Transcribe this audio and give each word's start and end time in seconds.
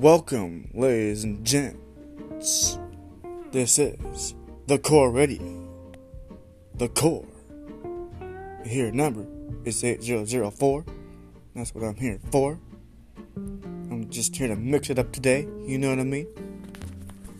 Welcome, 0.00 0.70
ladies 0.72 1.24
and 1.24 1.44
gents. 1.44 2.78
This 3.52 3.78
is 3.78 4.34
the 4.66 4.78
Core 4.78 5.10
Radio. 5.10 5.68
The 6.74 6.88
Core. 6.88 7.28
Here 8.64 8.90
number 8.92 9.26
is 9.66 9.84
8004. 9.84 10.86
That's 11.54 11.74
what 11.74 11.84
I'm 11.84 11.96
here 11.96 12.18
for. 12.32 12.58
I'm 13.36 14.08
just 14.08 14.34
here 14.34 14.48
to 14.48 14.56
mix 14.56 14.88
it 14.88 14.98
up 14.98 15.12
today, 15.12 15.46
you 15.66 15.76
know 15.76 15.90
what 15.90 15.98
I 15.98 16.04
mean? 16.04 16.28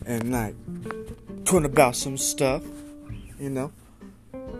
And 0.05 0.31
like 0.31 0.53
talking 1.45 1.65
about 1.65 1.95
some 1.95 2.15
stuff, 2.15 2.61
you 3.39 3.49
know, 3.49 3.71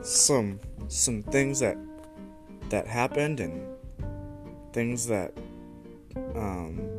some 0.02 0.59
some 0.88 1.21
things 1.21 1.59
that 1.59 1.77
that 2.70 2.88
happened 2.88 3.39
and 3.39 3.63
things 4.74 5.05
that 5.05 5.38
um, 6.36 6.90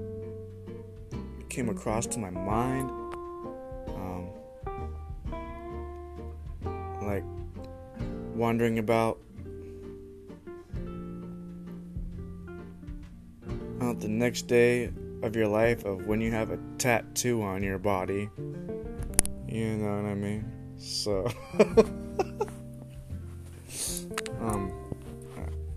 came 1.53 1.69
across 1.69 2.07
to 2.07 2.19
my 2.19 2.31
mind. 2.31 2.91
Um, 3.89 4.31
like 7.03 7.25
wondering 8.35 8.79
about 8.79 9.19
uh, 13.83 13.93
the 13.93 14.09
next 14.09 14.47
day 14.47 14.91
of 15.23 15.37
your 15.37 15.47
life 15.47 15.85
of 15.85 16.07
when 16.07 16.23
you 16.23 16.31
have 16.31 16.51
a 16.51 16.59
tattoo 16.79 17.43
on 17.43 17.63
your 17.63 17.77
body. 17.77 18.31
You 19.47 19.77
know 19.77 20.03
what 20.03 20.11
I 20.11 20.15
mean? 20.15 20.51
So, 20.79 21.31
um, 24.41 24.73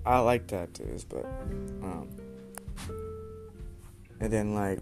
I 0.05 0.20
like 0.20 0.48
tattoos, 0.48 1.03
but 1.03 1.26
um, 1.84 2.07
and 4.21 4.31
then 4.31 4.55
like 4.55 4.79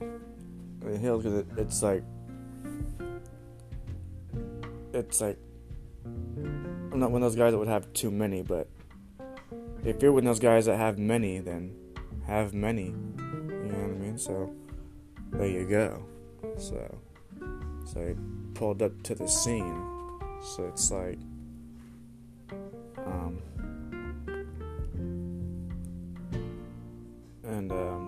the 0.00 0.98
hills 0.98 1.22
because 1.22 1.40
it, 1.40 1.46
it's 1.56 1.82
like 1.82 2.02
it's 4.92 5.20
like 5.20 5.38
I'm 6.04 6.98
not 7.00 7.10
one 7.10 7.22
of 7.22 7.30
those 7.30 7.36
guys 7.36 7.52
that 7.52 7.58
would 7.58 7.68
have 7.68 7.92
too 7.92 8.10
many, 8.10 8.42
but 8.42 8.68
if 9.84 10.02
you're 10.02 10.12
one 10.12 10.26
of 10.26 10.26
those 10.26 10.40
guys 10.40 10.66
that 10.66 10.76
have 10.76 10.98
many, 10.98 11.38
then 11.38 11.74
have 12.26 12.54
many. 12.54 12.86
You 12.86 12.92
know 12.92 13.78
what 13.78 13.90
I 13.90 13.98
mean? 13.98 14.18
So 14.18 14.52
there 15.32 15.46
you 15.46 15.68
go. 15.68 16.04
So 16.56 16.98
so 17.84 18.00
I 18.00 18.14
pulled 18.54 18.82
up 18.82 19.02
to 19.04 19.14
the 19.14 19.28
scene. 19.28 19.84
So 20.42 20.66
it's 20.66 20.90
like 20.90 21.18
um 22.98 23.42
and 27.44 27.72
um 27.72 28.07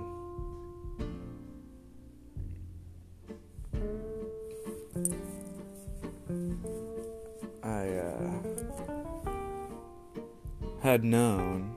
had 10.82 11.04
known 11.04 11.76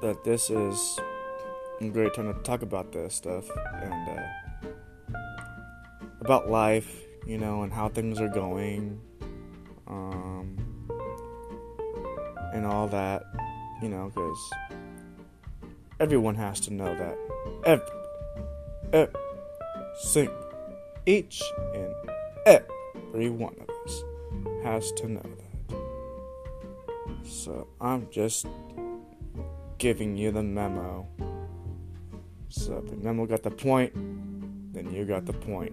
that 0.00 0.22
this 0.22 0.48
is 0.48 1.00
a 1.80 1.88
great 1.88 2.14
time 2.14 2.32
to 2.32 2.40
talk 2.42 2.62
about 2.62 2.92
this 2.92 3.14
stuff 3.14 3.44
and 3.82 4.08
uh, 4.08 5.18
about 6.20 6.48
life, 6.48 7.02
you 7.26 7.36
know, 7.36 7.62
and 7.62 7.72
how 7.72 7.88
things 7.88 8.20
are 8.20 8.28
going, 8.28 9.00
um, 9.88 10.56
and 12.54 12.64
all 12.64 12.86
that, 12.86 13.24
you 13.82 13.88
know, 13.88 14.10
because 14.14 14.50
everyone 15.98 16.36
has 16.36 16.60
to 16.60 16.72
know 16.72 16.94
that. 16.96 17.18
Every, 17.64 17.86
every, 18.92 19.14
sing, 19.98 20.30
each 21.06 21.42
and 21.74 21.92
every 22.46 23.30
one 23.30 23.56
of 23.60 23.68
us 23.84 24.04
has 24.62 24.92
to 24.92 25.08
know 25.08 25.22
that. 25.22 25.45
So 27.46 27.68
I'm 27.80 28.08
just 28.10 28.44
giving 29.78 30.16
you 30.16 30.32
the 30.32 30.42
memo. 30.42 31.06
So 32.48 32.78
if 32.78 32.90
the 32.90 32.96
memo 32.96 33.24
got 33.24 33.44
the 33.44 33.52
point, 33.52 33.92
then 34.74 34.92
you 34.92 35.04
got 35.04 35.26
the 35.26 35.32
point. 35.32 35.72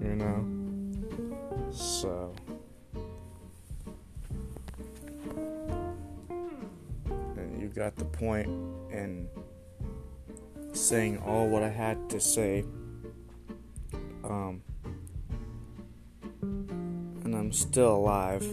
You 0.00 0.16
know? 0.16 1.70
So. 1.70 2.34
And 7.10 7.60
you 7.60 7.68
got 7.68 7.96
the 7.96 8.06
point 8.06 8.46
in 8.90 9.28
saying 10.72 11.18
all 11.18 11.46
what 11.46 11.62
I 11.62 11.68
had 11.68 12.08
to 12.08 12.18
say. 12.18 12.64
Um, 14.24 14.62
and 16.40 17.34
I'm 17.34 17.52
still 17.52 17.96
alive. 17.96 18.48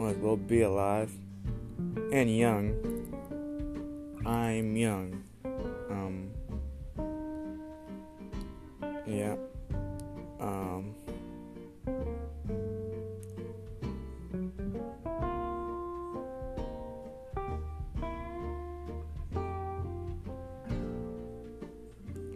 I 0.00 0.10
will 0.14 0.36
be 0.36 0.62
alive 0.62 1.12
and 2.12 2.36
young. 2.36 2.76
I'm 4.26 4.76
young. 4.76 5.24
Um, 5.88 6.30
yeah. 9.06 9.36
Um, 10.38 10.94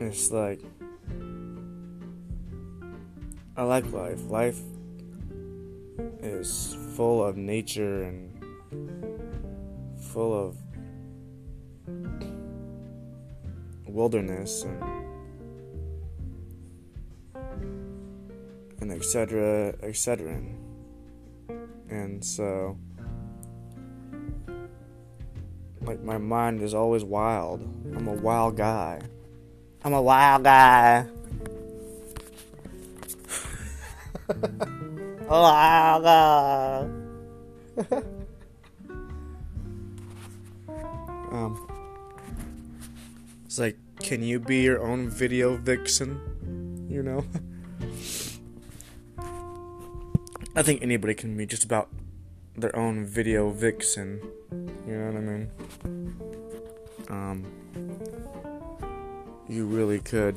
it's 0.00 0.30
like 0.30 0.62
I 3.58 3.62
like 3.62 3.92
life. 3.92 4.30
Life 4.30 4.58
is 6.22 6.74
full 6.94 7.22
of 7.22 7.36
nature 7.36 8.04
and 8.04 8.35
full 10.16 10.32
of 10.32 10.56
wilderness 13.86 14.64
and 14.64 14.82
and 18.80 18.92
etc 18.92 19.74
etc 19.82 20.40
and 21.90 22.24
so 22.24 22.78
like 25.82 26.02
my 26.02 26.16
mind 26.16 26.62
is 26.62 26.72
always 26.72 27.04
wild. 27.04 27.60
I'm 27.94 28.08
a 28.08 28.12
wild 28.14 28.56
guy. 28.56 29.02
I'm 29.84 29.92
a 29.92 30.00
wild 30.00 30.44
guy. 30.44 31.06
Wild 35.28 36.02
guy 36.04 36.88
um 41.36 41.68
it's 43.44 43.58
like 43.58 43.76
can 44.00 44.22
you 44.22 44.40
be 44.40 44.62
your 44.62 44.82
own 44.82 45.08
video 45.08 45.56
vixen 45.56 46.18
you 46.88 47.02
know 47.02 47.24
I 50.56 50.62
think 50.62 50.82
anybody 50.82 51.12
can 51.12 51.36
be 51.36 51.44
just 51.44 51.64
about 51.64 51.90
their 52.56 52.74
own 52.74 53.04
video 53.04 53.50
vixen. 53.50 54.20
You 54.86 54.96
know 54.96 55.06
what 55.06 55.16
I 55.16 55.20
mean? 55.20 55.50
Um, 57.10 57.44
you 59.46 59.66
really 59.66 59.98
could. 59.98 60.36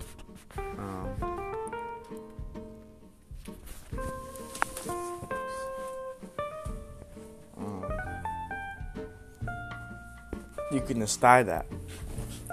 You 10.71 10.81
can 10.81 10.99
decide 10.99 11.47
that. 11.47 11.65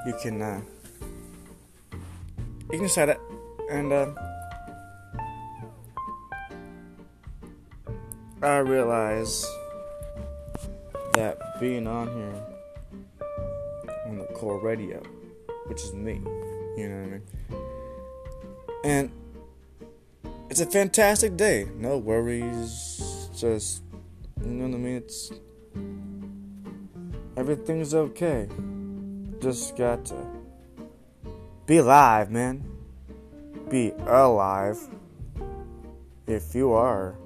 You 0.07 0.15
can. 0.23 0.43
Uh, 0.43 0.61
you 2.73 2.79
can 2.79 2.83
decide 2.83 3.07
that, 3.07 3.21
and. 3.71 3.93
Uh, 3.93 4.11
I 8.43 8.59
realize 8.59 9.47
that 11.15 11.59
being 11.59 11.87
on 11.87 12.07
here 12.07 12.43
on 14.07 14.19
the 14.19 14.25
core 14.35 14.61
radio, 14.61 15.03
which 15.67 15.83
is 15.83 15.95
me, 15.95 16.21
you 16.77 16.89
know 16.89 17.01
what 17.01 17.07
I 17.07 17.11
mean? 17.11 17.23
And 18.85 19.11
it's 20.51 20.61
a 20.61 20.67
fantastic 20.67 21.37
day. 21.37 21.67
No 21.77 21.97
worries. 21.97 23.31
Just, 23.37 23.83
you 24.45 24.51
know 24.51 24.69
what 24.69 24.75
I 24.75 24.79
mean? 24.79 24.97
It's. 24.97 25.33
Everything's 27.49 27.95
okay. 27.95 28.49
Just 29.41 29.77
got 29.77 30.05
to 30.07 30.17
be 31.65 31.77
alive, 31.77 32.29
man. 32.29 32.65
Be 33.71 33.93
alive. 34.05 34.77
If 36.27 36.57
you 36.57 36.73
are 36.73 37.17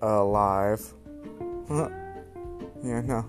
alive. 0.00 0.94
yeah, 1.68 3.00
no. 3.00 3.26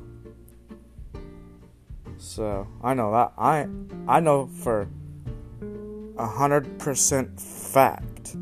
So 2.20 2.68
I 2.84 2.94
know 2.94 3.12
that 3.14 3.34
I 3.36 3.66
I 4.08 4.20
know 4.20 4.46
for 4.46 4.88
a 6.20 6.28
hundred 6.28 6.78
percent 6.78 7.42
fact 7.42 8.36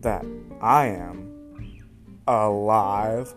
that 0.00 0.24
I 0.62 0.86
am 0.86 1.76
alive. 2.26 3.34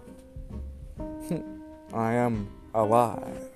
I 1.93 2.13
am 2.13 2.47
alive. 2.73 3.52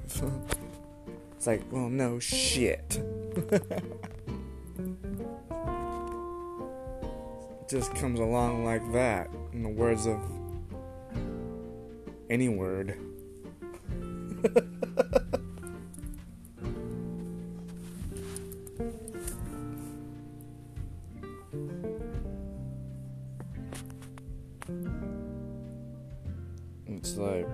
It's 1.35 1.47
like, 1.47 1.61
well, 1.71 1.89
no 1.89 2.19
shit. 2.19 3.01
just 7.67 7.93
comes 7.95 8.19
along 8.19 8.63
like 8.63 8.93
that, 8.93 9.29
in 9.51 9.61
the 9.63 9.69
words 9.69 10.05
of 10.07 10.19
any 12.29 12.47
word. 12.47 12.97
it's 26.87 27.17
like 27.17 27.47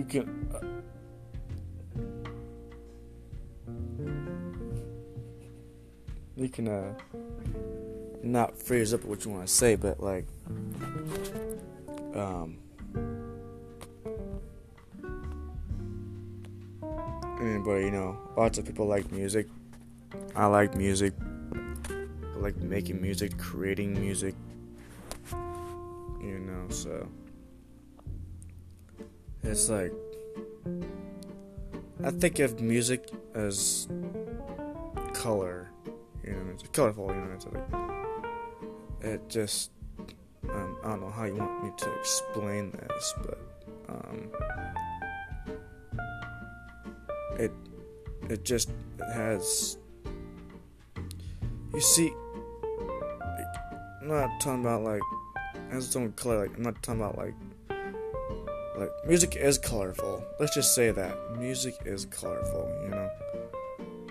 you 0.00 0.06
can 0.06 0.48
uh, 0.54 0.64
you 6.36 6.48
can 6.48 6.68
uh 6.68 6.94
not 8.22 8.56
phrase 8.56 8.94
up 8.94 9.04
what 9.04 9.24
you 9.24 9.30
want 9.30 9.46
to 9.46 9.52
say 9.52 9.74
but 9.74 10.00
like 10.00 10.26
um 12.14 12.56
anybody 17.42 17.84
you 17.84 17.90
know 17.90 18.16
lots 18.36 18.56
of 18.58 18.64
people 18.64 18.86
like 18.86 19.10
music. 19.12 19.46
I 20.34 20.46
like 20.46 20.74
music. 20.74 21.12
I 21.90 22.38
like 22.38 22.56
making 22.56 23.02
music 23.02 23.36
creating 23.36 24.00
music 24.00 24.34
you 26.22 26.38
know 26.38 26.68
so 26.70 27.06
it's 29.50 29.68
like 29.68 29.92
i 32.04 32.10
think 32.10 32.38
of 32.38 32.60
music 32.60 33.10
as 33.34 33.88
color 35.12 35.70
you 36.24 36.32
know, 36.32 36.50
it's 36.52 36.62
colorful, 36.68 37.08
you 37.08 37.14
know, 37.14 37.32
it's 37.34 37.46
like 37.46 37.64
it 39.00 39.28
just 39.28 39.70
um, 40.48 40.76
I 40.84 40.90
don't 40.90 41.00
know 41.00 41.10
how 41.10 41.24
you 41.24 41.34
want 41.34 41.64
me 41.64 41.70
to 41.76 41.92
explain 41.98 42.70
this, 42.72 43.14
but 43.22 43.38
um, 43.88 44.30
it 47.38 47.52
it 48.28 48.44
just 48.44 48.70
it 48.98 49.12
has 49.12 49.78
you 51.72 51.80
see 51.80 52.12
I'm 54.00 54.08
not 54.08 54.40
talking 54.40 54.60
about 54.60 54.82
like 54.82 55.02
it 55.72 55.76
its 55.76 55.96
own 55.96 56.12
color 56.12 56.46
like 56.46 56.56
I'm 56.56 56.62
not 56.62 56.82
talking 56.82 57.00
about 57.00 57.16
like 57.16 57.34
like 58.80 58.90
music 59.06 59.36
is 59.36 59.58
colorful. 59.58 60.24
Let's 60.40 60.54
just 60.54 60.74
say 60.74 60.90
that 60.90 61.16
music 61.38 61.76
is 61.84 62.06
colorful, 62.06 62.68
you 62.82 62.88
know 62.88 63.10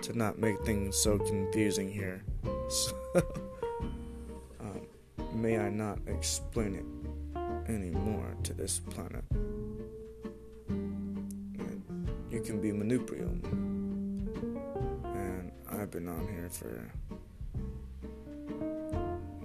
to 0.02 0.16
not 0.16 0.38
make 0.38 0.58
things 0.62 0.96
so 0.96 1.18
confusing 1.18 1.90
here. 1.90 2.22
So, 2.68 2.94
um, 4.60 4.86
may 5.34 5.58
I 5.58 5.68
not 5.68 5.98
explain 6.06 6.74
it 6.74 7.70
anymore 7.70 8.34
to 8.44 8.54
this 8.54 8.80
planet? 8.90 9.24
You 12.30 12.40
can 12.40 12.60
be 12.60 12.70
Manuprium. 12.70 13.42
And 15.04 15.52
I've 15.70 15.90
been 15.90 16.08
on 16.08 16.26
here 16.28 16.48
for 16.48 16.90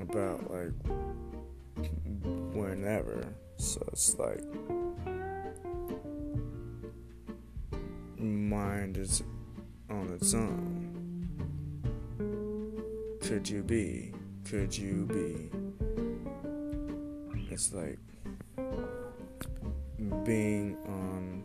about 0.02 0.52
like 0.52 0.72
whenever. 2.54 3.28
So 3.58 3.84
it's 3.92 4.18
like 4.18 4.44
is 8.98 9.24
on 9.90 10.14
its 10.14 10.34
own. 10.34 10.92
Could 13.22 13.50
you 13.50 13.64
be? 13.64 14.14
Could 14.46 14.78
you 14.78 15.06
be? 15.08 15.50
It's 17.52 17.74
like 17.74 18.00
being 20.24 20.78
on. 20.88 21.44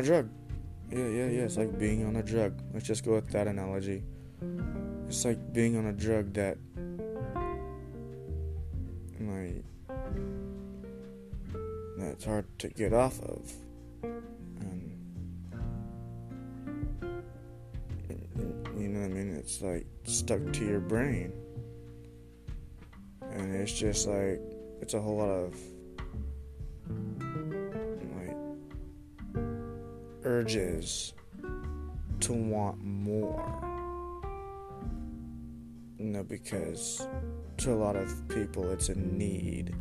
A 0.00 0.02
drug. 0.02 0.28
Yeah, 0.90 1.06
yeah, 1.06 1.26
yeah. 1.26 1.42
It's 1.42 1.56
like 1.56 1.78
being 1.78 2.04
on 2.06 2.16
a 2.16 2.22
drug. 2.22 2.60
Let's 2.72 2.86
just 2.86 3.04
go 3.04 3.14
with 3.14 3.30
that 3.30 3.46
analogy. 3.46 4.02
It's 5.06 5.24
like 5.24 5.52
being 5.52 5.76
on 5.76 5.86
a 5.86 5.92
drug 5.92 6.32
that, 6.34 6.58
like, 9.20 9.64
that's 11.98 12.24
hard 12.24 12.46
to 12.60 12.68
get 12.68 12.92
off 12.92 13.20
of. 13.20 13.52
And, 14.02 14.90
you 18.76 18.88
know 18.88 19.00
what 19.00 19.10
I 19.10 19.14
mean? 19.14 19.36
It's 19.36 19.60
like 19.60 19.86
stuck 20.04 20.52
to 20.54 20.64
your 20.64 20.80
brain. 20.80 21.32
And 23.32 23.54
it's 23.54 23.72
just 23.72 24.08
like, 24.08 24.40
it's 24.80 24.94
a 24.94 25.00
whole 25.00 25.18
lot 25.18 25.28
of 25.28 25.54
urges 30.50 31.14
to 32.18 32.32
want 32.32 32.82
more. 32.82 33.44
You 35.98 36.06
know, 36.06 36.24
because 36.24 37.06
to 37.58 37.72
a 37.72 37.74
lot 37.74 37.94
of 37.94 38.28
people 38.28 38.70
it's 38.72 38.88
a 38.88 38.98
need. 38.98 39.74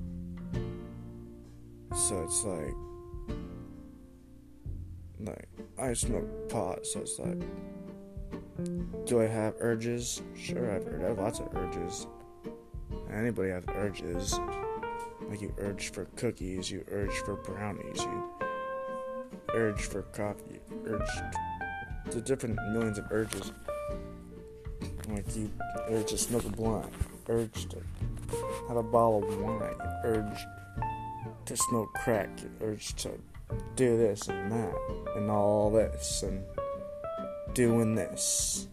So 1.96 2.22
it's 2.22 2.44
like, 2.44 2.76
like, 5.20 5.50
I 5.80 5.94
smoke 5.94 6.50
pot, 6.50 6.86
so 6.86 7.00
it's 7.00 7.18
like, 7.18 7.42
do 9.06 9.22
I 9.22 9.26
have 9.26 9.56
urges? 9.60 10.22
Sure, 10.38 10.72
I've, 10.72 10.84
heard, 10.84 11.04
I 11.04 11.08
have 11.08 11.18
lots 11.18 11.40
of 11.40 11.48
urges. 11.56 12.06
Anybody 13.12 13.50
has 13.50 13.64
urges. 13.70 14.40
Like, 15.28 15.42
you 15.42 15.54
urge 15.58 15.92
for 15.92 16.06
cookies, 16.16 16.70
you 16.70 16.86
urge 16.92 17.14
for 17.26 17.36
brownies, 17.36 18.02
you 18.02 18.30
urge 19.54 19.82
for 19.82 20.04
coffee, 20.04 20.59
urge 20.86 21.10
to 22.12 22.22
different 22.22 22.56
millions 22.72 22.98
of 22.98 23.06
urges. 23.12 23.52
Like 25.08 25.36
you 25.36 25.52
urge 25.90 26.08
to 26.12 26.18
smoke 26.18 26.46
a 26.46 26.50
blunt, 26.50 26.92
urge 27.28 27.68
to 27.70 27.78
have 28.68 28.78
a 28.78 28.84
bottle 28.84 29.24
of 29.24 29.42
wine, 29.42 29.76
urge 30.04 30.40
to 31.46 31.58
smoke 31.58 31.94
crack, 31.96 32.30
urge 32.62 32.94
to 32.96 33.10
do 33.76 33.98
this 33.98 34.28
and 34.28 34.52
that, 34.52 34.74
and 35.16 35.32
all 35.32 35.72
this, 35.72 36.24
and 36.24 36.44
doing 37.54 37.96
this. 37.96 38.68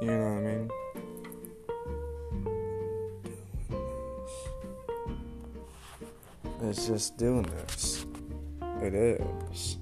You 0.00 0.08
know 0.08 0.18
what 0.18 0.38
I 0.38 0.40
mean? 0.40 0.70
It's 6.62 6.86
just 6.86 7.16
doing 7.16 7.42
this. 7.42 8.06
It 8.82 8.94
is. 8.94 9.78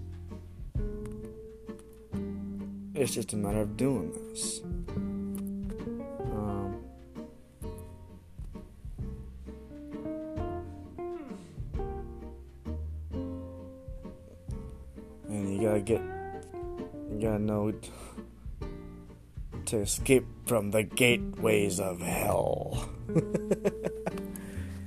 It's 3.05 3.13
just 3.13 3.35
a 3.35 3.37
matter 3.37 3.61
of 3.61 3.77
doing 3.77 4.11
this. 4.13 4.63
Um, 6.33 6.83
and 15.29 15.55
you 15.55 15.69
gotta 15.69 15.81
get, 15.81 16.01
you 16.01 17.19
gotta 17.21 17.41
know 17.41 17.75
to 19.67 19.77
escape 19.77 20.25
from 20.47 20.71
the 20.71 20.83
gateways 20.83 21.81
of 21.81 22.01
hell. 22.01 22.89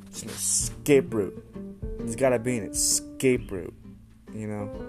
it's 0.07 0.23
an 0.23 0.29
escape 0.29 1.13
route. 1.13 1.45
There's 1.99 2.15
gotta 2.15 2.39
be 2.39 2.57
an 2.57 2.71
escape 2.71 3.51
route, 3.51 3.75
you 4.33 4.47
know? 4.47 4.87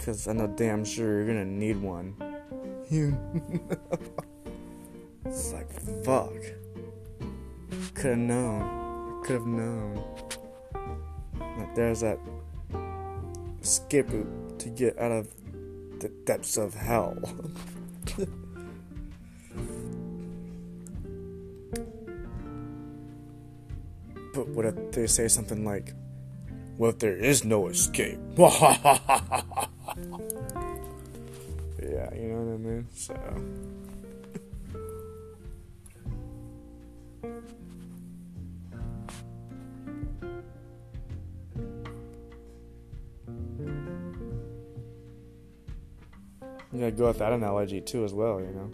because 0.00 0.26
I 0.26 0.32
know 0.32 0.46
damn 0.46 0.82
sure 0.82 1.18
you're 1.18 1.26
gonna 1.26 1.44
need 1.44 1.76
one. 1.76 2.16
You. 2.90 3.16
it's 5.24 5.52
like, 5.52 5.70
fuck. 6.04 6.32
Could 7.94 8.10
have 8.10 8.18
known. 8.18 9.22
Could 9.24 9.34
have 9.34 9.46
known. 9.46 10.04
That 11.38 11.74
there's 11.74 12.00
that 12.00 12.18
escape 13.62 14.08
to 14.08 14.68
get 14.70 14.98
out 14.98 15.12
of 15.12 15.28
the 16.00 16.08
depths 16.24 16.56
of 16.56 16.74
hell. 16.74 17.16
but 24.34 24.48
what 24.48 24.64
if 24.64 24.92
they 24.92 25.06
say 25.06 25.28
something 25.28 25.64
like, 25.64 25.94
well, 26.78 26.90
if 26.90 26.98
there 26.98 27.16
is 27.16 27.44
no 27.44 27.68
escape? 27.68 28.18
So. 33.10 33.16
Yeah, 46.72 46.90
go 46.90 47.08
with 47.08 47.18
that 47.18 47.32
analogy 47.32 47.80
too, 47.80 48.04
as 48.04 48.14
well, 48.14 48.40
you 48.40 48.52
know. 48.52 48.70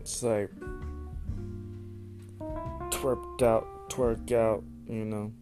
It's 0.00 0.22
like 0.22 0.50
twerked 2.90 3.42
out, 3.42 3.88
twerk 3.88 4.30
out, 4.32 4.62
you 4.86 5.06
know. 5.06 5.32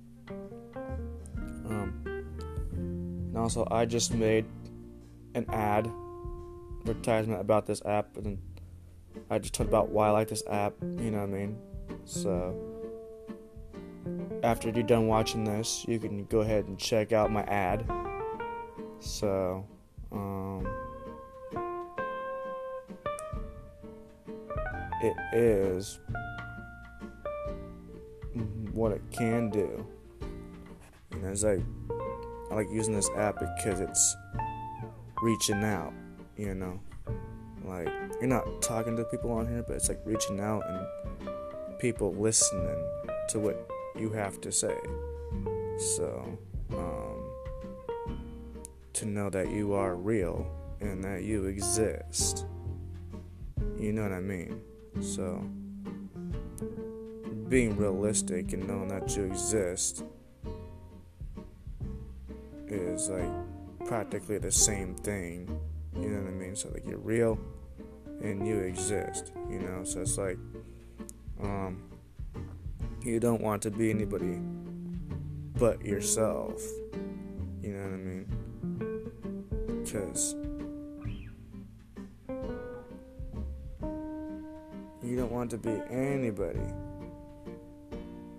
Also, 3.47 3.65
I 3.71 3.85
just 3.85 4.13
made 4.13 4.45
an 5.37 5.47
ad 5.51 5.89
advertisement 6.81 7.41
about 7.41 7.65
this 7.65 7.81
app, 7.85 8.17
and 8.17 8.39
I 9.31 9.39
just 9.39 9.55
talked 9.55 9.69
about 9.69 9.89
why 9.89 10.09
I 10.09 10.11
like 10.11 10.27
this 10.27 10.43
app. 10.51 10.75
You 10.83 11.13
know 11.13 11.19
what 11.19 11.29
I 11.29 11.33
mean? 11.33 11.57
So 12.05 12.57
after 14.43 14.71
you're 14.71 14.83
done 14.83 15.07
watching 15.07 15.45
this, 15.45 15.85
you 15.87 16.01
can 16.01 16.25
go 16.25 16.41
ahead 16.41 16.65
and 16.65 16.77
check 16.77 17.13
out 17.13 17.31
my 17.31 17.45
ad. 17.45 17.89
So, 18.99 19.65
um, 20.11 20.67
it 25.05 25.17
is 25.33 26.01
what 28.73 28.91
it 28.91 29.03
can 29.13 29.51
do. 29.51 29.87
Know, 31.13 31.29
it's 31.29 31.45
like 31.45 31.63
I 32.51 32.55
like 32.55 32.69
using 32.71 32.95
this 32.95 33.11
app 33.17 33.39
because 33.39 33.81
it's 33.81 34.17
reaching 35.23 35.65
out, 35.65 35.93
you 36.37 36.55
know. 36.55 36.81
Like 37.65 37.89
you're 38.21 38.29
not 38.29 38.63
talking 38.63 38.97
to 38.97 39.05
people 39.05 39.33
on 39.33 39.47
here, 39.49 39.65
but 39.67 39.77
it's 39.77 39.89
like 39.89 40.01
reaching 40.05 40.41
out 40.41 40.63
and 40.69 41.31
people 41.79 42.15
listening 42.15 42.77
to 43.29 43.41
what 43.41 43.69
you 43.99 44.11
have 44.11 44.41
to 44.43 44.53
say. 44.53 44.77
So, 45.79 46.39
um, 46.73 47.31
to 48.95 49.07
know 49.07 49.29
that 49.31 49.51
you 49.51 49.75
are 49.75 49.95
real 49.95 50.47
and 50.81 51.03
that 51.05 51.23
you 51.23 51.47
exist. 51.47 52.47
You 53.79 53.93
know 53.93 54.03
what 54.03 54.13
I 54.13 54.21
mean? 54.21 54.63
So, 55.01 55.45
being 57.49 57.77
realistic 57.77 58.53
and 58.53 58.67
knowing 58.67 58.89
that 58.89 59.17
you 59.17 59.25
exist 59.25 60.03
is 62.69 63.09
like 63.09 63.31
practically 63.87 64.39
the 64.39 64.53
same 64.53 64.95
thing. 64.95 65.61
You 65.95 66.09
know 66.09 66.23
what 66.23 66.29
I 66.29 66.33
mean? 66.33 66.57
So 66.57 66.69
like 66.71 66.85
you're 66.87 66.99
real 66.99 67.39
and 68.23 68.47
you 68.47 68.59
exist, 68.59 69.33
you 69.51 69.61
know? 69.61 69.85
So 69.85 70.01
it's 70.01 70.19
like 70.19 70.39
um 71.43 71.83
you 73.03 73.21
don't 73.21 73.41
want 73.41 73.63
to 73.63 73.71
be 73.71 73.91
anybody 73.91 74.41
but 75.59 75.85
yourself. 75.85 76.61
You 77.63 77.73
know 77.73 77.83
what 77.83 77.93
I 77.93 77.97
mean? 77.97 78.27
Cuz 79.85 80.35
you 85.03 85.17
don't 85.17 85.33
want 85.33 85.51
to 85.51 85.59
be 85.59 85.81
anybody 85.89 86.67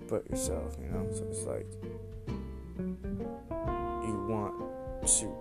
but 0.07 0.29
yourself, 0.29 0.77
you 0.81 0.89
know? 0.89 1.07
So 1.12 1.24
it's 1.29 1.43
like 1.43 1.65
want 4.13 4.53
to 5.07 5.33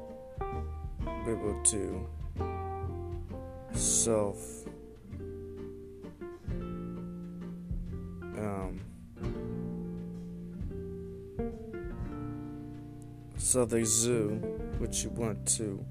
be 1.25 1.31
able 1.31 1.63
to 1.65 2.07
self 3.73 4.65
um, 8.39 8.81
self 13.37 13.73
exude 13.73 14.43
which 14.79 15.05
you 15.05 15.11
want 15.11 15.47
to 15.47 15.85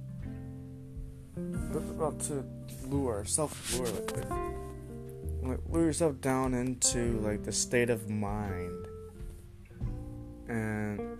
about 1.95 2.19
to 2.19 2.43
lure 2.87 3.23
self 3.25 3.77
lure 3.77 3.87
like 5.45 5.59
lure 5.69 5.85
yourself 5.85 6.19
down 6.21 6.53
into 6.53 7.19
like 7.19 7.43
the 7.43 7.51
state 7.51 7.89
of 7.89 8.09
mind. 8.09 8.87
And 10.47 11.17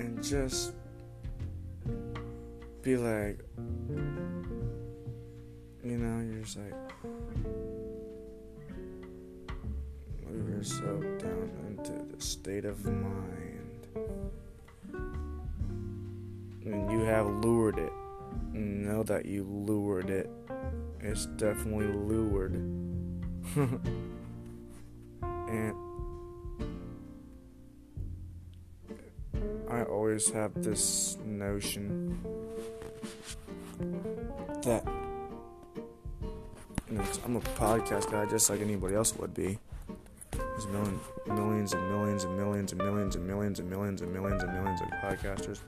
and 0.00 0.22
just 0.22 0.72
be 2.80 2.96
like, 2.96 3.38
you 5.84 5.98
know, 5.98 6.24
you're 6.24 6.42
just 6.42 6.56
like, 6.56 6.74
move 10.26 10.48
yourself 10.48 11.02
down 11.18 11.50
into 11.68 11.92
the 12.16 12.20
state 12.20 12.64
of 12.64 12.82
mind. 12.86 13.86
And 16.64 16.90
you 16.90 17.00
have 17.00 17.26
lured 17.26 17.78
it. 17.78 17.92
Know 18.54 19.02
that 19.02 19.26
you 19.26 19.44
lured 19.44 20.08
it. 20.08 20.30
It's 21.00 21.26
definitely 21.26 21.88
lured. 21.88 22.54
Always 30.20 30.34
have 30.34 30.62
this 30.62 31.16
notion 31.24 32.20
that 34.64 34.84
you 36.90 36.98
know, 36.98 37.04
I'm 37.24 37.36
a 37.36 37.40
podcast 37.40 38.10
guy 38.10 38.26
just 38.26 38.50
like 38.50 38.60
anybody 38.60 38.96
else 38.96 39.16
would 39.16 39.32
be. 39.32 39.58
There's 40.32 40.66
million, 40.66 41.00
millions 41.26 41.72
and 41.72 41.88
millions 41.88 42.24
and 42.24 42.36
millions 42.36 42.70
and 42.70 42.82
millions 42.82 43.16
and 43.16 43.26
millions 43.26 43.60
and 43.60 43.70
millions 43.70 44.02
and 44.02 44.12
millions 44.12 44.42
and 44.42 44.52
millions 44.52 44.80
of 44.82 44.88
podcasters. 44.88 45.60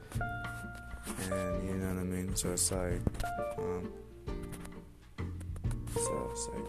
And 1.30 1.68
you 1.68 1.74
know 1.76 1.94
what 1.94 2.00
I 2.00 2.04
mean? 2.04 2.36
So 2.36 2.52
it's 2.52 2.70
like, 2.70 3.00
um, 3.56 3.90
so 5.94 6.30
it's 6.30 6.48
like, 6.48 6.66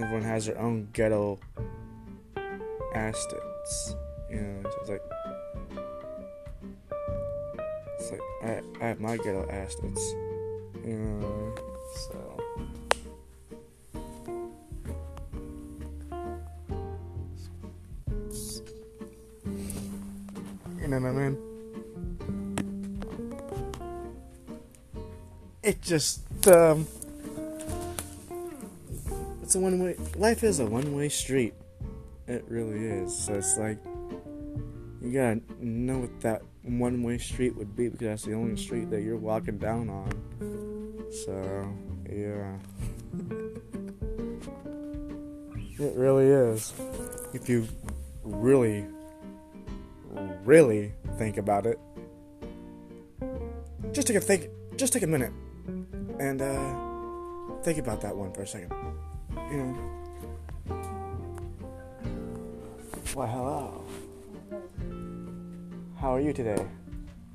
everyone 0.00 0.22
has 0.22 0.46
their 0.46 0.58
own 0.58 0.88
ghetto 0.94 1.38
assets. 2.94 3.94
You 4.30 4.40
know, 4.40 4.70
it's 4.80 4.88
like 4.88 5.02
it's 7.98 8.10
like 8.10 8.20
I 8.42 8.62
I 8.80 8.88
have 8.88 9.00
my 9.00 9.16
ghetto 9.16 9.48
assets. 9.50 10.14
You 10.84 10.96
know, 10.96 11.54
so. 11.94 12.40
You 20.80 20.88
know 20.88 21.00
what 21.00 21.08
I 21.08 21.12
mean? 21.12 21.36
It 25.62 25.82
just 25.82 26.22
um 26.46 26.86
it's 29.42 29.56
a 29.56 29.58
one 29.58 29.82
way 29.82 29.96
life 30.16 30.44
is 30.44 30.60
a 30.60 30.66
one 30.66 30.94
way 30.94 31.08
street. 31.08 31.54
It 32.28 32.44
really 32.48 32.78
is. 32.78 33.16
So 33.16 33.34
it's 33.34 33.58
like 33.58 33.78
you 35.06 35.12
gotta 35.12 35.40
know 35.64 35.98
what 35.98 36.20
that 36.20 36.42
one 36.62 37.02
way 37.02 37.16
street 37.18 37.56
would 37.56 37.76
be 37.76 37.88
because 37.88 38.06
that's 38.06 38.24
the 38.24 38.34
only 38.34 38.56
street 38.56 38.90
that 38.90 39.02
you're 39.02 39.16
walking 39.16 39.56
down 39.56 39.88
on. 39.88 40.10
So, 41.24 41.72
yeah. 42.10 42.56
it 45.78 45.94
really 45.94 46.26
is. 46.26 46.72
If 47.32 47.48
you 47.48 47.68
really, 48.24 48.84
really 50.44 50.92
think 51.18 51.36
about 51.36 51.66
it, 51.66 51.78
just 53.92 54.08
take 54.08 54.16
a 54.16 54.20
think, 54.20 54.48
just 54.76 54.92
take 54.92 55.04
a 55.04 55.06
minute 55.06 55.32
and 56.18 56.42
uh, 56.42 57.62
think 57.62 57.78
about 57.78 58.00
that 58.00 58.16
one 58.16 58.32
for 58.32 58.42
a 58.42 58.46
second. 58.46 58.72
You 59.50 59.56
know. 59.56 59.92
Why, 63.14 63.26
hello. 63.28 63.84
How 66.00 66.14
are 66.14 66.20
you 66.20 66.32
today? 66.34 66.66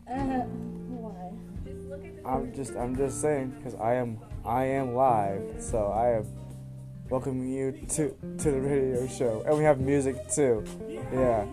Uh, 0.07 0.45
why? 0.93 2.29
I'm 2.29 2.53
just 2.53 2.75
I'm 2.75 2.95
just 2.95 3.19
saying 3.19 3.55
because 3.57 3.73
I 3.75 3.95
am 3.95 4.19
I 4.45 4.65
am 4.65 4.93
live, 4.93 5.41
so 5.59 5.87
I 5.87 6.17
am 6.17 6.27
welcoming 7.09 7.49
you 7.49 7.71
to 7.71 8.15
to 8.37 8.51
the 8.51 8.61
radio 8.61 9.07
show, 9.07 9.43
and 9.47 9.57
we 9.57 9.63
have 9.63 9.79
music 9.79 10.29
too. 10.29 10.63
Yeah, 11.11 11.45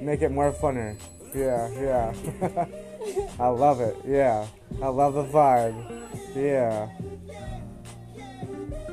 make 0.00 0.22
it 0.22 0.30
more 0.32 0.50
funner. 0.52 0.96
Yeah, 1.34 1.70
yeah. 1.70 2.66
I 3.38 3.48
love 3.48 3.80
it. 3.80 3.96
Yeah, 4.04 4.46
I 4.82 4.88
love 4.88 5.14
the 5.14 5.24
vibe. 5.24 5.76
Yeah. 6.34 6.88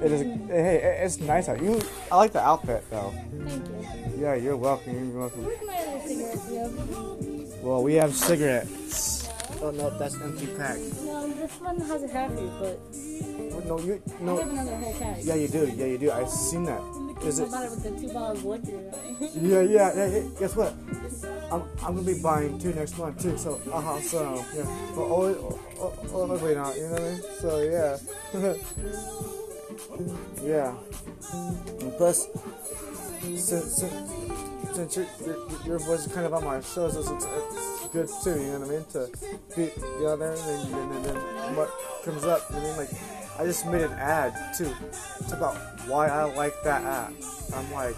It 0.03 0.11
is. 0.11 0.21
Hey, 0.47 0.99
it's 1.03 1.19
nice 1.19 1.49
out. 1.49 1.61
You. 1.61 1.81
I 2.11 2.17
like 2.17 2.33
the 2.33 2.41
outfit 2.41 2.83
though. 2.91 3.13
Thank 3.45 3.67
you. 3.67 4.21
Yeah, 4.21 4.35
you're 4.35 4.57
welcome. 4.57 4.93
You're 4.93 5.19
welcome. 5.21 5.45
Where's 5.45 5.65
my 5.65 5.77
other 5.77 6.07
cigarette 6.07 7.22
Well, 7.63 7.81
we 7.81 7.93
have 7.95 8.13
cigarettes. 8.13 9.29
Oh 9.61 9.71
no, 9.71 9.89
that's 9.97 10.19
empty 10.19 10.47
pack. 10.47 10.77
No, 11.05 11.31
this 11.31 11.51
one 11.61 11.79
has 11.79 12.03
a 12.03 12.07
half 12.09 12.31
it, 12.31 12.51
but 12.59 12.77
No, 13.65 13.79
you 13.79 14.01
no. 14.19 14.35
I 14.35 14.39
have 14.43 14.51
no. 14.51 14.61
another 14.61 14.75
whole 14.75 14.93
pack. 14.99 15.17
Yeah, 15.21 15.35
you 15.35 15.47
do. 15.47 15.71
Yeah, 15.73 15.85
you 15.85 15.97
do. 15.97 16.11
I've 16.11 16.29
seen 16.29 16.65
that. 16.65 16.81
Is 17.23 17.39
I 17.39 17.43
it? 17.45 17.51
bought 17.51 17.63
it 17.63 17.71
with 17.71 17.83
the 17.83 17.91
two 18.01 18.13
bottles 18.13 18.39
of 18.39 18.45
liquor. 18.45 18.75
Right? 18.75 19.31
Yeah, 19.35 19.61
yeah, 19.61 19.93
yeah. 19.95 20.05
yeah. 20.07 20.23
Guess 20.39 20.55
what? 20.57 20.73
I'm, 21.53 21.63
I'm 21.85 21.95
gonna 21.95 22.01
be 22.03 22.19
buying 22.21 22.59
two 22.59 22.73
next 22.73 22.97
month 22.97 23.21
too. 23.21 23.37
So, 23.37 23.61
uh 23.71 23.79
huh. 23.79 24.01
So, 24.01 24.45
yeah. 24.53 24.65
But 24.93 25.01
always, 25.07 25.37
oh, 25.37 25.59
oh, 25.79 26.27
hopefully 26.27 26.55
not. 26.55 26.75
You 26.75 26.83
know 26.83 26.91
what 26.91 27.01
I 27.01 27.05
mean? 27.07 27.21
So, 27.39 27.49
yeah. 27.63 27.97
yeah. 30.43 30.75
And 31.79 31.93
plus, 31.95 32.27
since 33.21 33.77
since, 33.79 33.93
since 34.73 34.95
your, 34.95 35.05
your 35.25 35.37
your 35.65 35.79
voice 35.79 36.05
is 36.07 36.13
kind 36.13 36.25
of 36.25 36.33
on 36.33 36.43
my 36.43 36.59
show, 36.61 36.89
so 36.89 36.99
it's, 36.99 37.25
it's 37.25 37.87
good 37.89 38.09
too. 38.23 38.41
You 38.41 38.51
know 38.53 38.59
what 38.59 38.69
I 38.69 38.71
mean? 38.71 38.85
To 38.93 39.09
be 39.55 39.65
the 39.99 40.07
other, 40.07 40.31
and 40.31 40.73
then, 40.73 40.89
and 40.91 41.05
then, 41.05 41.15
and 41.15 41.37
then 41.37 41.55
what 41.55 41.69
comes 42.03 42.23
up. 42.23 42.41
You 42.49 42.55
know 42.57 42.61
what 42.61 42.73
I 42.73 42.77
mean? 42.77 42.77
Like, 42.77 43.39
I 43.39 43.45
just 43.45 43.65
made 43.67 43.81
an 43.81 43.93
ad 43.93 44.33
too. 44.57 44.73
It's 45.19 45.31
about 45.31 45.55
why 45.87 46.07
I 46.07 46.23
like 46.35 46.53
that 46.63 46.83
app. 46.83 47.13
I'm 47.55 47.71
like, 47.71 47.95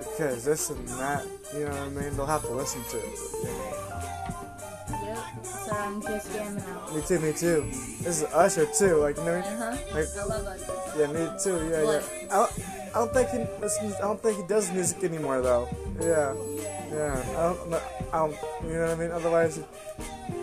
because 0.00 0.44
this 0.44 0.70
and 0.70 0.86
that. 0.88 1.26
You 1.54 1.64
know 1.64 1.70
what 1.70 1.78
I 1.78 1.88
mean? 1.88 2.16
They'll 2.16 2.26
have 2.26 2.42
to 2.42 2.52
listen 2.52 2.82
to 2.90 2.98
it. 2.98 3.18
Yep. 5.04 5.18
So 5.44 5.72
I'm 5.72 6.02
just 6.02 6.28
scamming 6.30 6.68
out. 6.68 6.94
Me 6.94 7.02
too. 7.02 7.18
Me 7.20 7.32
too. 7.32 7.62
This 8.02 8.22
is 8.22 8.24
Usher 8.32 8.66
too. 8.66 8.96
Like, 8.96 9.16
you 9.16 9.24
know 9.24 9.36
what 9.38 9.46
I 9.46 9.50
mean? 9.50 9.62
Uh 9.62 9.76
huh. 9.76 9.94
Like, 9.94 10.06
I 10.18 10.24
love 10.24 10.46
Usher. 10.46 10.98
Yeah, 10.98 11.06
me 11.12 11.38
too. 11.42 11.68
Yeah, 11.70 11.84
What? 11.84 12.12
yeah. 12.22 12.26
I 12.30 12.36
don't, 12.36 12.79
I 12.92 12.98
don't 12.98 13.12
think 13.12 13.28
he 13.30 13.38
listens. 13.60 13.94
I 13.94 14.00
don't 14.00 14.20
think 14.20 14.36
he 14.36 14.46
does 14.48 14.72
music 14.72 15.04
anymore 15.04 15.40
though. 15.40 15.68
Yeah, 16.00 16.34
yeah. 16.92 17.22
I 17.30 17.42
don't. 17.52 17.74
I 18.12 18.18
don't. 18.18 18.36
You 18.64 18.74
know 18.74 18.80
what 18.80 18.90
I 18.90 18.94
mean? 18.96 19.10
Otherwise, 19.12 19.60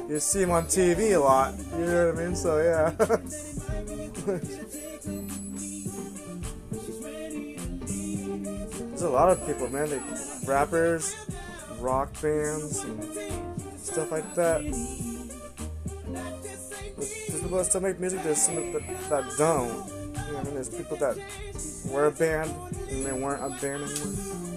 you 0.07 0.19
see 0.19 0.43
him 0.43 0.51
on 0.51 0.65
TV 0.65 1.15
a 1.15 1.19
lot. 1.19 1.53
You 1.73 1.85
know 1.85 2.07
what 2.07 2.17
I 2.17 2.25
mean? 2.25 2.35
So 2.35 2.57
yeah. 2.59 2.91
There's 8.87 9.01
a 9.01 9.09
lot 9.09 9.29
of 9.29 9.45
people, 9.45 9.69
man. 9.69 9.89
They 9.89 10.01
rappers, 10.47 11.15
rock 11.79 12.13
bands, 12.21 12.83
and 12.85 13.03
stuff 13.77 14.11
like 14.11 14.33
that. 14.35 14.61
There's 16.97 17.41
people 17.41 17.57
that 17.57 17.65
still 17.65 17.81
make 17.81 17.99
music. 17.99 18.23
There's 18.23 18.41
some 18.41 18.55
that, 18.71 19.09
that 19.09 19.25
don't. 19.37 19.96
You 20.27 20.33
know? 20.33 20.43
There's 20.43 20.69
people 20.69 20.97
that 20.97 21.17
were 21.89 22.07
a 22.07 22.11
band 22.11 22.51
and 22.89 23.05
they 23.05 23.13
weren't 23.13 23.43
a 23.43 23.49
band 23.61 23.83
anymore. 23.83 24.47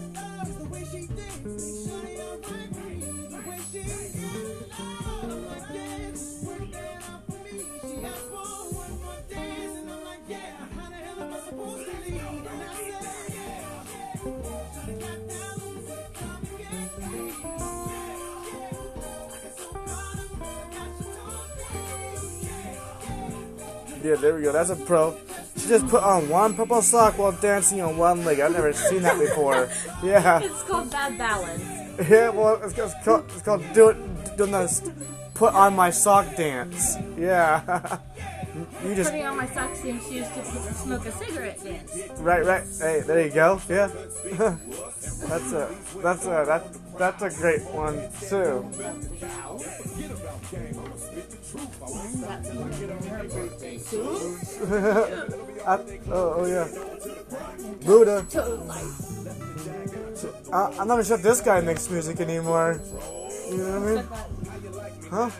Yeah, 24.02 24.16
there 24.16 24.34
we 24.34 24.42
go. 24.42 24.50
That's 24.50 24.70
a 24.70 24.76
pro. 24.76 25.14
She 25.60 25.68
just 25.68 25.86
put 25.88 26.02
on 26.02 26.28
one 26.28 26.54
purple 26.54 26.80
sock 26.80 27.18
while 27.18 27.32
dancing 27.32 27.82
on 27.82 27.96
one 27.98 28.24
leg. 28.24 28.40
I've 28.40 28.52
never 28.52 28.72
seen 28.72 29.02
that 29.02 29.18
before. 29.18 29.68
Yeah. 30.02 30.40
It's 30.42 30.62
called 30.62 30.90
Bad 30.90 31.18
Balance. 31.18 31.62
Yeah, 32.08 32.30
well, 32.30 32.58
it's, 32.64 32.78
it's 32.78 32.94
called, 33.04 33.24
it's 33.28 33.42
called 33.42 33.62
do 33.74 33.90
it, 33.90 34.36
doing 34.38 34.52
this, 34.52 34.80
put 35.34 35.52
on 35.52 35.76
my 35.76 35.90
sock 35.90 36.34
dance. 36.34 36.96
Yeah. 37.18 37.98
you 38.84 38.94
just, 38.94 39.10
Putting 39.10 39.26
on 39.26 39.36
my 39.36 39.46
socks 39.46 39.84
and 39.84 40.00
shoes 40.02 40.26
to 40.28 40.44
smoke 40.74 41.06
a 41.06 41.12
cigarette 41.12 41.62
dance. 41.62 41.96
right, 42.20 42.44
right. 42.44 42.64
Hey, 42.78 43.00
there 43.06 43.26
you 43.26 43.32
go. 43.32 43.60
Yeah. 43.68 43.88
that's 45.28 45.52
a, 45.52 45.74
that's 46.02 46.24
a, 46.24 46.44
that, 46.46 46.64
that's 46.98 47.22
a 47.22 47.30
great 47.30 47.62
one 47.64 47.94
too. 48.20 48.68
That's 52.20 52.48
her 53.08 53.24
birthday 53.24 53.78
too. 53.78 54.38
I, 55.66 55.74
oh, 56.10 56.34
oh 56.38 56.46
yeah. 56.46 56.68
Buddha. 57.84 58.26
I, 60.52 60.54
I'm 60.78 60.88
not 60.88 60.94
even 60.94 61.04
sure 61.04 61.16
if 61.16 61.22
this 61.22 61.40
guy 61.40 61.60
makes 61.60 61.88
music 61.90 62.20
anymore. 62.20 62.80
You 63.50 63.56
know 63.58 63.80
what 63.80 63.88
I 63.88 63.94
mean? 63.94 64.04
Huh? 65.10 65.30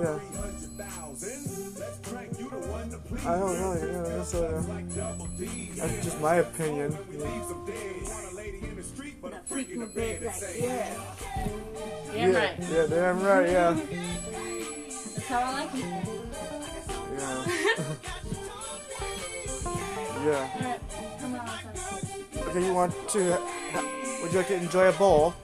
Yeah. 0.00 0.18
I 2.14 3.38
don't 3.38 3.60
know. 3.60 3.74
Yeah, 3.74 4.16
that's, 4.16 4.34
uh, 4.34 4.62
that's 5.76 6.04
just 6.04 6.20
my 6.20 6.36
opinion. 6.36 6.96
freak 9.46 9.76
my 9.76 9.84
bed 9.86 10.22
like, 10.22 10.40
yeah. 10.58 10.94
Yeah, 12.12 12.12
Damn 12.12 12.34
right. 12.34 12.58
yeah, 12.70 12.86
damn 12.88 13.22
right. 13.22 13.48
Yeah, 13.48 13.72
That's 13.72 15.26
how 15.26 15.40
I 15.40 15.52
like 15.60 15.74
it. 15.74 15.84
yeah, 17.18 17.46
yeah. 20.26 20.50
Alright, 20.56 20.80
come 21.20 21.34
on, 21.34 21.40
outside. 21.40 22.48
Okay, 22.48 22.64
you 22.66 22.74
want 22.74 22.92
to? 23.10 23.18
Would 24.22 24.32
you 24.32 24.38
like 24.38 24.48
to 24.48 24.54
enjoy 24.54 24.88
a 24.88 24.92
bowl? 24.92 25.34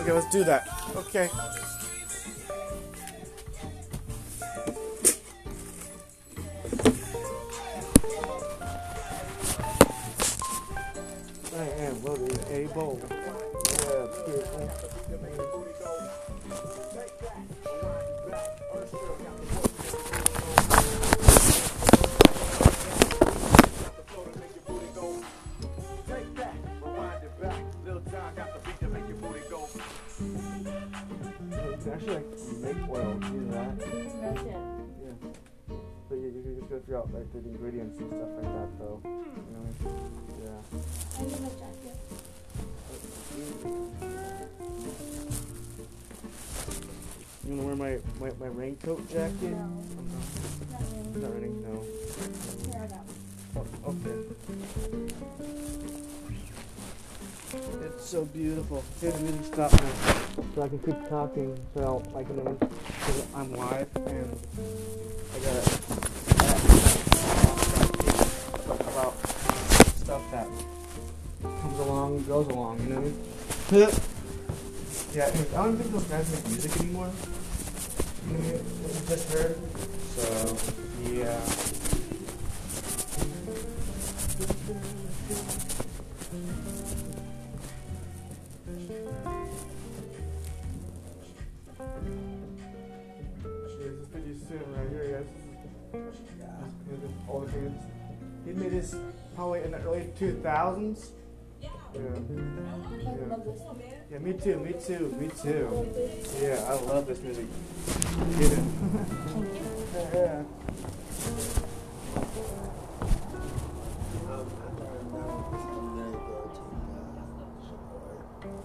Okay, 0.00 0.12
let's 0.12 0.30
do 0.30 0.44
that. 0.44 0.68
Okay. 0.96 1.28
I 11.60 11.68
am 11.80 12.02
loading 12.02 12.40
a 12.48 12.66
bowl. 12.72 12.98
Yeah, 13.02 14.06
can 31.76 31.92
actually 31.92 32.14
like 32.14 32.24
make 32.60 32.88
oil. 32.88 33.14
Do 33.20 33.48
that? 33.50 33.78
That's 33.78 34.42
it. 34.42 34.79
Yeah. 36.90 37.02
But 37.12 37.22
you, 37.22 37.30
you 37.30 37.30
just 37.30 37.30
gotta 37.30 37.30
figure 37.30 37.30
out 37.30 37.30
like 37.30 37.32
the 37.32 37.38
ingredients 37.38 37.98
and 37.98 38.10
stuff 38.10 38.30
like 38.34 38.50
that, 38.50 38.70
though. 38.78 38.98
You 39.04 39.10
know 39.10 39.62
what 39.62 39.74
I 39.78 39.94
mean? 39.94 40.10
Yeah. 40.42 40.60
I 41.18 41.22
need 41.22 41.34
a 41.34 41.54
jacket. 41.54 41.96
You 47.46 47.52
wanna 47.54 47.66
wear 47.66 47.76
my, 47.76 47.92
my, 48.18 48.30
my 48.40 48.46
raincoat 48.48 49.08
jacket? 49.08 49.42
No, 49.42 49.56
not 50.70 50.82
really. 50.90 51.20
Not 51.20 51.30
raining? 51.34 51.54
No. 51.62 51.74
Here, 52.72 52.82
I 52.82 52.86
got. 52.86 53.04
Oh, 53.56 53.66
okay. 53.90 54.18
It's 57.86 58.04
so 58.08 58.24
beautiful. 58.26 58.82
Okay, 58.98 59.10
the 59.16 59.22
music 59.22 59.44
stop 59.54 59.72
now. 59.72 59.92
So 60.54 60.62
I 60.62 60.68
can 60.68 60.78
keep 60.80 61.08
talking. 61.08 61.56
So 61.74 61.80
I 61.80 61.84
don't, 61.84 62.14
like, 62.14 62.28
you 62.28 62.34
know, 62.34 62.58
because 62.60 63.26
I'm 63.34 63.52
live 63.52 63.88
and 63.96 64.38
I 65.34 65.38
gotta 65.38 65.60
uh, 65.60 66.29
stuff 70.10 70.30
that 70.32 70.48
comes 71.62 71.78
along, 71.78 72.24
goes 72.24 72.48
along, 72.48 72.80
you 72.80 72.88
know 72.88 73.02
yeah, 75.14 75.30
I 75.30 75.62
don't 75.62 75.76
think 75.76 75.92
those 75.92 76.02
guys 76.02 76.32
make 76.32 76.48
music 76.48 76.80
anymore. 76.80 77.12
You 78.26 78.38
know, 78.38 78.60
just 79.06 79.32
her. 79.32 79.54
So, 80.16 80.56
yeah. 81.12 81.40
soon 94.48 94.64
right 94.74 94.88
here. 94.90 95.24
Yeah. 96.40 96.48
All 97.28 97.40
the 97.40 97.52
games. 97.52 97.80
He 98.44 98.52
made 98.52 98.72
this 98.72 98.96
probably 99.40 99.62
in 99.62 99.70
the 99.70 99.78
early 99.78 100.12
2000s. 100.20 101.12
Yeah. 101.62 101.70
I 101.94 101.98
love 103.26 103.44
this. 103.46 103.62
Yeah, 104.12 104.18
me 104.18 104.34
too, 104.34 104.58
me 104.58 104.74
too, 104.74 105.16
me 105.18 105.30
too. 105.42 105.88
Yeah, 106.42 106.62
I 106.68 106.74
love 106.74 107.06
this 107.06 107.20
music. 107.22 107.46
Get 108.38 108.52
it. 108.52 108.58
yeah. 110.12 110.42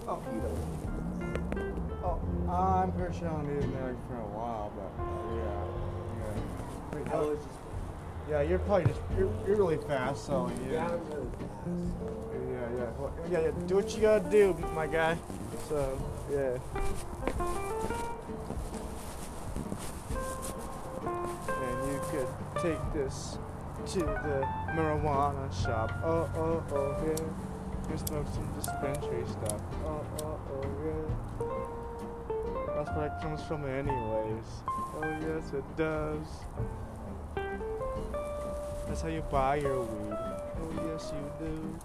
Oh, 0.06 0.20
oh, 2.04 2.52
I'm 2.52 2.92
pretty 2.92 3.18
sure 3.18 3.28
I'll 3.30 3.42
need 3.44 3.64
it 3.64 3.72
there 3.72 3.96
for 4.08 4.16
a 4.16 4.28
while, 4.28 4.70
but 4.76 4.92
uh, 5.02 5.36
yeah, 5.40 5.64
yeah. 6.20 7.00
Wait, 7.00 7.65
yeah, 8.28 8.42
you're 8.42 8.58
probably 8.60 8.86
just 8.86 9.00
you're, 9.18 9.32
you're 9.46 9.56
really 9.56 9.78
fast, 9.86 10.26
so 10.26 10.50
yeah. 10.70 10.88
Yeah, 10.88 12.68
yeah, 12.76 12.90
well, 12.98 13.12
yeah, 13.30 13.40
yeah. 13.40 13.50
Do 13.66 13.76
what 13.76 13.94
you 13.94 14.02
gotta 14.02 14.28
do, 14.30 14.54
my 14.74 14.86
guy. 14.86 15.16
So, 15.68 15.98
yeah. 16.30 16.58
And 21.48 21.92
you 21.92 22.00
could 22.10 22.28
take 22.62 22.92
this 22.92 23.38
to 23.92 23.98
the 24.00 24.46
marijuana 24.74 25.52
shop. 25.62 25.92
Oh, 26.04 26.28
oh, 26.36 26.62
oh, 26.72 26.96
yeah. 27.06 27.90
You 27.90 27.98
smoke 27.98 28.26
some 28.32 28.48
dispensary 28.58 29.24
stuff. 29.26 29.60
Oh, 29.84 30.04
oh, 30.22 30.38
oh, 30.52 30.64
yeah. 30.84 31.06
That's 32.76 32.90
where 32.96 33.06
it 33.06 33.12
comes 33.22 33.42
from, 33.42 33.64
anyways. 33.64 34.48
Oh, 34.68 35.16
yes, 35.20 35.52
it 35.52 35.76
does. 35.76 36.26
That's 38.86 39.02
how 39.02 39.08
you 39.08 39.22
buy 39.30 39.56
your 39.56 39.80
weed. 39.80 40.12
Oh, 40.12 40.70
yes, 40.86 41.12
you 41.12 41.46
do. 41.46 41.78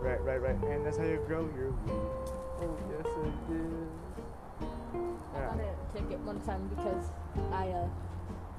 Right, 0.00 0.22
right, 0.22 0.40
right. 0.40 0.56
And 0.64 0.84
that's 0.84 0.98
how 0.98 1.04
you 1.04 1.20
grow 1.26 1.48
your 1.56 1.70
weed. 1.70 2.10
Oh, 2.60 2.76
yes, 2.90 3.06
it 3.06 3.54
is. 3.54 3.88
I 5.34 5.40
got 5.40 5.58
a 5.58 5.96
ticket 5.96 6.20
one 6.20 6.40
time 6.42 6.68
because 6.68 7.06
I 7.52 7.68
uh 7.68 7.88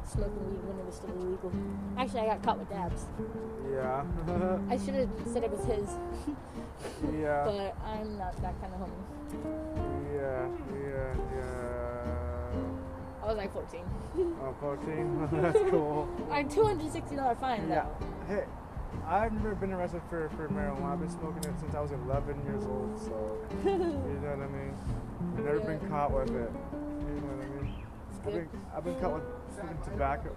smoked 0.06 0.36
weed 0.42 0.60
when 0.66 0.80
it 0.80 0.86
was 0.86 0.96
still 0.96 1.12
illegal. 1.12 1.52
Actually, 1.98 2.22
I 2.22 2.26
got 2.26 2.44
caught 2.44 2.60
with 2.60 2.70
dabs. 2.70 3.06
Yeah. 3.72 4.04
I 4.70 4.78
should 4.78 4.96
have 4.96 5.10
said 5.32 5.44
it 5.44 5.52
was 5.52 5.66
his, 5.66 5.90
yeah. 7.22 7.44
but 7.46 7.76
I'm 7.86 8.18
not 8.18 8.36
that 8.42 8.60
kind 8.60 8.74
of 8.74 8.80
homie. 8.82 9.04
Yeah, 10.16 10.48
yeah, 10.74 11.16
yeah. 11.36 11.73
I 13.24 13.28
was 13.28 13.38
like 13.38 13.54
14. 13.54 13.82
Oh, 14.42 14.56
14? 14.60 15.30
That's 15.42 15.60
cool. 15.70 16.10
I'm 16.30 16.50
$260 16.50 17.40
fine 17.40 17.70
Yeah. 17.70 17.86
though. 17.86 18.08
Hey, 18.28 18.44
I've 19.08 19.32
never 19.32 19.56
been 19.56 19.72
arrested 19.72 20.02
for, 20.10 20.28
for 20.30 20.50
marijuana. 20.50 20.92
I've 20.94 21.00
been 21.00 21.10
smoking 21.10 21.50
it 21.50 21.58
since 21.60 21.74
I 21.74 21.80
was 21.80 21.92
11 21.92 22.44
years 22.46 22.66
old, 22.66 23.00
so 23.00 23.38
you 23.66 23.72
know 23.72 24.36
what 24.36 24.40
I 24.40 24.48
mean? 24.48 24.76
I've 25.38 25.46
never 25.46 25.60
been 25.62 25.90
caught 25.90 26.12
with 26.12 26.30
it. 26.30 26.34
You 26.34 26.36
know 26.36 27.28
what 27.32 27.46
I 27.46 27.62
mean? 27.62 27.74
I've 28.26 28.34
been, 28.34 28.50
I've 28.76 28.84
been 28.84 29.00
caught 29.00 29.14
with 29.14 29.24
smoking 29.56 29.78
tobacco, 29.84 30.30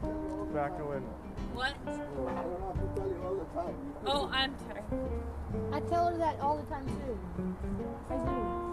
tobacco 0.46 0.92
and 0.92 1.07
What? 1.55 1.75
Oh, 4.07 4.31
I'm 4.33 4.55
sorry. 4.68 4.83
I 5.72 5.81
tell 5.88 6.07
her 6.09 6.16
that 6.18 6.40
all 6.40 6.57
the 6.57 6.64
time 6.64 6.87
too. 6.87 7.18
I 8.11 8.16
do. 8.16 8.65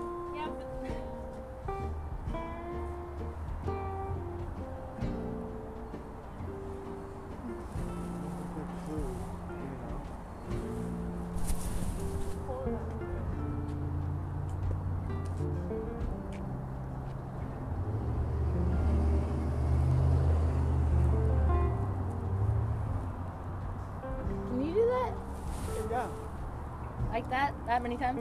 That? 27.74 27.82
Many 27.82 27.98
times? 27.98 28.20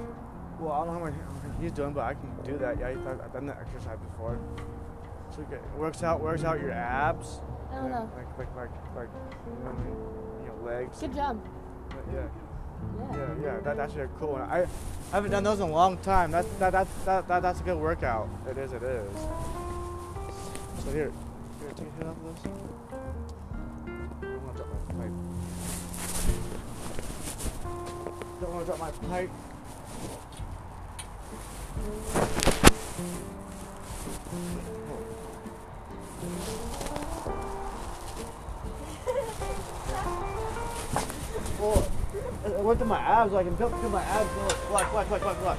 Well, 0.59 0.73
I 0.73 0.85
don't 0.85 0.87
know 0.87 1.01
how 1.01 1.05
much 1.07 1.15
he's 1.61 1.73
doing, 1.73 1.93
but 1.93 2.05
I 2.05 2.15
can 2.15 2.31
do 2.45 2.57
that. 2.59 2.79
Yeah, 2.79 2.89
I've, 2.89 3.33
done 3.33 3.47
that 3.47 3.59
exercise 3.61 3.99
before. 3.99 4.39
So 5.35 5.43
it 5.43 5.61
works 5.77 6.03
out, 6.03 6.21
works 6.21 6.45
out 6.45 6.61
your 6.61 6.73
abs. 6.73 7.41
I 7.71 7.77
don't 7.77 7.91
know. 7.91 8.11
Like, 8.17 8.39
like, 8.39 8.57
like, 8.57 8.71
like, 8.97 9.09
you 9.47 9.65
know, 9.65 9.71
what 9.71 9.75
I 9.75 9.85
mean? 9.85 9.97
you 10.43 10.49
know 10.49 10.71
legs. 10.71 11.01
Good 11.01 11.15
job. 11.15 11.41
Yeah, 12.13 12.21
Yeah. 12.21 13.17
yeah, 13.17 13.35
yeah. 13.43 13.61
That, 13.61 13.77
that's 13.77 13.95
a 13.97 14.09
cool 14.19 14.33
one. 14.33 14.43
I, 14.43 14.63
I 14.63 14.67
haven't 15.13 15.31
done 15.31 15.45
those 15.45 15.61
in 15.61 15.69
a 15.69 15.73
long 15.73 15.97
time. 15.99 16.31
That's 16.31 16.49
that, 16.59 16.73
that, 16.73 16.87
that, 17.05 17.29
that, 17.29 17.43
that's 17.43 17.61
a 17.61 17.63
good 17.63 17.79
workout. 17.79 18.29
It 18.49 18.59
is, 18.59 18.73
it 18.73 18.83
is. 18.83 19.17
So 20.85 20.91
here, 20.93 21.13
here, 21.61 21.71
take 21.77 21.89
a 21.89 21.97
hit 21.99 22.07
off 22.07 22.17
of 22.17 22.43
this. 22.43 22.53
Don't 28.43 28.55
want 28.55 28.67
to 28.67 28.73
drop 28.73 28.81
my 28.81 28.91
pipe. 29.09 29.31
Well, 41.61 41.87
I 42.45 42.61
went 42.63 42.79
to 42.81 42.85
my 42.85 42.99
abs. 42.99 43.33
I 43.33 43.45
can 43.45 43.57
feel, 43.57 43.71
feel 43.71 43.91
my 43.91 44.03
abs. 44.03 44.29
go. 44.31 44.43
Watch, 44.73 44.93
watch, 44.93 45.09
watch, 45.09 45.23
watch, 45.23 45.37
watch. 45.45 45.59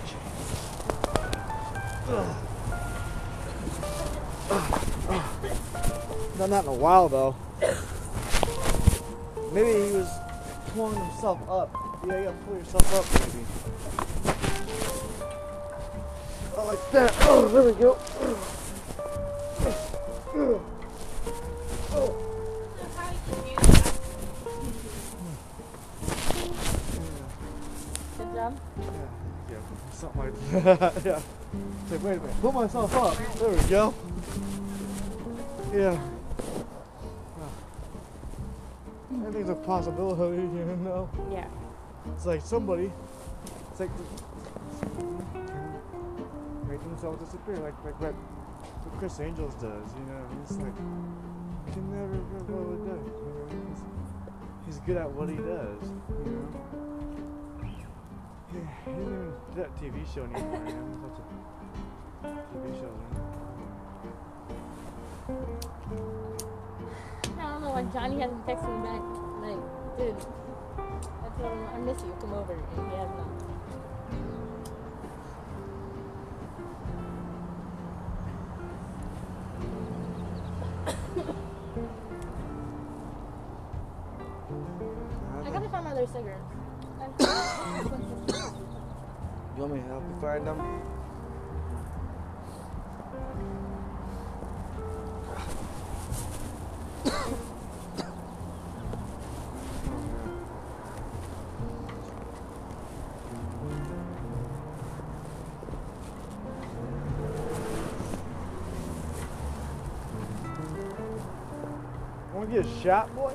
Ugh. 2.09 2.35
Done 6.37 6.49
that 6.49 6.65
in 6.65 6.69
a 6.69 6.73
while 6.73 7.07
though. 7.07 7.33
Maybe 9.53 9.71
he 9.71 9.95
was 9.95 10.09
pulling 10.73 10.99
himself 10.99 11.39
up. 11.49 11.82
Yeah, 12.05 12.17
you 12.17 12.25
gotta 12.25 12.37
pull 12.39 12.57
yourself 12.57 12.93
up, 12.95 13.05
maybe. 13.13 13.45
Oh, 16.57 16.65
like 16.65 16.91
that. 16.91 17.15
Oh, 17.21 17.47
there 17.47 17.63
we 17.63 17.71
go. 17.79 17.97
Oh. 21.95 22.13
Good 28.17 28.33
job. 28.33 28.59
Yeah, 28.81 28.91
yeah, 29.49 29.61
something 29.93 30.21
like 30.21 30.35
that. 30.65 30.93
yeah. 31.05 31.21
Say, 31.89 31.97
wait 31.97 32.17
a 32.17 32.19
minute, 32.19 32.41
pull 32.41 32.51
myself 32.51 32.95
up. 32.97 33.15
There 33.35 33.49
we 33.49 33.61
go. 33.69 33.93
Yeah. 35.73 35.97
Ah. 37.39 37.49
Anything's 39.23 39.49
a 39.49 39.55
possibility, 39.55 40.41
you 40.41 40.77
know. 40.83 41.09
Yeah. 41.31 41.47
It's 42.07 42.25
like 42.25 42.41
somebody, 42.41 42.91
it's 43.71 43.79
like 43.79 43.89
make 46.67 46.81
themselves 46.81 47.23
disappear, 47.23 47.57
like 47.57 47.75
like 47.85 47.99
what, 48.01 48.13
what 48.13 48.99
Criss 48.99 49.19
Angels 49.19 49.53
does, 49.55 49.93
you 49.95 50.05
know. 50.05 50.25
He's 50.41 50.57
like 50.57 50.75
he 51.65 51.71
can 51.71 51.91
never 51.91 52.07
remember 52.07 52.53
what 52.59 52.79
he 52.79 52.85
does. 52.91 53.05
You 53.07 53.23
know? 53.31 53.63
he's, 53.69 54.75
he's 54.75 54.79
good 54.85 54.97
at 54.97 55.09
what 55.09 55.29
he 55.29 55.37
does, 55.37 55.91
you 56.25 56.31
know. 56.31 56.47
He 58.53 58.91
doesn't 58.91 59.13
even 59.13 59.33
do 59.55 59.61
that 59.61 59.75
TV 59.77 60.03
show 60.13 60.23
anymore. 60.23 60.61
a 62.23 62.27
TV 62.27 62.65
shows. 62.79 63.03
I 67.39 67.41
don't 67.41 67.61
know 67.61 67.71
why 67.71 67.83
Johnny 67.93 68.19
hasn't 68.19 68.45
texted 68.45 68.69
me 68.69 68.79
back. 68.83 69.01
Like, 69.41 69.61
dude, 69.97 70.42
Him 71.39 71.67
I 71.73 71.77
miss 71.79 72.01
you. 72.03 72.13
Come 72.21 72.33
over, 72.33 72.53
and 72.53 72.91
he 72.91 72.97
has 72.97 73.09
not. 73.09 73.27
I 85.45 85.49
gotta 85.49 85.69
find 85.69 85.85
my 85.85 85.91
other 85.91 86.07
cigarettes. 86.07 86.43
You 89.55 89.61
want 89.61 89.73
me 89.75 89.81
to 89.81 89.85
help 89.85 90.03
you 90.09 90.19
find 90.19 90.47
them? 90.47 90.92
Get 112.53 112.65
shot, 112.83 113.15
boy? 113.15 113.33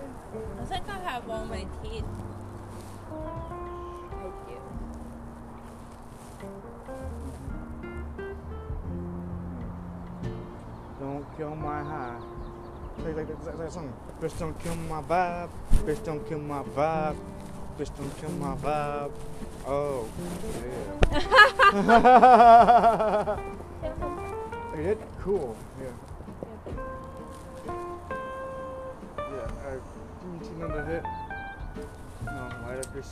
A 0.60 0.66
have 1.02 1.28
all 1.28 1.44
my 1.46 1.66
teeth. 1.82 2.04
I 3.10 3.12
do. 4.46 4.62
Don't 11.00 11.26
kill 11.36 11.56
my 11.56 11.82
high. 11.82 12.20
Like, 12.98 13.16
like, 13.16 13.28
like, 13.28 13.44
like 13.44 13.58
that 13.58 13.72
song. 13.72 13.92
Bitch, 14.20 14.38
don't 14.38 14.56
kill 14.60 14.76
my 14.76 15.02
vibe. 15.02 15.50
Bitch, 15.84 16.04
don't 16.04 16.24
kill 16.28 16.38
my 16.38 16.62
vibe. 16.62 17.16
Bitch, 17.76 17.90
don't 17.96 18.16
kill 18.20 18.30
my 18.30 18.54
vibe. 18.56 19.10
Oh, 19.66 20.08
yeah. 21.12 21.28
that's 24.76 25.02
cool. 25.20 25.56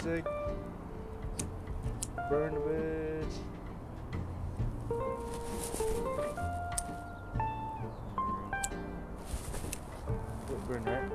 Cig. 0.03 0.25
Burn 2.29 2.55
the 2.55 2.61
bitch. 2.61 3.37
Burn, 10.69 10.85
right? 10.85 11.11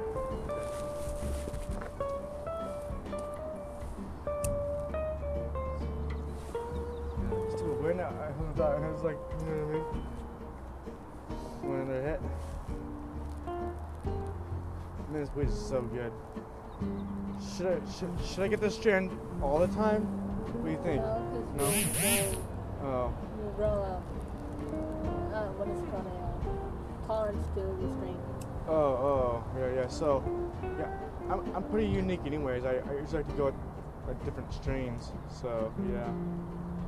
Still 7.50 7.76
weird 7.82 7.98
now. 7.98 8.08
I 8.08 8.10
was, 8.32 8.60
I 8.60 8.62
was 8.89 9.04
like, 9.04 9.17
you 9.39 9.46
know 9.46 9.56
what 9.58 9.67
I 9.67 9.74
mean? 9.74 9.86
One 11.70 11.82
other 11.82 12.02
hit. 12.02 12.22
Man, 15.12 15.22
this 15.22 15.30
weed 15.36 15.50
is 15.50 15.60
so 15.60 15.82
good. 15.82 16.13
Should 17.42 17.68
I 17.68 17.92
should, 17.92 18.10
should 18.26 18.44
I 18.44 18.48
get 18.48 18.62
this 18.62 18.76
strand 18.76 19.10
all 19.42 19.60
the 19.60 19.68
time? 19.68 20.02
What 20.02 20.66
do 20.66 20.72
you 20.72 20.78
think? 20.84 21.02
No, 21.02 21.18
No? 21.58 22.38
Oh, 22.84 23.14
you 23.38 23.52
grow 23.56 23.68
a, 23.68 24.02
uh, 25.36 25.52
what 25.58 25.68
is 25.70 25.80
it 25.80 25.92
called, 25.92 26.06
a 26.06 27.04
uh, 27.04 27.08
tolerance 27.08 27.48
to 27.56 27.62
the 27.62 27.90
strain. 27.98 28.18
oh, 28.68 28.74
oh, 28.74 29.44
yeah, 29.58 29.82
yeah. 29.82 29.88
So, 29.88 30.24
yeah, 30.78 30.90
I'm, 31.30 31.56
I'm 31.56 31.64
pretty 31.64 31.88
unique, 31.88 32.22
anyways. 32.26 32.64
I, 32.66 32.78
I 32.78 32.94
usually 33.00 33.24
like 33.24 33.30
to 33.30 33.38
go 33.38 33.46
with 33.46 33.56
like, 34.08 34.26
different 34.26 34.54
strains. 34.54 35.12
So, 35.30 35.74
yeah. 35.92 36.10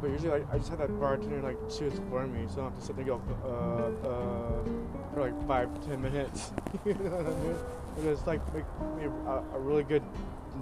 But 0.02 0.12
usually, 0.12 0.32
like, 0.32 0.54
I 0.54 0.58
just 0.58 0.70
have 0.70 0.80
that 0.80 1.00
bartender 1.00 1.42
like 1.42 1.58
choose 1.70 1.94
for 2.10 2.28
me, 2.28 2.46
so 2.48 2.54
I 2.54 2.56
don't 2.56 2.72
have 2.72 2.80
to 2.80 2.86
sit 2.86 2.96
there 2.98 3.06
and 3.06 3.08
go 3.08 3.22
uh, 3.46 4.08
uh, 4.08 5.14
for 5.14 5.22
like 5.22 5.48
five, 5.48 5.70
ten 5.88 6.02
minutes. 6.02 6.52
you 6.86 6.94
know 6.96 7.12
what 7.12 7.26
I 7.26 7.36
mean? 7.40 7.56
And 7.98 8.08
it's 8.10 8.28
like 8.28 8.42
make 8.54 8.66
me 8.98 9.06
a, 9.28 9.32
a 9.56 9.60
really 9.60 9.84
good 9.84 10.04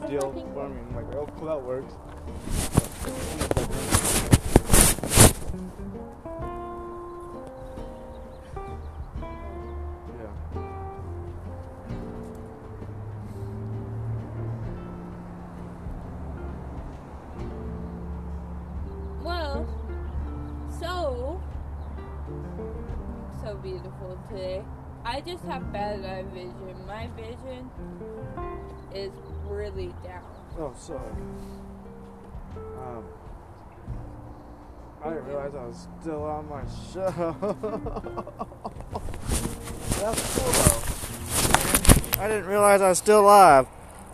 deal 0.07 0.31
for 0.53 0.69
me. 0.69 0.79
I'm 0.89 0.95
like, 0.95 1.15
oh, 1.15 1.27
cool, 1.37 1.47
that 1.47 1.61
works. 1.61 1.93
Yeah. 10.07 10.31
Well, 19.21 19.67
so 20.79 21.41
so 23.43 23.55
beautiful 23.55 24.17
today. 24.29 24.63
I 25.03 25.21
just 25.21 25.43
have 25.45 25.71
bad 25.73 26.05
eye 26.05 26.23
vision. 26.31 26.75
My 26.87 27.07
vision 27.15 27.69
is 28.93 29.11
really 29.47 29.93
down. 30.03 30.23
Oh, 30.59 30.73
sorry. 30.77 30.99
Um, 32.57 33.03
I 35.03 35.09
didn't 35.09 35.25
realize 35.25 35.55
I 35.55 35.65
was 35.65 35.87
still 36.01 36.23
on 36.23 36.47
my 36.49 36.63
show. 36.93 37.11
That's 39.99 40.37
cool 40.37 40.51
though. 40.51 42.21
I 42.21 42.27
didn't 42.27 42.45
realize 42.45 42.81
I 42.81 42.89
was 42.89 42.97
still 42.99 43.23
live. 43.23 43.67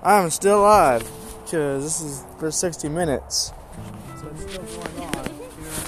I'm 0.04 0.30
still 0.30 0.62
live 0.62 1.04
because 1.44 1.84
this 1.84 2.02
is 2.02 2.24
for 2.40 2.52
60 2.52 2.88
minutes. 2.90 3.52
So 4.22 4.28
it's 4.28 4.42
still 4.54 4.64
going 4.64 5.16
on. 5.16 5.26
You 5.26 5.34
know, 5.66 5.84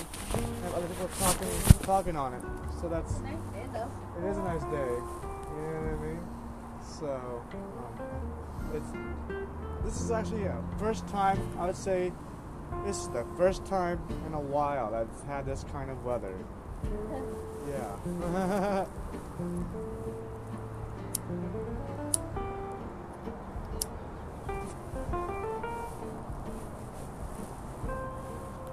have 0.63 0.73
other 0.75 0.88
people 0.88 1.10
talking, 1.19 1.47
talking 1.84 2.15
on 2.15 2.34
it. 2.34 2.41
So 2.82 2.89
that's 2.89 3.19
Nice 3.19 3.34
day 3.54 3.65
though. 3.73 3.89
it 4.19 4.30
is 4.32 4.38
a 4.38 4.41
nice 4.43 4.63
day. 4.63 4.67
You 4.69 5.62
know 5.62 5.82
what 5.82 5.93
I 5.93 6.08
mean? 6.08 6.19
So, 6.82 7.41
um, 7.54 7.98
it's 8.73 8.91
this 9.84 10.01
is 10.01 10.12
actually 10.12 10.43
a 10.43 10.55
first 10.77 11.08
time 11.08 11.39
I 11.58 11.65
would 11.65 11.75
say 11.75 12.12
this 12.86 12.97
is 12.97 13.08
the 13.10 13.25
first 13.38 13.65
time 13.65 13.99
in 14.27 14.34
a 14.34 14.39
while 14.39 14.93
I've 14.93 15.27
had 15.27 15.45
this 15.45 15.65
kind 15.71 15.89
of 15.89 16.03
weather. 16.05 16.34
Yeah. 17.69 18.86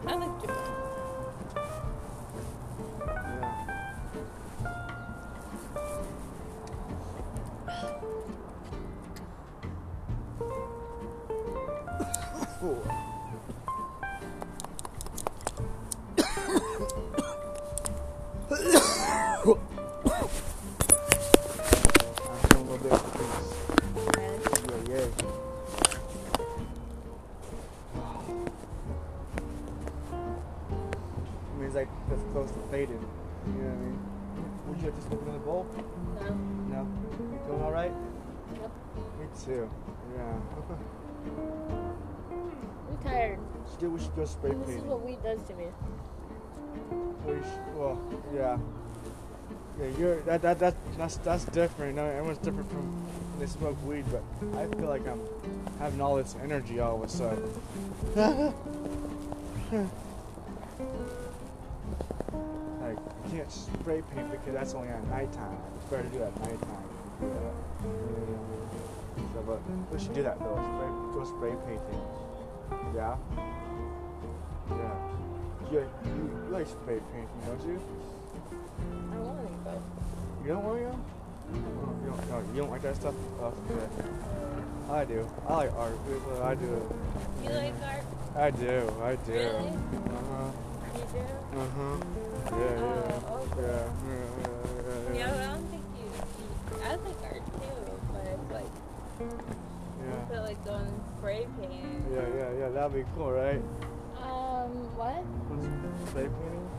I 0.06 0.14
like 0.14 0.40
Japan. 0.40 0.75
Cool. 12.66 13.05
Still, 44.16 44.24
we 44.24 44.32
should 44.32 44.40
go 44.40 44.48
spray 44.48 44.50
And 44.50 44.64
this 44.64 44.76
is 44.76 44.82
what 44.82 45.04
weed 45.04 45.22
does 45.22 45.42
to 45.42 45.54
me. 45.54 45.66
Well, 47.74 48.00
yeah. 48.34 48.56
Yeah, 49.78 49.98
you're 49.98 50.20
that 50.22 50.40
that 50.40 50.58
that 50.58 50.74
that's 50.96 51.18
that's 51.18 51.44
different. 51.46 51.96
Know, 51.96 52.06
everyone's 52.06 52.38
different 52.38 52.70
from 52.70 52.80
when 52.80 53.40
they 53.40 53.46
smoke 53.46 53.76
weed, 53.84 54.06
but 54.10 54.22
I 54.58 54.66
feel 54.74 54.88
like 54.88 55.06
I'm 55.06 55.20
having 55.78 56.00
all 56.00 56.16
this 56.16 56.34
energy 56.42 56.80
all 56.80 56.96
of 56.96 57.02
a 57.02 57.08
sudden. 57.08 57.44
like 62.80 62.96
you 63.26 63.36
can't 63.36 63.52
spray 63.52 64.02
paint 64.14 64.30
because 64.30 64.54
that's 64.54 64.72
only 64.72 64.88
at 64.88 65.06
nighttime. 65.08 65.58
It's 65.76 65.90
better 65.90 66.04
to 66.04 66.08
do 66.08 66.22
it 66.22 66.22
at 66.22 66.40
nighttime. 66.40 66.88
Yeah. 67.20 67.52
So, 69.34 69.42
but 69.46 69.60
we 69.92 69.98
should 69.98 70.14
do 70.14 70.22
that 70.22 70.38
though. 70.38 70.56
Spray, 70.56 70.88
go 71.12 71.24
spray 71.36 71.54
painting. 71.66 72.00
Yeah. 72.94 73.16
Yeah. 74.70 74.76
Yeah, 75.72 75.80
you, 75.80 75.86
you 76.46 76.48
like 76.50 76.66
spray 76.66 77.00
painting, 77.12 77.40
don't 77.46 77.62
you? 77.66 77.80
I 79.10 79.14
don't 79.14 79.24
want 79.26 79.38
any 79.40 79.56
though. 79.64 79.82
You 80.42 80.48
don't 80.48 80.64
want 80.64 80.78
to? 80.78 80.98
Oh, 81.48 81.94
you 82.02 82.10
don't, 82.10 82.30
no, 82.30 82.52
you 82.54 82.60
don't 82.62 82.70
like 82.70 82.82
that 82.82 82.96
stuff? 82.96 83.14
Oh, 83.40 83.52
yeah. 83.70 84.94
I 84.94 85.04
do. 85.04 85.28
I 85.48 85.54
like 85.54 85.72
art. 85.74 85.92
I 86.42 86.54
do. 86.54 86.88
You 87.42 87.50
like 87.50 87.74
art? 87.84 88.04
I 88.36 88.50
do. 88.50 88.92
I 89.02 89.16
do. 89.16 89.32
Really? 89.32 89.68
Uh-huh. 89.68 90.50
You 90.94 91.06
do? 91.12 91.58
Uh-huh. 91.58 91.96
Yeah, 92.46 92.58
yeah. 92.58 93.26
Oh, 93.26 93.42
okay. 93.42 93.62
Yeah, 93.62 93.90
yeah, 94.06 94.16
yeah, 94.38 95.14
Yeah, 95.14 95.18
yeah. 95.18 95.50
I 95.50 95.54
don't 95.54 95.66
think 95.70 95.84
you. 95.98 96.08
I 96.84 96.90
like 96.94 97.22
art 97.24 97.44
too, 97.46 97.78
but 98.12 98.24
it's 98.26 98.52
like 98.52 98.72
Yeah. 99.20 100.22
I 100.22 100.32
feel 100.32 100.42
like 100.42 100.64
going 100.64 101.00
spray 101.18 101.46
painting. 101.60 102.04
yeah, 102.12 102.28
yeah, 102.36 102.50
yeah. 102.58 102.68
That'd 102.68 102.94
be 102.94 103.04
cool, 103.16 103.32
right? 103.32 103.60
Um, 104.26 104.72
what? 104.98 105.22
Spray 106.08 106.26
painting? 106.26 106.70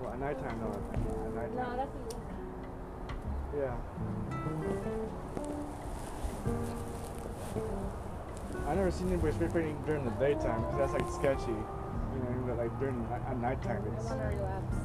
Well, 0.00 0.12
at 0.12 0.20
nighttime, 0.20 0.60
no. 0.60 0.68
At 0.68 1.34
nighttime. 1.34 1.56
No, 1.56 1.76
that's. 1.76 1.96
Yeah. 3.56 3.74
I 8.66 8.74
never 8.74 8.90
seen 8.90 9.08
anybody 9.08 9.32
spray 9.32 9.48
painting 9.48 9.82
during 9.86 10.04
the 10.04 10.10
daytime 10.12 10.60
because 10.62 10.78
that's 10.78 10.92
like 10.92 11.10
sketchy. 11.10 11.50
You 11.50 12.18
know, 12.20 12.44
but 12.46 12.58
like 12.58 12.78
during 12.78 13.06
at 13.10 13.36
nighttime, 13.40 13.82
I 13.82 13.88
want 14.02 14.20
to 14.20 14.26
relapse. 14.36 14.76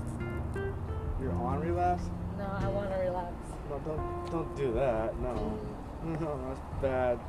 you're 1.22 1.34
on 1.34 1.60
relapse. 1.60 2.04
No, 2.38 2.46
I 2.46 2.68
want 2.70 2.90
to 2.92 2.98
relapse. 2.98 3.36
No, 3.70 3.80
don't 3.80 4.32
don't 4.32 4.56
do 4.56 4.74
that. 4.74 5.20
No, 5.20 5.60
no, 6.06 6.40
that's 6.48 6.62
bad. 6.82 7.20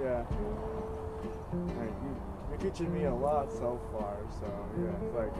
Yeah. 0.00 0.24
Like 1.52 1.92
you're 2.62 2.70
teaching 2.70 2.92
me 2.94 3.04
a 3.04 3.14
lot 3.14 3.52
so 3.52 3.80
far. 3.92 4.16
So 4.40 4.46
yeah, 4.80 4.90
it's 5.02 5.14
like 5.14 5.32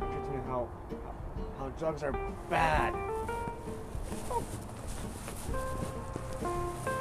you're 0.00 0.20
teaching 0.20 0.36
me 0.36 0.42
how 0.46 0.68
how, 1.04 1.14
how 1.58 1.68
drugs 1.70 2.02
are 2.02 2.12
bad. 2.50 2.94
We 6.42 6.93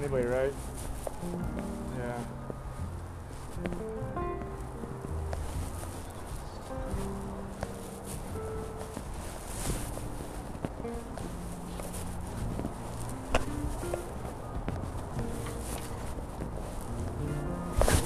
anybody, 0.00 0.24
right? 0.24 0.54
Yeah. 1.98 2.22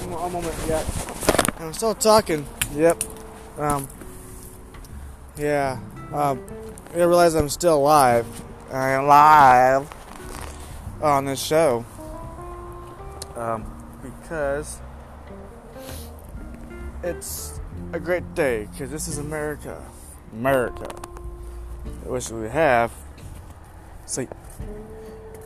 A 0.03 0.29
moment 0.29 0.55
yet. 0.67 0.85
I'm 1.59 1.71
still 1.73 1.95
talking. 1.95 2.45
Yep. 2.73 3.03
Um. 3.57 3.87
Yeah. 5.37 5.79
Um. 6.11 6.43
I 6.93 6.97
realize 6.97 7.35
I'm 7.35 7.49
still 7.49 7.77
alive. 7.77 8.25
I'm 8.71 9.05
alive 9.05 9.94
on 11.01 11.25
this 11.25 11.41
show. 11.41 11.85
Um, 13.35 13.65
because 14.01 14.79
it's 17.03 17.59
a 17.93 17.99
great 17.99 18.33
day. 18.33 18.67
Because 18.71 18.91
this 18.91 19.07
is 19.07 19.17
America. 19.17 19.83
America. 20.33 20.87
Which 22.05 22.29
we 22.29 22.49
have. 22.49 22.91
So 24.05 24.27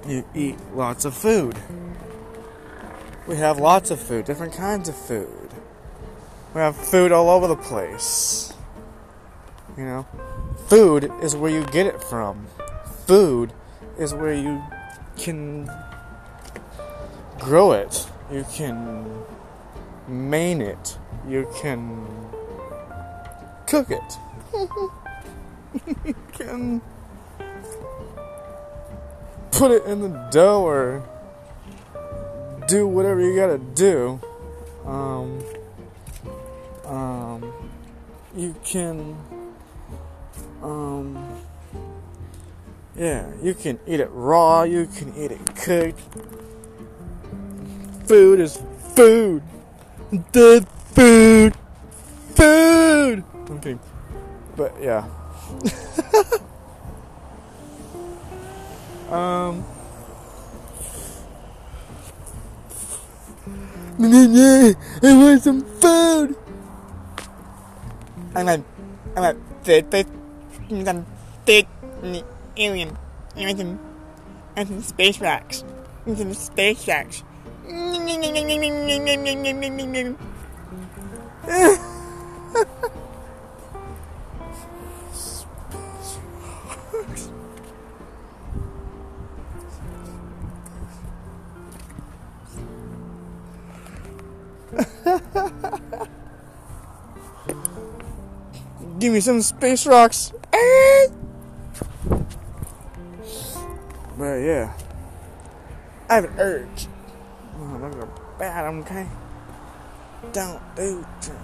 you 0.07 0.25
eat 0.35 0.57
lots 0.73 1.05
of 1.05 1.13
food. 1.13 1.57
We 3.27 3.35
have 3.37 3.59
lots 3.59 3.91
of 3.91 3.99
food, 3.99 4.25
different 4.25 4.53
kinds 4.53 4.89
of 4.89 4.95
food. 4.95 5.49
We 6.53 6.61
have 6.61 6.75
food 6.75 7.11
all 7.11 7.29
over 7.29 7.47
the 7.47 7.55
place. 7.55 8.53
You 9.77 9.85
know, 9.85 10.07
food 10.67 11.11
is 11.21 11.35
where 11.35 11.51
you 11.51 11.63
get 11.67 11.85
it 11.85 12.03
from. 12.03 12.47
Food 13.05 13.53
is 13.99 14.13
where 14.13 14.33
you 14.33 14.63
can 15.19 15.69
grow 17.39 17.73
it. 17.73 18.07
You 18.31 18.45
can 18.51 19.05
main 20.07 20.61
it. 20.61 20.97
You 21.27 21.47
can 21.61 22.05
cook 23.67 23.91
it. 23.91 24.17
you 26.05 26.15
can 26.33 26.81
put 29.51 29.71
it 29.71 29.83
in 29.85 30.01
the 30.01 30.29
dough 30.31 30.63
or 30.63 31.03
do 32.67 32.87
whatever 32.87 33.19
you 33.19 33.35
gotta 33.35 33.57
do. 33.57 34.19
Um, 34.85 35.43
um, 36.85 37.53
you 38.35 38.55
can, 38.63 39.17
um, 40.63 41.41
yeah, 42.99 43.31
you 43.41 43.53
can 43.53 43.79
eat 43.87 44.01
it 44.01 44.09
raw, 44.11 44.63
you 44.63 44.85
can 44.85 45.15
eat 45.15 45.31
it 45.31 45.55
cooked. 45.55 46.01
Food 48.05 48.41
is 48.41 48.61
food. 48.93 49.41
The 50.33 50.67
food. 50.93 51.55
Food! 52.35 53.23
I'm 53.47 53.59
kidding. 53.61 53.79
But 54.57 54.75
yeah. 54.81 55.07
um. 59.09 59.63
I 64.01 64.75
want 65.03 65.43
some 65.43 65.61
food. 65.61 66.35
I'm 68.35 68.47
a, 68.47 68.63
I'm 69.15 69.23
a 69.23 69.35
food, 69.63 69.91
food, 69.91 70.07
some 70.85 71.05
food, 71.45 71.67
alien. 72.57 72.97
I 73.35 73.45
want 73.45 73.57
some, 73.57 73.79
I 74.55 74.65
some 74.65 74.81
space 74.81 75.19
rocks. 75.19 75.63
I 76.07 76.15
some 76.15 76.33
space 76.33 76.87
rocks. 76.87 77.23
Give 98.99 99.13
me 99.13 99.21
some 99.21 99.41
space 99.41 99.87
rocks. 99.87 100.33
Eh? 100.51 101.07
Yeah, 104.39 104.73
I 106.09 106.15
have 106.15 106.23
an 106.25 106.39
urge. 106.39 106.87
Oh, 107.57 107.77
those 107.77 107.95
are 107.95 108.07
bad, 108.37 108.65
okay? 108.65 109.07
Don't 110.31 110.61
do 110.75 111.05
drugs, 111.21 111.39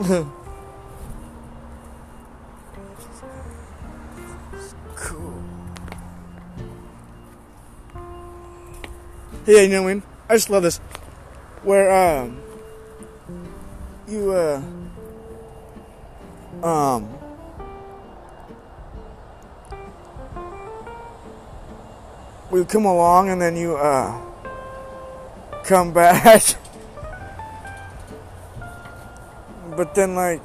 man. 0.10 0.32
Yeah, 9.52 9.60
you 9.60 9.68
know, 9.68 9.84
man, 9.84 10.02
I 10.30 10.34
just 10.36 10.48
love 10.48 10.62
this. 10.62 10.78
Where, 11.62 11.92
um, 11.92 12.40
you, 14.08 14.32
uh, 14.32 14.62
um, 16.64 17.06
we 22.50 22.64
come 22.64 22.86
along 22.86 23.28
and 23.28 23.42
then 23.42 23.54
you, 23.54 23.76
uh, 23.76 24.18
come 25.64 25.92
back. 25.92 26.24
but 29.76 29.94
then, 29.94 30.14
like, 30.14 30.40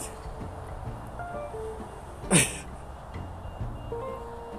and 2.29 2.43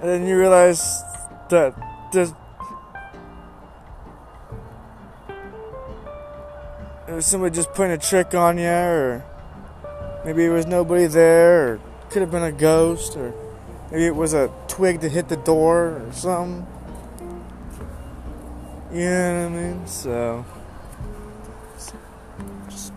then 0.00 0.26
you 0.26 0.38
realize 0.38 1.02
that 1.50 1.74
there's. 2.14 2.32
Was 7.18 7.26
somebody 7.26 7.52
just 7.52 7.72
putting 7.72 7.90
a 7.90 7.98
trick 7.98 8.32
on 8.32 8.58
you, 8.58 8.68
or 8.68 9.24
maybe 10.24 10.44
it 10.44 10.50
was 10.50 10.66
nobody 10.66 11.06
there, 11.06 11.72
or 11.72 11.80
could 12.10 12.22
have 12.22 12.30
been 12.30 12.44
a 12.44 12.52
ghost, 12.52 13.16
or 13.16 13.34
maybe 13.90 14.06
it 14.06 14.14
was 14.14 14.34
a 14.34 14.52
twig 14.68 15.00
that 15.00 15.10
hit 15.10 15.28
the 15.28 15.36
door, 15.36 16.00
or 16.00 16.12
something. 16.12 16.64
You 18.92 19.00
know 19.00 19.48
what 19.50 19.58
I 19.58 19.62
mean? 19.62 19.86
So. 19.88 20.44
Just 22.70 22.92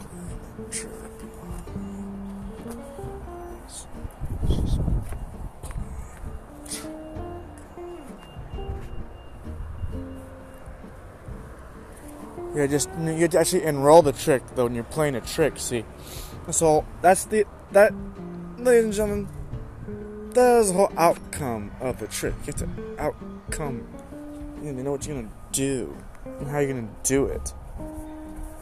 playing 0.00 1.11
Yeah, 12.54 12.66
just 12.66 12.90
you 13.00 13.28
actually 13.38 13.62
enroll 13.64 14.02
the 14.02 14.12
trick 14.12 14.42
though 14.54 14.64
when 14.64 14.74
you're 14.74 14.84
playing 14.84 15.14
a 15.14 15.22
trick. 15.22 15.58
See, 15.58 15.84
so 16.50 16.84
that's 17.00 17.24
the 17.24 17.46
that, 17.72 17.94
ladies 18.58 18.84
and 18.84 18.92
gentlemen, 18.92 19.28
that 20.34 20.60
is 20.60 20.68
the 20.68 20.74
whole 20.74 20.92
outcome 20.98 21.70
of 21.80 21.98
the 21.98 22.06
trick. 22.08 22.34
You 22.44 22.52
have 22.52 22.56
to 22.56 22.68
outcome. 22.98 23.86
You 24.62 24.72
know 24.72 24.92
what 24.92 25.06
you're 25.06 25.16
gonna 25.16 25.32
do 25.50 25.96
and 26.24 26.46
how 26.46 26.58
you're 26.58 26.74
gonna 26.74 26.88
do 27.02 27.24
it. 27.24 27.54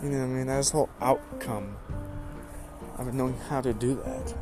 You 0.03 0.09
know 0.11 0.19
what 0.19 0.25
I 0.25 0.29
mean? 0.29 0.47
That's 0.47 0.71
the 0.71 0.77
whole 0.79 0.91
outcome 1.01 1.77
of 2.97 3.13
knowing 3.13 3.37
how 3.49 3.61
to 3.61 3.73
do 3.75 3.97
that. 4.05 4.35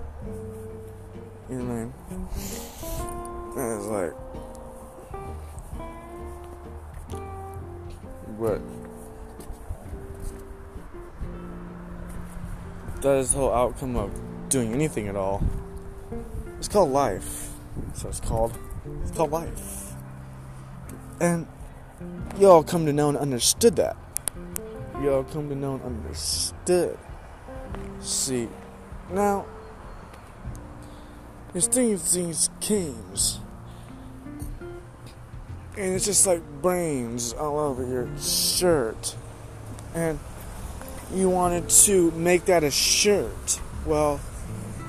You 1.48 1.56
know 1.56 1.64
what 1.64 1.72
I 1.72 1.80
mean? 1.80 1.92
That 3.56 3.68
is 3.78 3.86
like 3.86 4.12
what. 8.38 8.87
That 13.00 13.16
is 13.16 13.32
the 13.32 13.38
whole 13.38 13.52
outcome 13.52 13.96
of 13.96 14.10
doing 14.48 14.72
anything 14.72 15.08
at 15.08 15.16
all. 15.16 15.42
It's 16.58 16.68
called 16.68 16.90
life. 16.90 17.50
So 17.94 18.08
it's 18.08 18.20
called 18.20 18.56
it's 19.02 19.16
called 19.16 19.30
life. 19.30 19.92
And 21.20 21.46
you 22.38 22.48
all 22.48 22.62
come 22.62 22.86
to 22.86 22.92
know 22.92 23.08
and 23.08 23.18
understood 23.18 23.76
that. 23.76 23.96
You 25.00 25.12
all 25.12 25.24
come 25.24 25.48
to 25.48 25.54
know 25.54 25.74
and 25.74 25.82
understood. 25.82 26.98
See, 28.00 28.48
now 29.12 29.46
there's 31.52 31.66
things 31.66 32.12
these 32.12 32.50
games. 32.60 33.40
And 35.76 35.94
it's 35.94 36.04
just 36.04 36.26
like 36.26 36.42
brains 36.60 37.32
all 37.32 37.58
over 37.58 37.86
your 37.86 38.08
shirt. 38.18 39.14
And 39.94 40.18
you 41.12 41.30
wanted 41.30 41.68
to 41.68 42.10
make 42.12 42.44
that 42.46 42.64
a 42.64 42.70
shirt. 42.70 43.60
Well, 43.86 44.20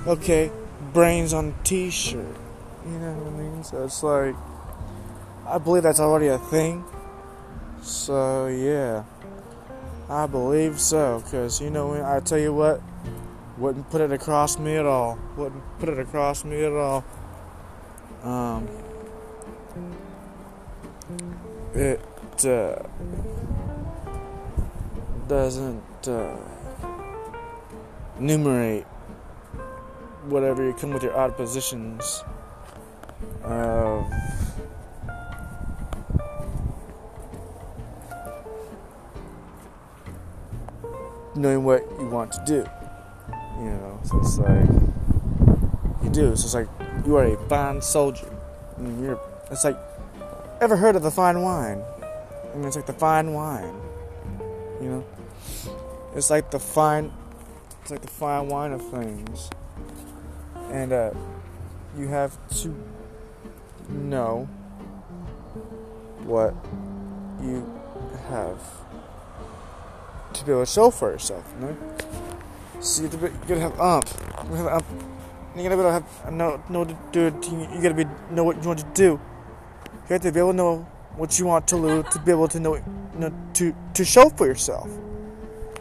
okay, 0.05 0.51
brains 0.93 1.33
on 1.33 1.49
a 1.59 1.63
t 1.63 1.89
shirt. 1.89 2.35
You 2.85 2.91
know 2.99 3.13
what 3.13 3.33
I 3.33 3.37
mean? 3.37 3.63
So 3.63 3.83
it's 3.83 4.03
like, 4.03 4.35
I 5.45 5.57
believe 5.57 5.83
that's 5.83 5.99
already 5.99 6.27
a 6.27 6.37
thing. 6.37 6.83
So, 7.81 8.47
yeah. 8.47 9.03
I 10.09 10.25
believe 10.25 10.79
so. 10.79 11.21
Because, 11.23 11.61
you 11.61 11.69
know, 11.69 11.93
I 12.03 12.19
tell 12.19 12.39
you 12.39 12.53
what, 12.53 12.81
wouldn't 13.57 13.89
put 13.89 14.01
it 14.01 14.11
across 14.11 14.57
me 14.57 14.75
at 14.75 14.85
all. 14.85 15.19
Wouldn't 15.37 15.63
put 15.79 15.89
it 15.89 15.99
across 15.99 16.43
me 16.43 16.63
at 16.63 16.71
all. 16.71 17.05
Um, 18.23 18.67
it, 21.73 22.01
uh, 22.45 22.75
doesn't 25.27 25.83
uh, 26.07 26.35
enumerate 28.19 28.85
whatever 30.25 30.65
you 30.65 30.73
come 30.73 30.91
with 30.91 31.03
your 31.03 31.17
odd 31.17 31.35
positions 31.35 32.23
of 33.43 34.05
knowing 41.35 41.63
what 41.63 41.83
you 41.99 42.07
want 42.07 42.31
to 42.33 42.43
do. 42.45 42.65
You 43.59 43.71
know, 43.71 43.99
so 44.03 44.19
it's 44.19 44.37
like 44.37 44.69
you 46.03 46.09
do. 46.11 46.35
So 46.35 46.45
it's 46.45 46.53
like 46.53 46.67
you 47.05 47.15
are 47.15 47.25
a 47.25 47.49
fine 47.49 47.81
soldier. 47.81 48.29
I 48.77 48.81
mean, 48.81 49.03
you're. 49.03 49.19
It's 49.51 49.63
like 49.63 49.77
ever 50.61 50.75
heard 50.75 50.95
of 50.95 51.03
the 51.03 51.11
fine 51.11 51.41
wine? 51.41 51.81
I 52.53 52.55
mean, 52.57 52.65
it's 52.65 52.75
like 52.75 52.85
the 52.85 52.93
fine 52.93 53.33
wine. 53.33 53.73
You 54.81 54.89
know, 54.89 55.05
it's 56.15 56.29
like 56.29 56.51
the 56.51 56.59
fine, 56.59 57.11
it's 57.81 57.91
like 57.91 58.01
the 58.01 58.07
fine 58.07 58.47
wine 58.47 58.71
of 58.71 58.85
things, 58.89 59.49
and 60.71 60.91
uh, 60.91 61.11
you 61.97 62.07
have 62.07 62.37
to 62.61 62.75
know 63.89 64.45
what 66.23 66.53
you 67.41 67.67
have 68.29 68.59
to 70.33 70.45
be 70.45 70.51
able 70.51 70.65
to 70.65 70.71
show 70.71 70.91
for 70.91 71.11
yourself. 71.11 71.53
You 71.59 71.67
know, 71.67 71.77
so 72.79 73.03
you 73.03 73.09
gotta 73.09 73.59
have 73.59 73.79
ump. 73.79 74.07
You 74.09 74.49
gotta 74.49 74.57
have 74.57 74.67
ump. 74.67 74.85
You 75.55 75.63
gotta 75.63 75.75
be 75.75 75.81
able 75.81 75.83
to 75.83 75.91
have 75.91 76.33
know 76.33 76.63
know 76.69 76.85
to 76.85 76.95
do. 77.11 77.33
You 77.73 77.81
gotta 77.81 77.93
be 77.93 78.05
know 78.31 78.43
what 78.43 78.61
you 78.61 78.67
want 78.67 78.79
to 78.79 78.85
do. 78.93 79.19
You 79.91 80.13
have 80.13 80.21
to 80.21 80.31
be 80.31 80.39
able 80.39 80.51
to 80.51 80.57
know 80.57 80.87
what 81.15 81.37
you 81.37 81.45
want 81.45 81.67
to 81.67 81.75
do 81.75 82.03
to 82.03 82.19
be 82.19 82.31
able 82.31 82.47
to 82.47 82.59
know, 82.59 82.81
know 83.15 83.33
to 83.53 83.75
to 83.93 84.05
show 84.05 84.29
for 84.29 84.47
yourself. 84.47 84.89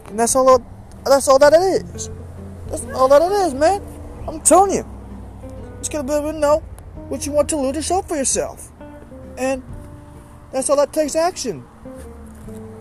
And 0.09 0.19
that's 0.19 0.35
all 0.35 0.63
that's 1.05 1.27
all 1.27 1.39
that 1.39 1.53
it 1.53 1.85
is. 1.95 2.09
That's 2.67 2.85
all 2.93 3.07
that 3.07 3.21
it 3.21 3.31
is, 3.47 3.53
man. 3.53 3.81
I'm 4.27 4.41
telling 4.41 4.75
you. 4.75 4.85
Just 5.79 5.91
gotta 5.91 6.03
be 6.03 6.13
able 6.13 6.33
to 6.33 6.37
know 6.37 6.59
what 7.07 7.25
you 7.25 7.31
want 7.31 7.49
to 7.49 7.55
do 7.55 7.73
to 7.73 7.81
show 7.81 8.01
for 8.01 8.15
yourself. 8.15 8.71
And 9.37 9.63
that's 10.51 10.69
all 10.69 10.75
that 10.75 10.91
takes 10.93 11.15
action. 11.15 11.63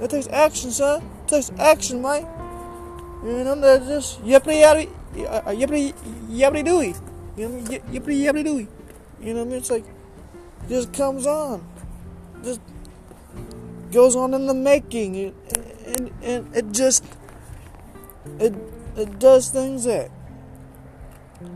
That 0.01 0.11
takes 0.11 0.29
action, 0.29 0.71
son. 0.71 1.03
It 1.23 1.29
takes 1.29 1.51
action, 1.59 2.03
man. 2.03 2.27
You 3.25 3.45
know, 3.45 3.55
that 3.61 3.87
just 3.87 4.23
yippity 4.25 4.63
yappity 4.63 4.91
uh, 5.27 5.43
yippity 5.51 6.65
dooey. 6.65 7.01
You 7.37 7.49
know, 7.49 7.61
yippity 7.63 8.23
yappity 8.23 8.47
dooey. 8.47 8.69
You 9.21 9.35
know 9.35 9.41
what 9.41 9.49
I 9.49 9.51
mean? 9.51 9.59
It's 9.59 9.71
like 9.71 9.85
it 9.85 10.69
just 10.69 10.93
comes 10.93 11.27
on 11.27 11.67
It 12.41 12.45
just 12.45 12.61
goes 13.93 14.17
on 14.17 14.35
in 14.35 14.47
the 14.47 14.55
making, 14.55 15.17
and, 15.17 15.35
and, 15.87 16.13
and 16.23 16.57
it 16.57 16.73
just 16.73 17.05
it 18.39 18.55
it 18.97 19.19
does 19.19 19.51
things 19.51 19.85
that 19.85 20.11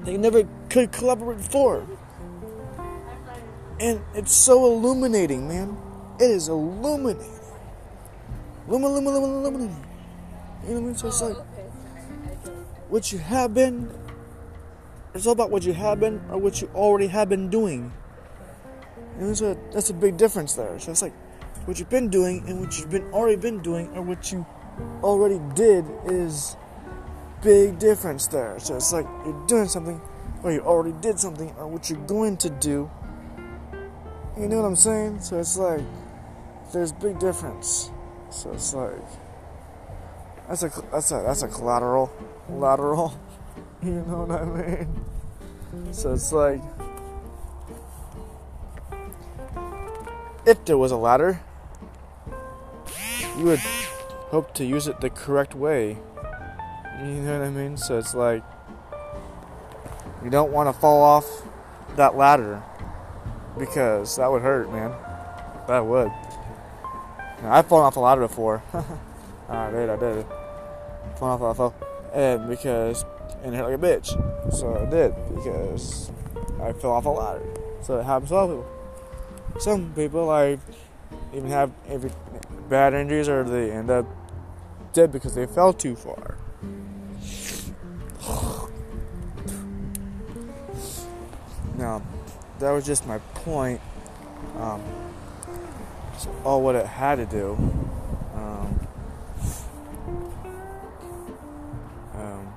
they 0.04 0.16
never 0.16 0.46
could 0.70 0.92
collaborate 0.92 1.38
before, 1.38 1.86
and 3.80 4.00
it's 4.14 4.32
so 4.32 4.66
illuminating, 4.66 5.48
man. 5.48 5.76
It 6.20 6.30
is 6.30 6.48
illuminating, 6.48 7.30
lumin, 8.68 8.92
lumin, 8.92 9.14
lumin, 9.14 9.30
illuminating. 9.30 9.86
You 10.62 10.74
know 10.74 10.74
what 10.74 10.82
I 10.82 10.86
mean? 10.86 10.96
So 10.96 11.08
it's 11.08 11.22
oh, 11.22 11.28
like 11.28 11.38
what 12.88 13.12
you 13.12 13.18
have 13.18 13.54
been. 13.54 13.90
It's 15.14 15.26
all 15.26 15.32
about 15.32 15.50
what 15.50 15.64
you 15.64 15.72
have 15.72 16.00
been 16.00 16.22
or 16.30 16.38
what 16.38 16.62
you 16.62 16.70
already 16.74 17.08
have 17.08 17.28
been 17.28 17.50
doing. 17.50 17.92
And 19.18 19.28
that's 19.28 19.42
a, 19.42 19.56
that's 19.72 19.90
a 19.90 19.94
big 19.94 20.16
difference 20.16 20.54
there. 20.54 20.78
So 20.78 20.90
it's 20.90 21.02
like 21.02 21.12
what 21.66 21.78
you've 21.78 21.90
been 21.90 22.08
doing 22.08 22.44
and 22.46 22.60
what 22.60 22.78
you've 22.78 22.90
been 22.90 23.12
already 23.12 23.36
been 23.36 23.60
doing 23.60 23.88
or 23.94 24.02
what 24.02 24.32
you 24.32 24.46
already 25.02 25.40
did 25.54 25.84
is 26.06 26.56
big 27.42 27.78
difference 27.78 28.26
there. 28.28 28.58
So 28.58 28.76
it's 28.76 28.92
like 28.92 29.06
you're 29.24 29.46
doing 29.46 29.68
something 29.68 30.00
or 30.42 30.52
you 30.52 30.60
already 30.60 30.96
did 31.00 31.18
something 31.18 31.54
or 31.58 31.66
what 31.66 31.90
you're 31.90 32.06
going 32.06 32.36
to 32.38 32.50
do. 32.50 32.90
You 34.38 34.48
know 34.48 34.56
what 34.56 34.66
I'm 34.66 34.76
saying? 34.76 35.20
So 35.20 35.38
it's 35.38 35.56
like 35.56 35.82
there's 36.72 36.92
big 36.92 37.18
difference. 37.18 37.90
So 38.30 38.52
it's 38.52 38.72
like 38.74 38.96
that's 40.48 40.62
a 40.62 40.72
that's 40.90 41.10
a 41.12 41.22
that's 41.26 41.42
a 41.42 41.48
collateral 41.48 42.12
lateral. 42.48 43.18
You 43.82 43.94
know 44.06 44.22
what 44.22 44.40
I 44.40 44.44
mean? 44.44 45.92
So 45.92 46.12
it's 46.12 46.32
like 46.32 46.62
if 50.46 50.64
there 50.64 50.78
was 50.78 50.92
a 50.92 50.96
ladder, 50.96 51.40
you 53.36 53.44
would 53.44 53.60
hope 54.32 54.54
to 54.54 54.64
use 54.64 54.88
it 54.88 54.98
the 55.02 55.10
correct 55.10 55.54
way. 55.54 55.98
You 57.00 57.06
know 57.06 57.38
what 57.38 57.46
I 57.46 57.50
mean? 57.50 57.76
So 57.76 57.98
it's 57.98 58.14
like 58.14 58.42
you 60.24 60.30
don't 60.30 60.50
want 60.50 60.74
to 60.74 60.80
fall 60.80 61.02
off 61.02 61.42
that 61.96 62.16
ladder 62.16 62.62
because 63.58 64.16
that 64.16 64.32
would 64.32 64.40
hurt, 64.40 64.72
man. 64.72 64.90
That 65.68 65.84
would. 65.84 66.10
I've 67.44 67.66
fallen 67.66 67.84
off 67.84 67.96
a 67.96 68.00
ladder 68.00 68.22
before. 68.22 68.62
Ah, 69.48 69.66
I 69.66 69.70
did, 69.70 69.90
I 69.90 69.96
did. 69.96 70.24
Fallen 71.18 71.42
off 71.42 71.58
a 71.58 71.62
ladder. 71.62 71.74
And 72.14 72.48
because, 72.48 73.04
and 73.42 73.54
it 73.54 73.58
hurt 73.58 73.68
like 73.68 73.74
a 73.74 73.78
bitch. 73.78 74.08
So 74.50 74.78
I 74.78 74.88
did, 74.88 75.14
because 75.34 76.10
I 76.62 76.72
fell 76.72 76.92
off 76.92 77.04
a 77.04 77.10
ladder. 77.10 77.42
So 77.82 77.98
it 77.98 78.04
happens 78.04 78.30
to 78.30 78.36
a 78.36 78.36
lot 78.36 78.46
people. 78.46 79.60
Some 79.60 79.92
people, 79.92 80.24
like, 80.24 80.58
even 81.34 81.50
have 81.50 81.70
bad 82.70 82.94
injuries 82.94 83.28
or 83.28 83.44
they 83.44 83.72
end 83.72 83.90
up 83.90 84.06
dead 84.92 85.12
because 85.12 85.34
they 85.34 85.46
fell 85.46 85.72
too 85.72 85.96
far. 85.96 86.36
Now, 91.74 92.02
that 92.60 92.70
was 92.70 92.86
just 92.86 93.06
my 93.08 93.18
point. 93.34 93.80
Um, 94.56 94.82
all 96.44 96.62
what 96.62 96.74
it 96.76 96.86
had 96.86 97.16
to 97.16 97.26
do. 97.26 97.54
Um, 98.34 98.88
um, 102.14 102.54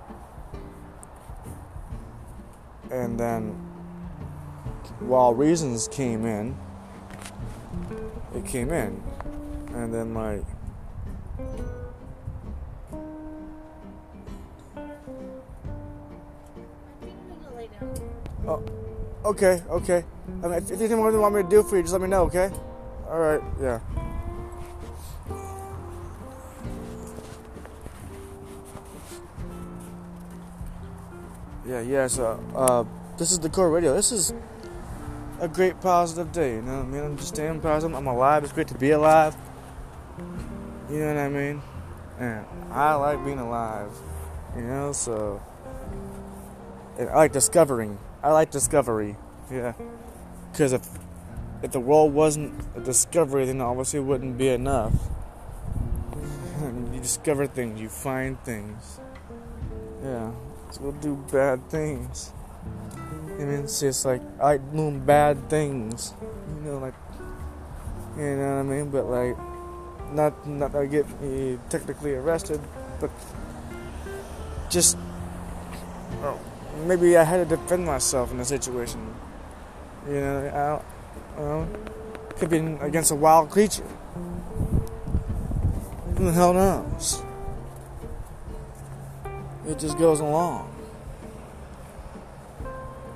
and 2.92 3.20
then, 3.20 3.52
while 5.00 5.34
reasons 5.34 5.88
came 5.88 6.26
in, 6.26 6.56
it 8.36 8.46
came 8.46 8.72
in, 8.72 9.02
and 9.74 9.94
then 9.94 10.14
like. 10.14 10.44
Oh, 18.48 18.64
okay, 19.26 19.64
okay. 19.70 20.06
I 20.44 20.48
mean, 20.48 20.54
if 20.54 20.68
there's 20.68 20.80
anything 20.80 20.98
more 20.98 21.12
you 21.12 21.20
want 21.20 21.36
me 21.36 21.44
to 21.44 21.50
do 21.50 21.64
for 21.64 21.78
you, 21.78 21.82
just 21.82 21.94
let 21.94 22.02
me 22.02 22.08
know, 22.08 22.24
okay? 22.24 22.52
All 23.10 23.20
right, 23.20 23.42
yeah. 23.62 23.80
Yeah, 31.68 31.82
yeah. 31.82 32.08
So, 32.08 32.40
uh, 32.56 32.84
this 33.18 33.32
is 33.32 33.40
the 33.40 33.50
core 33.50 33.72
radio. 33.72 33.96
This 33.96 34.12
is 34.12 34.34
a 35.40 35.48
great 35.48 35.82
positive 35.82 36.32
day. 36.32 36.56
You 36.56 36.62
know 36.62 36.78
what 36.78 36.86
I 36.86 36.90
mean? 36.90 37.04
I'm 37.04 37.18
just 37.18 37.30
staying 37.30 37.60
positive. 37.62 37.98
I'm 37.98 38.06
alive. 38.06 38.44
It's 38.44 38.54
great 38.54 38.68
to 38.68 38.76
be 38.76 38.92
alive. 38.92 39.36
You 40.90 41.00
know 41.00 41.08
what 41.08 41.18
I 41.18 41.30
mean? 41.30 41.62
And 42.20 42.46
I 42.72 42.94
like 42.94 43.24
being 43.26 43.40
alive. 43.40 43.92
You 44.56 44.62
know, 44.62 44.92
so 44.92 45.42
and 46.98 47.10
I 47.10 47.16
like 47.16 47.32
discovering. 47.32 47.98
I 48.26 48.32
like 48.32 48.50
discovery. 48.50 49.18
Yeah, 49.52 49.74
because 50.52 50.74
if 50.74 50.82
if 51.62 51.72
the 51.72 51.80
world 51.80 52.12
wasn't 52.12 52.60
a 52.76 52.80
discovery, 52.80 53.46
then 53.46 53.62
obviously 53.62 54.00
it 54.00 54.02
wouldn't 54.02 54.36
be 54.36 54.50
enough. 54.50 54.94
you 56.92 57.00
discover 57.00 57.46
things, 57.46 57.80
you 57.80 57.88
find 57.88 58.44
things. 58.44 59.00
Yeah, 60.04 60.32
so 60.72 60.82
we'll 60.82 60.94
do 60.94 61.24
bad 61.32 61.70
things. 61.70 62.34
I 62.96 63.44
mean, 63.46 63.62
it's 63.62 63.80
just 63.80 64.06
like 64.06 64.24
I 64.42 64.58
doing 64.58 65.06
bad 65.06 65.48
things. 65.48 66.16
You 66.50 66.72
know, 66.72 66.78
like 66.80 66.96
you 68.18 68.24
know 68.24 68.56
what 68.56 68.60
I 68.60 68.64
mean. 68.64 68.90
But 68.90 69.06
like, 69.06 69.38
not 70.14 70.34
not 70.48 70.72
that 70.72 70.82
I 70.82 70.88
get 70.88 71.06
me 71.22 71.60
technically 71.70 72.16
arrested, 72.16 72.60
but 73.00 73.12
just 74.72 74.98
oh, 76.24 76.42
maybe 76.76 77.18
I 77.18 77.24
had 77.24 77.38
to 77.48 77.58
defend 77.58 77.86
myself 77.86 78.32
in 78.32 78.40
a 78.40 78.46
situation. 78.46 79.14
You 80.08 80.14
know, 80.22 80.82
I 81.38 81.40
don't, 81.40 81.46
I 81.46 81.50
don't. 81.50 82.38
Could 82.38 82.50
be 82.50 82.58
against 82.86 83.12
a 83.12 83.16
wild 83.16 83.50
creature. 83.50 83.84
Who 86.18 86.26
the 86.26 86.32
hell 86.32 86.54
knows? 86.54 87.22
It 89.68 89.80
just 89.80 89.98
goes 89.98 90.20
along. 90.20 90.72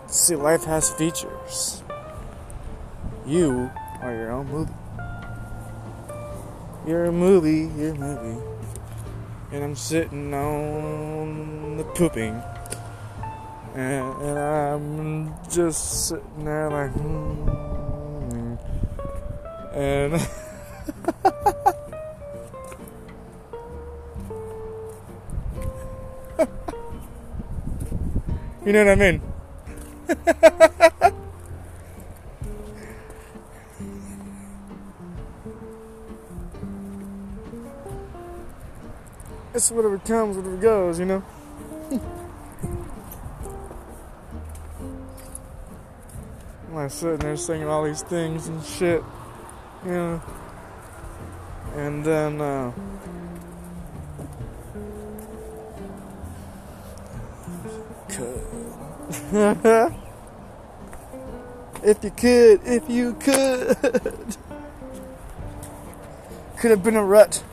See, 0.07 0.36
life 0.36 0.64
has 0.64 0.89
features. 0.91 1.84
You 3.26 3.70
are 4.01 4.12
your 4.12 4.32
own 4.32 4.47
movie. 4.49 4.74
You're 6.88 7.05
a 7.05 7.12
movie, 7.12 7.70
you're 7.80 7.91
a 7.91 7.95
movie. 7.95 8.41
And 9.51 9.64
I'm 9.64 9.76
sitting 9.76 10.34
on 10.34 11.78
the 11.78 11.84
pooping. 11.84 12.41
And, 13.76 14.22
and 14.22 14.39
I'm 14.39 15.34
just 15.49 16.07
sitting 16.07 16.43
there 16.43 16.72
like, 16.72 16.91
hmm. 16.91 18.55
And. 19.74 20.13
you 28.65 28.74
know 28.74 28.86
what 28.86 28.91
I 28.91 28.95
mean? 28.95 29.22
it's 39.53 39.72
whatever 39.72 39.97
comes, 39.99 40.38
whatever 40.38 40.57
goes, 40.57 40.99
you 40.99 41.05
know? 41.05 41.24
I'm 46.70 46.76
like 46.76 46.91
sitting 46.91 47.17
there 47.17 47.36
singing 47.36 47.67
all 47.67 47.84
these 47.84 48.03
things 48.03 48.47
and 48.47 48.63
shit, 48.63 49.03
you 49.84 49.91
know? 49.91 50.22
And 51.76 52.05
then, 52.05 52.39
uh, 52.39 52.72
if 61.84 62.03
you 62.03 62.11
could, 62.11 62.61
if 62.65 62.88
you 62.88 63.13
could. 63.15 64.38
Could 66.57 66.70
have 66.70 66.84
been 66.84 66.97
a 66.97 67.03
rut. 67.03 67.43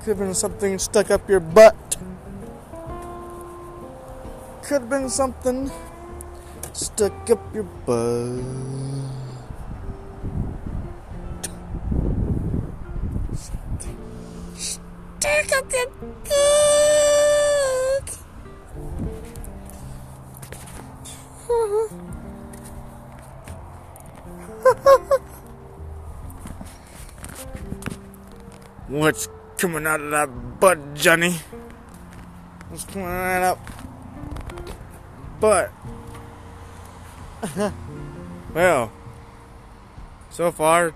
Could 0.00 0.08
have 0.08 0.18
been 0.18 0.34
something 0.34 0.78
stuck 0.78 1.10
up 1.10 1.26
your 1.26 1.40
butt. 1.40 1.96
Could 4.62 4.82
have 4.82 4.90
been 4.90 5.08
something 5.08 5.70
stuck 6.78 7.30
up 7.30 7.40
your 7.52 7.64
butt. 7.64 8.44
Stuck 14.54 15.52
up 15.58 15.72
your 15.72 15.88
butt. 16.22 18.18
What's 28.86 29.28
coming 29.56 29.84
out 29.86 30.00
of 30.00 30.10
that 30.12 30.60
butt, 30.60 30.94
Johnny? 30.94 31.34
What's 32.68 32.84
coming 32.84 33.08
out 33.08 33.42
of 33.42 33.58
that 33.58 33.66
butt? 35.40 35.72
well, 38.54 38.90
so 40.30 40.50
far, 40.50 40.94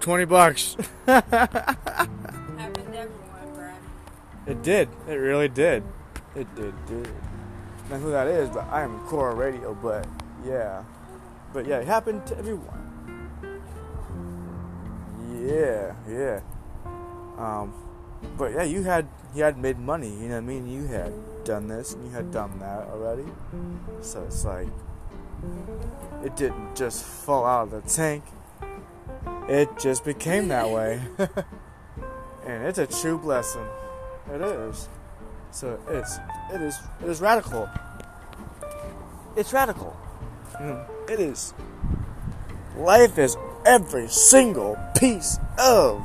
20 0.00 0.24
bucks. 0.26 0.76
Happens 1.06 1.28
everyone, 2.58 3.74
It 4.46 4.62
did. 4.62 4.88
It 5.08 5.14
really 5.14 5.48
did. 5.48 5.82
It 6.34 6.54
did, 6.54 6.74
did. 6.86 7.08
Not 7.90 8.00
who 8.00 8.10
that 8.10 8.26
is, 8.26 8.48
but 8.48 8.64
I 8.70 8.82
am 8.82 9.00
Core 9.06 9.34
Radio, 9.34 9.74
but 9.74 10.06
yeah. 10.46 10.84
But 11.52 11.66
yeah, 11.66 11.78
it 11.78 11.86
happened 11.86 12.26
to 12.26 12.38
everyone. 12.38 12.78
Yeah, 15.44 15.94
yeah. 16.08 16.40
Um, 17.36 17.74
but 18.38 18.52
yeah, 18.52 18.62
you 18.62 18.82
had 18.82 19.08
you 19.34 19.42
had 19.42 19.58
made 19.58 19.78
money. 19.78 20.08
You 20.08 20.28
know 20.28 20.36
what 20.36 20.44
I 20.44 20.46
mean? 20.46 20.68
You 20.68 20.86
had 20.86 21.12
done 21.44 21.66
this 21.68 21.94
and 21.94 22.04
you 22.04 22.10
had 22.10 22.30
done 22.30 22.58
that 22.60 22.88
already. 22.88 23.26
So 24.00 24.22
it's 24.22 24.44
like 24.44 24.68
it 26.24 26.36
didn't 26.36 26.76
just 26.76 27.04
fall 27.04 27.44
out 27.44 27.64
of 27.64 27.70
the 27.70 27.88
tank. 27.88 28.24
It 29.48 29.68
just 29.78 30.04
became 30.04 30.48
that 30.48 30.70
way. 30.70 31.00
and 32.46 32.64
it's 32.64 32.78
a 32.78 32.86
true 32.86 33.18
blessing. 33.18 33.66
It 34.32 34.40
is. 34.40 34.88
So 35.50 35.78
it's 35.88 36.18
it 36.52 36.60
is 36.60 36.78
it 37.02 37.08
is 37.08 37.20
radical. 37.20 37.68
It's 39.36 39.52
radical. 39.52 39.96
You 40.60 40.80
it 41.08 41.20
is. 41.20 41.54
Life 42.76 43.18
is 43.18 43.36
every 43.66 44.08
single 44.08 44.78
piece 44.96 45.38
of 45.58 46.02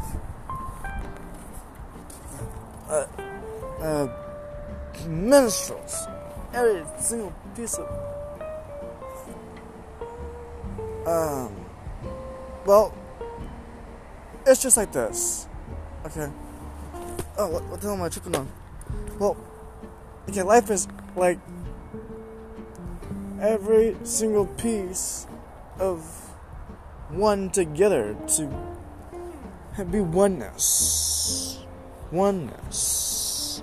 uh, 2.89 3.05
uh, 3.79 4.07
minstrels. 5.07 6.07
Every 6.53 6.83
single 6.99 7.33
piece 7.55 7.75
of 7.75 8.06
um. 11.07 11.55
Well, 12.65 12.93
it's 14.45 14.61
just 14.61 14.77
like 14.77 14.91
this. 14.91 15.47
Okay. 16.05 16.29
Oh, 17.37 17.47
what, 17.47 17.63
what 17.65 17.81
the 17.81 17.87
hell 17.87 17.95
am 17.95 18.01
I 18.01 18.09
tripping 18.09 18.35
on? 18.35 18.49
Well, 19.19 19.37
okay, 20.29 20.43
life 20.43 20.69
is 20.69 20.87
like 21.15 21.39
every 23.39 23.95
single 24.03 24.47
piece 24.47 25.27
of 25.79 26.01
one 27.09 27.49
together 27.51 28.15
to 28.35 28.49
be 29.89 30.01
oneness. 30.01 31.59
Oneness. 32.11 33.61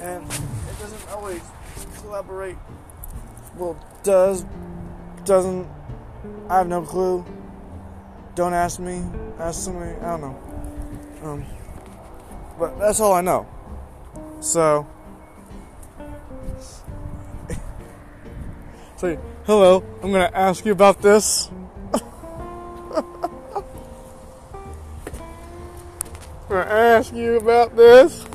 And 0.00 0.24
it 0.24 0.78
doesn't 0.78 1.08
always 1.10 1.42
collaborate. 2.00 2.56
Well, 3.56 3.76
does, 4.04 4.44
doesn't, 5.24 5.66
I 6.48 6.58
have 6.58 6.68
no 6.68 6.82
clue. 6.82 7.24
Don't 8.34 8.54
ask 8.54 8.80
me. 8.80 9.04
Ask 9.38 9.64
somebody. 9.64 9.92
I 10.00 10.16
don't 10.16 10.20
know. 10.20 10.36
Um, 11.22 11.44
but 12.58 12.78
that's 12.78 13.00
all 13.00 13.12
I 13.12 13.20
know. 13.20 13.46
So, 14.40 14.86
say, 18.96 19.18
hello. 19.44 19.84
I'm 20.02 20.12
gonna 20.12 20.30
ask 20.32 20.64
you 20.64 20.72
about 20.72 21.02
this. 21.02 21.50
I'm 21.92 22.04
gonna 26.48 26.70
ask 26.70 27.12
you 27.12 27.36
about 27.36 27.76
this. 27.76 28.24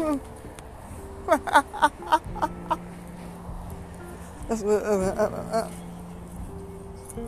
That's 4.48 4.62
what, 4.62 4.84
uh, 4.84 4.88
uh, 4.88 5.44
uh, 5.54 5.72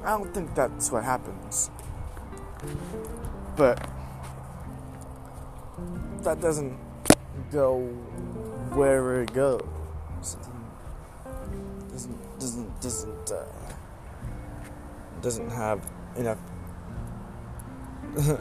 I 0.04 0.18
don't 0.18 0.34
think 0.34 0.56
that's 0.56 0.92
what 0.92 1.04
happens. 1.04 1.70
But 3.56 3.88
that 6.24 6.42
doesn't 6.42 6.78
go 7.52 7.80
where 8.74 9.22
it 9.22 9.34
goes. 9.34 9.62
It 10.22 11.92
doesn't 11.92 12.40
doesn't 12.40 12.82
doesn't 12.82 13.32
uh, 13.32 13.46
doesn't 15.22 15.50
have 15.50 15.80
enough 16.18 16.40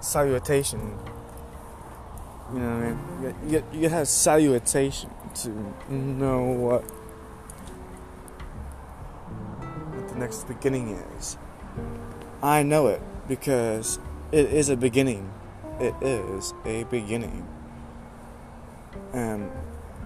salutation. 0.00 0.98
You 2.52 2.58
know 2.58 2.76
what 2.76 2.84
I 2.84 2.90
mean? 2.90 2.98
You, 3.48 3.62
you, 3.72 3.80
you 3.82 3.88
have 3.88 4.08
salutation 4.08 5.10
to 5.42 5.50
know 5.92 6.42
what 6.42 6.99
next 10.20 10.46
beginning 10.46 10.90
is. 11.18 11.38
I 12.42 12.62
know 12.62 12.88
it 12.88 13.00
because 13.26 13.98
it 14.32 14.52
is 14.52 14.68
a 14.68 14.76
beginning. 14.76 15.32
It 15.80 15.94
is 16.02 16.52
a 16.66 16.84
beginning. 16.84 17.48
And 19.14 19.50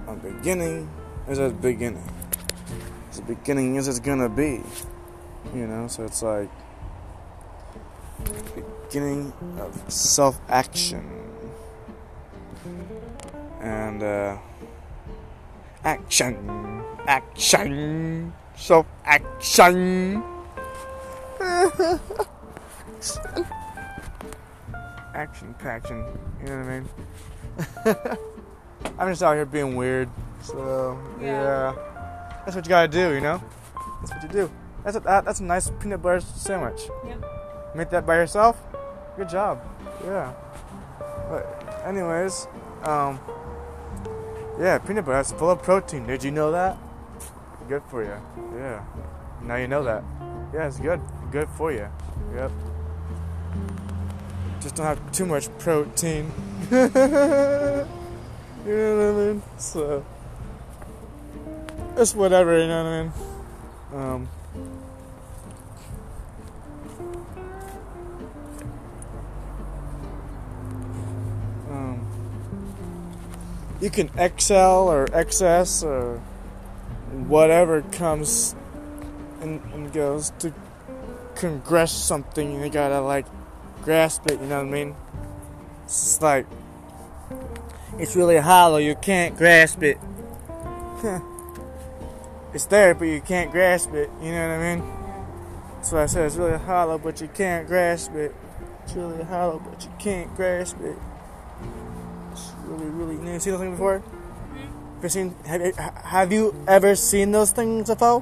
a 0.07 0.15
beginning 0.15 0.89
is 1.29 1.41
a 1.41 1.51
beginning. 1.51 2.09
As 3.11 3.19
a 3.19 3.23
beginning 3.23 3.77
as 3.77 3.89
it's 3.89 3.99
gonna 3.99 4.29
be. 4.29 4.63
You 5.53 5.67
know, 5.67 5.89
so 5.89 6.05
it's 6.05 6.23
like 6.23 6.49
beginning 8.55 9.33
of 9.59 9.93
self 9.93 10.41
action. 10.49 11.11
And 13.61 14.03
uh 14.03 14.39
action 15.85 16.83
action 17.07 18.33
self 18.57 18.87
action 19.05 20.23
action 25.15 25.55
paction. 25.59 26.05
You 26.41 26.47
know 26.47 26.59
what 26.59 26.67
I 26.67 26.81
mean? 26.81 28.19
I'm 28.99 29.11
just 29.11 29.23
out 29.23 29.35
here 29.35 29.47
being 29.47 29.77
weird. 29.77 30.09
So 30.43 30.99
yeah. 31.21 31.27
Yeah. 31.27 31.75
that's 32.45 32.57
what 32.57 32.65
you 32.65 32.69
gotta 32.69 32.89
do. 32.89 33.15
You 33.15 33.21
know, 33.21 33.43
that's 34.01 34.13
what 34.13 34.23
you 34.23 34.29
do. 34.29 34.51
That's 34.83 34.97
a 34.97 35.01
that, 35.01 35.25
that's 35.25 35.41
a 35.41 35.45
nice 35.45 35.71
peanut 35.81 36.03
butter 36.03 36.21
sandwich. 36.21 36.83
Yep. 37.07 37.25
Make 37.75 37.91
that 37.91 38.07
by 38.07 38.17
yourself. 38.17 38.61
Good 39.17 39.29
job. 39.29 39.61
Yeah. 40.05 40.33
But 41.29 41.83
anyways, 41.87 42.47
um, 42.83 43.19
yeah, 44.61 44.79
peanut 44.79 45.07
butter 45.07 45.21
is 45.21 45.33
full 45.33 45.51
of 45.51 45.63
protein. 45.63 46.07
Did 46.07 46.23
you 46.23 46.31
know 46.31 46.51
that? 46.53 46.77
Good 47.69 47.83
for 47.89 48.05
you. 48.05 48.17
Yeah. 48.57 48.85
Now 49.43 49.57
you 49.57 49.69
know 49.69 49.83
that. 49.85 50.05
Yeah, 50.53 50.67
it's 50.67 50.79
good. 50.79 51.01
Good 51.33 51.49
for 51.57 51.73
you. 51.73 51.89
Yep. 52.35 52.51
Just 54.61 54.75
don't 54.75 54.87
have 54.87 55.13
too 55.13 55.25
much 55.25 55.49
protein. 55.59 56.31
you 56.71 56.79
know 56.79 57.87
what 58.65 58.67
I 58.67 59.13
mean? 59.13 59.43
So 59.57 60.05
it's 61.97 62.15
whatever. 62.15 62.59
You 62.59 62.67
know 62.69 62.85
what 62.85 62.93
I 62.93 63.03
mean? 63.03 63.13
Um. 63.95 64.29
Um, 71.71 72.07
you 73.81 73.91
can 73.91 74.09
XL 74.39 74.55
or 74.55 75.07
XS 75.07 75.83
or 75.83 76.21
whatever 77.15 77.83
comes 77.83 78.55
and, 79.41 79.63
and 79.73 79.93
goes 79.93 80.31
to 80.39 80.53
congress 81.37 81.93
something 81.93 82.61
you 82.63 82.69
gotta 82.69 83.01
like 83.01 83.27
grasp 83.83 84.27
it 84.31 84.41
you 84.41 84.47
know 84.47 84.65
what 84.65 84.69
I 84.69 84.71
mean? 84.71 84.97
It's 85.85 86.03
just 86.03 86.23
like 86.23 86.47
it's 87.99 88.17
really 88.17 88.39
hollow 88.39 88.79
you 88.79 88.95
can't 88.97 89.37
grasp 89.37 89.83
it. 89.83 89.99
It's 92.55 92.67
there 92.67 92.95
but 92.95 93.07
you 93.07 93.21
can't 93.21 93.51
grasp 93.51 93.93
it 93.95 94.09
you 94.23 94.31
know 94.31 94.49
what 94.49 94.61
I 94.61 94.77
mean? 94.77 94.93
So 95.83 95.99
I 95.99 96.07
said 96.07 96.27
it's 96.27 96.37
really 96.37 96.57
hollow 96.57 96.99
but 96.99 97.21
you 97.21 97.29
can't 97.29 97.67
grasp 97.67 98.15
it. 98.15 98.35
It's 98.85 98.95
really 98.95 99.25
hollow 99.25 99.59
but 99.59 99.83
you 99.85 99.91
can't 99.99 100.35
grasp 100.37 100.81
it. 100.81 100.97
It's 102.31 102.53
really 102.65 102.87
really 102.87 103.15
you 103.15 103.41
seen 103.41 103.53
those 103.53 103.61
things 103.61 103.73
before 103.73 104.03
have 104.97 105.03
you 105.05 105.09
seen 105.09 105.35
have 105.47 105.61
you, 105.61 105.73
have 106.05 106.33
you 106.33 106.65
ever 106.69 106.95
seen 106.97 107.33
those 107.33 107.53
things 107.53 107.89
before 107.89 108.21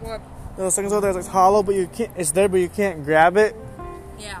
What? 0.00 0.20
those 0.56 0.76
things 0.76 0.92
over 0.92 1.00
there 1.10 1.18
it's 1.18 1.28
hollow 1.28 1.62
but 1.62 1.74
you 1.74 1.86
can't 1.88 2.10
it's 2.16 2.32
there 2.32 2.48
but 2.48 2.58
you 2.58 2.68
can't 2.68 3.04
grab 3.04 3.36
it 3.36 3.54
Yeah. 4.18 4.38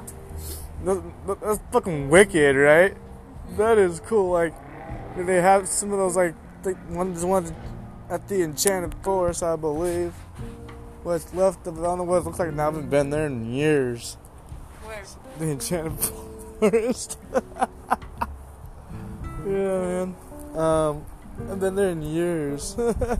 That- 0.84 1.02
that- 1.26 1.40
That's 1.40 1.60
fucking 1.72 2.10
wicked, 2.10 2.56
right? 2.56 2.96
That 3.56 3.78
is 3.78 4.00
cool. 4.00 4.30
Like, 4.32 4.54
they 5.16 5.40
have 5.40 5.68
some 5.68 5.92
of 5.92 5.98
those, 5.98 6.16
like, 6.16 6.34
the 6.64 6.74
ones, 6.90 7.24
ones 7.24 7.52
at 8.10 8.26
the 8.28 8.42
Enchanted 8.42 8.94
Forest, 9.02 9.42
I 9.44 9.54
believe. 9.56 10.12
What's 11.04 11.32
left 11.34 11.66
of 11.66 11.76
it, 11.78 11.80
I 11.80 11.84
don't 11.84 11.98
know 11.98 12.04
what 12.04 12.18
it 12.18 12.24
looks 12.24 12.38
like 12.38 12.52
now. 12.54 12.62
I 12.62 12.64
haven't 12.66 12.90
been 12.90 13.10
there 13.10 13.26
in 13.26 13.52
years. 13.52 14.16
Where? 14.84 15.02
The 15.38 15.50
Enchanted 15.52 15.92
Forest. 16.60 17.18
yeah, 19.46 19.46
man. 19.46 20.14
Um, 20.56 21.04
I've 21.50 21.60
been 21.60 21.74
there 21.74 21.90
in 21.90 22.02
years. 22.02 22.74
yeah, 22.78 23.16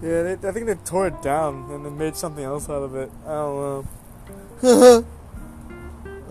they, 0.00 0.32
I 0.32 0.52
think 0.52 0.66
they 0.66 0.74
tore 0.74 1.06
it 1.08 1.22
down 1.22 1.70
and 1.70 1.84
they 1.84 1.90
made 1.90 2.16
something 2.16 2.44
else 2.44 2.68
out 2.68 2.82
of 2.82 2.94
it. 2.94 3.10
I 3.26 3.28
don't 3.28 3.86
know. 4.62 5.04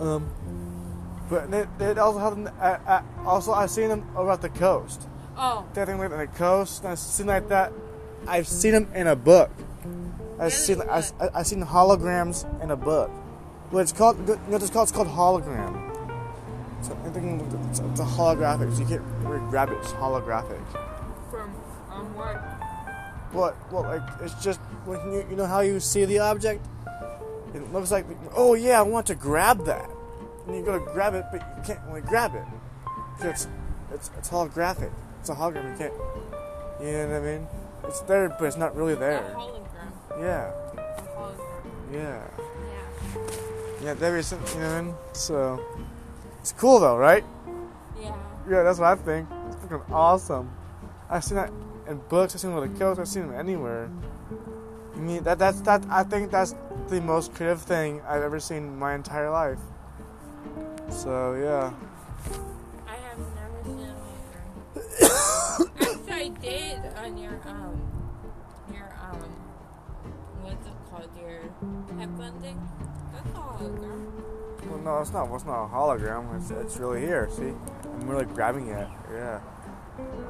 um, 0.00 0.30
but 1.28 1.50
they, 1.50 1.66
they 1.78 2.00
also 2.00 2.18
have 2.18 2.36
them. 2.36 2.52
Uh, 2.60 2.78
uh, 2.86 3.02
also, 3.24 3.52
I've 3.52 3.70
seen 3.70 3.88
them 3.88 4.06
over 4.16 4.30
at 4.30 4.42
the 4.42 4.50
coast. 4.50 5.08
Oh. 5.36 5.66
They 5.74 5.84
think 5.84 5.98
like 5.98 6.12
on 6.12 6.18
the 6.18 6.26
coast. 6.26 6.82
And 6.82 6.92
I've 6.92 6.98
seen 6.98 7.26
like 7.26 7.48
that. 7.48 7.72
I've 8.26 8.48
seen 8.48 8.72
them 8.72 8.88
in 8.94 9.06
a 9.06 9.16
book. 9.16 9.50
I've 10.38 10.52
seen 10.52 10.82
I, 10.82 11.04
I, 11.20 11.28
I've 11.34 11.46
seen 11.46 11.62
holograms 11.62 12.44
in 12.62 12.70
a 12.70 12.76
book. 12.76 13.10
What 13.70 13.80
it's 13.80 13.92
called? 13.92 14.18
You 14.20 14.34
know 14.34 14.40
what 14.48 14.62
it's 14.62 14.70
called? 14.70 14.88
It's 14.88 14.96
called 14.96 15.08
hologram. 15.08 15.93
So 16.84 16.92
I 17.04 17.08
think 17.10 17.42
it's, 17.70 17.80
it's 17.80 18.00
a 18.00 18.04
holographic. 18.04 18.72
So 18.74 18.80
you 18.82 18.86
can't 18.88 19.02
really 19.24 19.40
grab 19.50 19.70
it. 19.70 19.78
It's 19.78 19.92
holographic. 19.92 20.60
From 21.30 21.54
um 21.90 22.14
what? 22.14 22.36
What? 23.32 23.72
Well, 23.72 23.82
like 23.84 24.02
it's 24.20 24.34
just 24.44 24.60
when 24.84 25.00
you 25.12 25.26
you 25.30 25.36
know 25.36 25.46
how 25.46 25.60
you 25.60 25.80
see 25.80 26.04
the 26.04 26.18
object. 26.20 26.64
It 27.54 27.72
looks 27.72 27.90
like 27.90 28.04
oh 28.36 28.54
yeah, 28.54 28.78
I 28.80 28.82
want 28.82 29.06
to 29.06 29.14
grab 29.14 29.64
that, 29.66 29.88
and 30.46 30.56
you 30.56 30.62
go 30.62 30.78
to 30.78 30.84
grab 30.92 31.14
it, 31.14 31.24
but 31.32 31.40
you 31.56 31.62
can't 31.64 31.80
really 31.88 32.02
grab 32.02 32.34
it. 32.34 32.44
It's 33.26 33.48
it's 33.92 34.10
it's 34.18 34.28
holographic. 34.28 34.92
It's 35.20 35.30
a 35.30 35.34
hologram. 35.34 35.70
You 35.72 35.78
can't. 35.78 35.94
You 36.82 36.92
know 36.92 37.08
what 37.08 37.16
I 37.16 37.20
mean? 37.20 37.46
It's 37.84 38.00
there, 38.00 38.28
but 38.28 38.44
it's 38.44 38.56
not 38.56 38.74
really 38.76 38.94
A 38.94 38.96
there. 38.96 39.22
hologram. 39.36 40.20
Yeah, 40.20 40.50
A 40.50 41.02
hologram. 41.16 41.92
yeah, 41.92 42.22
Yeah. 42.74 43.84
yeah. 43.84 43.94
There 43.94 44.16
is 44.18 44.26
something. 44.26 44.52
You 44.56 44.60
know 44.66 44.72
what 44.74 44.78
I 44.78 44.82
mean? 44.82 44.94
So 45.12 45.60
it's 46.44 46.52
cool 46.52 46.78
though, 46.78 46.98
right? 46.98 47.24
Yeah. 47.98 48.14
Yeah, 48.46 48.64
that's 48.64 48.78
what 48.78 48.88
I 48.88 48.96
think. 48.96 49.26
It's 49.46 49.56
fucking 49.62 49.80
awesome. 49.90 50.50
I've 51.08 51.24
seen 51.24 51.36
that 51.36 51.50
in 51.88 51.96
books. 52.10 52.34
I've 52.34 52.40
seen 52.42 52.50
them 52.50 52.58
on 52.58 52.70
the 52.70 52.78
coast. 52.78 53.00
I've 53.00 53.08
seen 53.08 53.28
them 53.28 53.40
anywhere. 53.40 53.90
I 54.94 54.98
mean, 54.98 55.24
that 55.24 55.38
that's 55.38 55.62
that. 55.62 55.86
I 55.88 56.02
think 56.02 56.30
that's 56.30 56.54
the 56.88 57.00
most 57.00 57.32
creative 57.32 57.62
thing 57.62 58.02
I've 58.06 58.20
ever 58.20 58.38
seen 58.40 58.58
in 58.58 58.78
my 58.78 58.94
entire 58.94 59.30
life. 59.30 59.58
So 60.90 61.32
yeah. 61.32 61.72
I 62.86 62.96
have 62.96 63.18
never 63.40 63.64
seen 63.64 63.80
a 63.80 64.84
hologram. 64.84 65.70
Actually, 65.80 66.12
I 66.12 66.28
did 66.42 66.94
on 66.98 67.16
your 67.16 67.40
um, 67.46 67.80
your 68.70 68.94
um, 69.00 69.32
what's 70.42 70.66
it 70.66 70.74
called? 70.90 71.08
Your 71.18 71.40
headband 71.98 72.42
thing. 72.42 72.68
That's 73.14 73.30
a 73.30 73.40
hologram. 73.40 74.13
Well, 74.74 74.82
no, 74.82 75.00
it's 75.00 75.12
not. 75.12 75.32
It's 75.32 75.44
not 75.44 75.66
a 75.66 75.68
hologram. 75.68 76.36
It's, 76.36 76.50
it's 76.50 76.76
really 76.78 77.00
here. 77.00 77.28
See, 77.30 77.52
I'm 77.84 78.08
really 78.08 78.24
grabbing 78.24 78.68
it. 78.68 78.88
Yeah. 79.12 79.40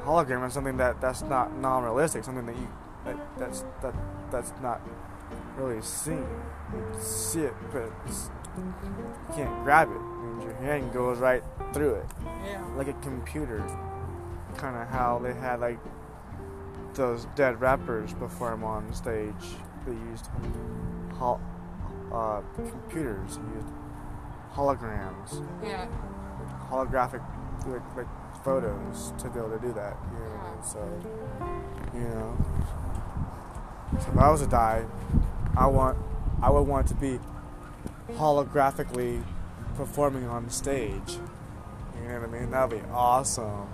Hologram 0.04 0.46
is 0.46 0.52
something 0.52 0.76
that 0.76 1.00
that's 1.00 1.22
not 1.22 1.56
non-realistic. 1.56 2.24
Something 2.24 2.44
that 2.46 2.56
you 2.56 2.68
that, 3.06 3.16
that's 3.38 3.64
that 3.80 3.94
that's 4.30 4.52
not 4.60 4.82
really 5.56 5.80
seen. 5.80 6.26
You 6.74 6.84
see 7.00 7.40
it, 7.42 7.54
but 7.72 7.90
you 8.06 9.34
can't 9.34 9.64
grab 9.64 9.88
it. 9.90 9.96
I 9.96 10.24
mean, 10.26 10.42
your 10.42 10.54
hand 10.56 10.92
goes 10.92 11.18
right 11.18 11.42
through 11.72 11.94
it, 11.94 12.06
Yeah. 12.44 12.62
like 12.76 12.88
a 12.88 12.92
computer. 12.94 13.64
Kind 14.58 14.76
of 14.76 14.88
how 14.88 15.18
they 15.22 15.32
had 15.32 15.60
like 15.60 15.78
those 16.92 17.26
dead 17.34 17.60
rappers 17.62 18.12
perform 18.12 18.62
on 18.62 18.92
stage. 18.92 19.32
They 19.86 19.92
used 19.92 20.28
hol- 21.14 21.40
uh, 22.12 22.42
computers. 22.54 23.38
They 23.38 23.56
used 23.56 23.68
holograms 24.54 25.42
Yeah. 25.62 25.86
holographic 26.70 27.22
like, 27.66 27.82
like 27.96 28.06
photos 28.44 29.12
to 29.18 29.28
be 29.30 29.38
able 29.38 29.50
to 29.50 29.58
do 29.58 29.72
that. 29.72 29.96
You 30.12 30.18
know, 30.18 30.30
what 30.30 30.46
I 30.46 30.54
mean? 30.54 30.62
so 30.62 31.98
you 31.98 32.08
know. 32.08 32.36
So 34.00 34.10
if 34.12 34.18
I 34.18 34.30
was 34.30 34.40
to 34.40 34.46
die, 34.46 34.84
I 35.56 35.66
want 35.66 35.96
I 36.42 36.50
would 36.50 36.62
want 36.62 36.86
to 36.88 36.94
be 36.94 37.18
holographically 38.12 39.22
performing 39.76 40.26
on 40.26 40.50
stage. 40.50 41.18
You 42.00 42.08
know 42.08 42.20
what 42.20 42.28
I 42.28 42.32
mean? 42.40 42.50
That'd 42.50 42.82
be 42.82 42.86
awesome. 42.92 43.68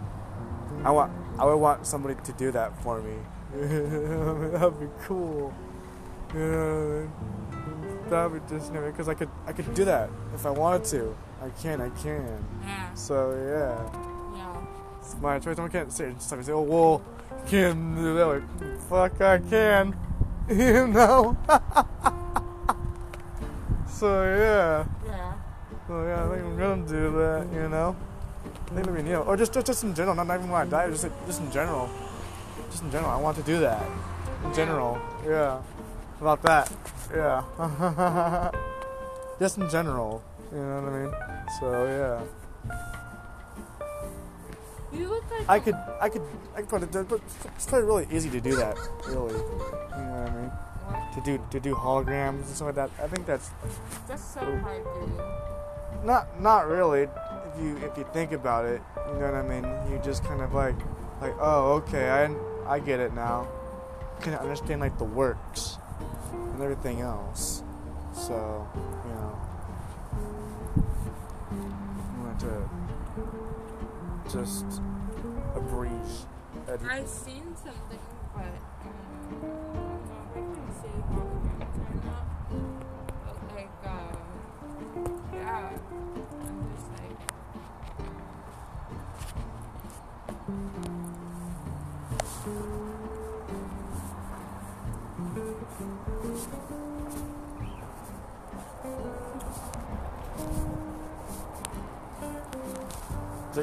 I 0.85 0.91
want 0.91 1.13
I 1.39 1.45
would 1.45 1.57
want 1.57 1.87
somebody 1.87 2.15
to 2.23 2.33
do 2.35 2.53
that 2.53 2.77
for 2.83 3.01
me. 3.01 3.15
That'd 3.53 4.79
be 4.79 4.87
cool. 5.05 5.53
You 6.35 6.39
know 6.41 7.09
what 7.11 7.57
I 7.57 7.57
mean? 7.57 7.60
That 8.11 8.31
would 8.31 8.49
just 8.49 8.73
because 8.73 9.09
I 9.09 9.15
could 9.15 9.29
I 9.47 9.53
could 9.53 9.73
do 9.73 9.85
that 9.85 10.11
if 10.35 10.45
I 10.45 10.51
wanted 10.51 10.85
to. 10.87 11.15
I 11.43 11.49
can, 11.63 11.81
I 11.81 11.89
can. 11.91 12.45
Yeah. 12.67 12.93
So 12.95 13.31
yeah, 13.33 13.79
Yeah. 14.37 14.57
it's 15.01 15.15
my 15.23 15.39
choice. 15.39 15.59
I 15.59 15.69
can't 15.69 15.93
say 15.93 16.13
just 16.13 16.31
like 16.33 16.43
say, 16.43 16.53
oh 16.53 16.63
well, 16.63 17.03
can't 17.47 17.95
do 17.97 18.15
that. 18.17 18.27
Like, 18.27 18.43
fuck, 18.89 19.21
I 19.21 19.39
can. 19.39 19.95
You 20.51 20.89
know. 20.89 21.37
so 23.89 24.25
yeah, 24.25 24.85
Yeah. 25.07 25.33
so 25.87 26.03
yeah, 26.03 26.25
I 26.25 26.29
think 26.35 26.45
I'm 26.45 26.59
gonna 26.59 26.87
do 26.89 27.13
that. 27.19 27.47
You 27.55 27.69
know. 27.69 27.95
I 28.71 28.75
think 28.75 28.87
maybe 28.91 29.07
you 29.09 29.15
know, 29.15 29.23
or 29.23 29.37
just, 29.37 29.53
just 29.53 29.67
just 29.67 29.85
in 29.85 29.95
general, 29.95 30.17
not 30.17 30.27
even 30.35 30.51
when 30.51 30.63
I 30.63 30.65
die, 30.65 30.91
just 30.91 31.07
just 31.27 31.41
in 31.41 31.51
general, 31.53 31.89
just 32.71 32.83
in 32.83 32.91
general. 32.91 33.11
I 33.13 33.17
want 33.17 33.37
to 33.37 33.43
do 33.45 33.61
that. 33.61 33.83
In 34.45 34.53
general, 34.55 34.99
yeah. 35.25 35.61
About 36.21 36.43
that, 36.43 36.71
yeah. 37.15 38.51
just 39.39 39.59
in 39.59 39.69
general, 39.71 40.23
you 40.53 40.59
know 40.59 40.83
what 40.83 40.93
I 40.93 41.03
mean. 41.03 41.15
So 41.59 41.87
yeah. 41.87 42.23
You 44.93 45.09
look 45.09 45.25
like 45.31 45.49
I 45.49 45.61
could, 45.61 45.75
I 46.01 46.09
could, 46.09 46.23
I 46.57 46.61
could 46.61 46.69
probably, 46.69 46.89
do- 46.89 47.05
but 47.05 47.21
it's 47.55 47.67
probably 47.67 47.87
really 47.87 48.07
easy 48.11 48.29
to 48.31 48.41
do 48.41 48.57
that. 48.57 48.77
Really, 49.07 49.33
you 49.35 49.39
know 49.39 50.23
what 50.25 50.31
I 50.31 50.35
mean? 50.35 50.51
What? 50.51 51.13
To 51.15 51.21
do, 51.21 51.45
to 51.51 51.61
do 51.61 51.75
holograms 51.75 52.39
and 52.39 52.47
stuff 52.47 52.67
like 52.67 52.75
that. 52.75 52.91
I 53.03 53.07
think 53.07 53.25
that's 53.25 53.51
That's 54.09 54.25
so 54.35 54.41
hard 54.41 54.83
do. 54.83 55.23
not, 56.05 56.41
not 56.41 56.67
really. 56.67 57.03
If 57.03 57.63
you, 57.63 57.77
if 57.79 57.97
you 57.99 58.07
think 58.13 58.33
about 58.33 58.65
it, 58.65 58.83
you 59.09 59.15
know 59.21 59.27
what 59.31 59.35
I 59.35 59.43
mean. 59.43 59.65
You 59.93 60.01
just 60.05 60.25
kind 60.25 60.41
of 60.41 60.55
like, 60.55 60.75
like, 61.21 61.35
oh, 61.41 61.75
okay, 61.87 62.11
I, 62.11 62.75
I 62.75 62.81
get 62.81 62.99
it 62.99 63.15
now. 63.15 63.47
Can 64.21 64.35
understand 64.35 64.81
like 64.81 64.99
the 64.99 65.05
works 65.05 65.79
and 66.33 66.63
everything 66.63 67.01
else. 67.01 67.63
So, 68.13 68.67
you 69.07 69.13
know, 69.15 69.39
I 71.51 72.23
wanted 72.23 72.41
to 72.41 72.69
just 74.33 74.65
a 75.57 75.61
breeze. 75.61 76.27
I've 76.89 77.09
seen 77.09 77.55
something, 77.57 77.99
but 78.35 78.45
um, 78.45 79.70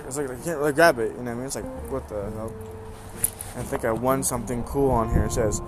It's 0.06 0.18
like, 0.18 0.30
like 0.30 0.40
I 0.40 0.44
can't 0.44 0.58
really 0.58 0.74
grab 0.74 1.00
it, 1.00 1.12
you 1.12 1.18
know 1.18 1.24
what 1.24 1.32
I 1.32 1.34
mean? 1.36 1.46
It's 1.46 1.56
like, 1.56 1.66
what 1.92 2.08
the 2.10 2.30
hell? 2.32 2.54
I 3.56 3.64
think 3.64 3.86
I 3.86 3.92
won 3.92 4.24
something 4.24 4.64
cool 4.64 4.92
on 4.92 5.10
here. 5.10 5.26
It 5.26 5.32
says, 5.32 5.62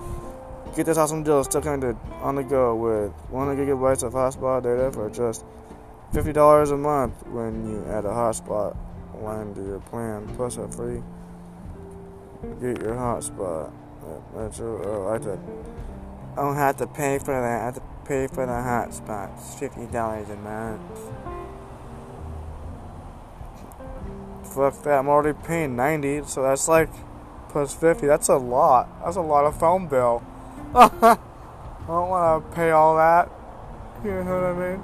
get 0.75 0.85
this 0.85 0.97
awesome 0.97 1.23
deal 1.23 1.43
still 1.43 1.61
kind 1.61 1.83
of 1.83 1.97
on 2.21 2.35
the 2.35 2.43
go 2.43 2.75
with 2.75 3.11
100 3.29 3.67
gigabytes 3.67 4.03
of 4.03 4.13
hotspot 4.13 4.63
data 4.63 4.91
for 4.91 5.09
just 5.09 5.43
$50 6.13 6.71
a 6.71 6.77
month 6.77 7.25
when 7.27 7.69
you 7.69 7.83
add 7.91 8.05
a 8.05 8.09
hotspot 8.09 8.75
line 9.21 9.53
to 9.55 9.61
your 9.61 9.79
plan, 9.79 10.27
plus 10.35 10.57
a 10.57 10.67
free 10.67 11.01
get 12.61 12.81
your 12.81 12.95
hotspot. 12.95 13.71
That's 14.35 14.59
oh, 14.59 15.11
I 15.13 15.17
to, 15.19 15.39
I 16.33 16.43
don't 16.43 16.55
have 16.55 16.77
to 16.77 16.87
pay 16.87 17.19
for 17.19 17.33
that. 17.33 17.61
I 17.61 17.65
have 17.65 17.75
to 17.75 17.81
pay 18.05 18.27
for 18.27 18.45
the 18.45 18.51
hotspot. 18.51 19.31
It's 19.37 19.55
$50 19.55 20.29
a 20.29 20.35
month. 20.37 20.81
Fuck 24.59 24.83
that, 24.83 24.99
I'm 24.99 25.07
already 25.07 25.39
paying 25.45 25.77
90, 25.77 26.23
so 26.25 26.43
that's 26.43 26.67
like 26.67 26.89
plus 27.47 27.73
50. 27.73 28.07
That's 28.07 28.27
a 28.27 28.35
lot. 28.35 28.89
That's 29.03 29.15
a 29.15 29.21
lot 29.21 29.45
of 29.45 29.57
phone 29.57 29.87
bill. 29.87 30.21
I 30.75 31.17
don't 31.87 32.09
want 32.09 32.43
to 32.43 32.55
pay 32.55 32.71
all 32.71 32.97
that. 32.97 33.31
You 34.03 34.11
know 34.11 34.35
what 34.35 34.43
I 34.43 34.71
mean? 34.71 34.83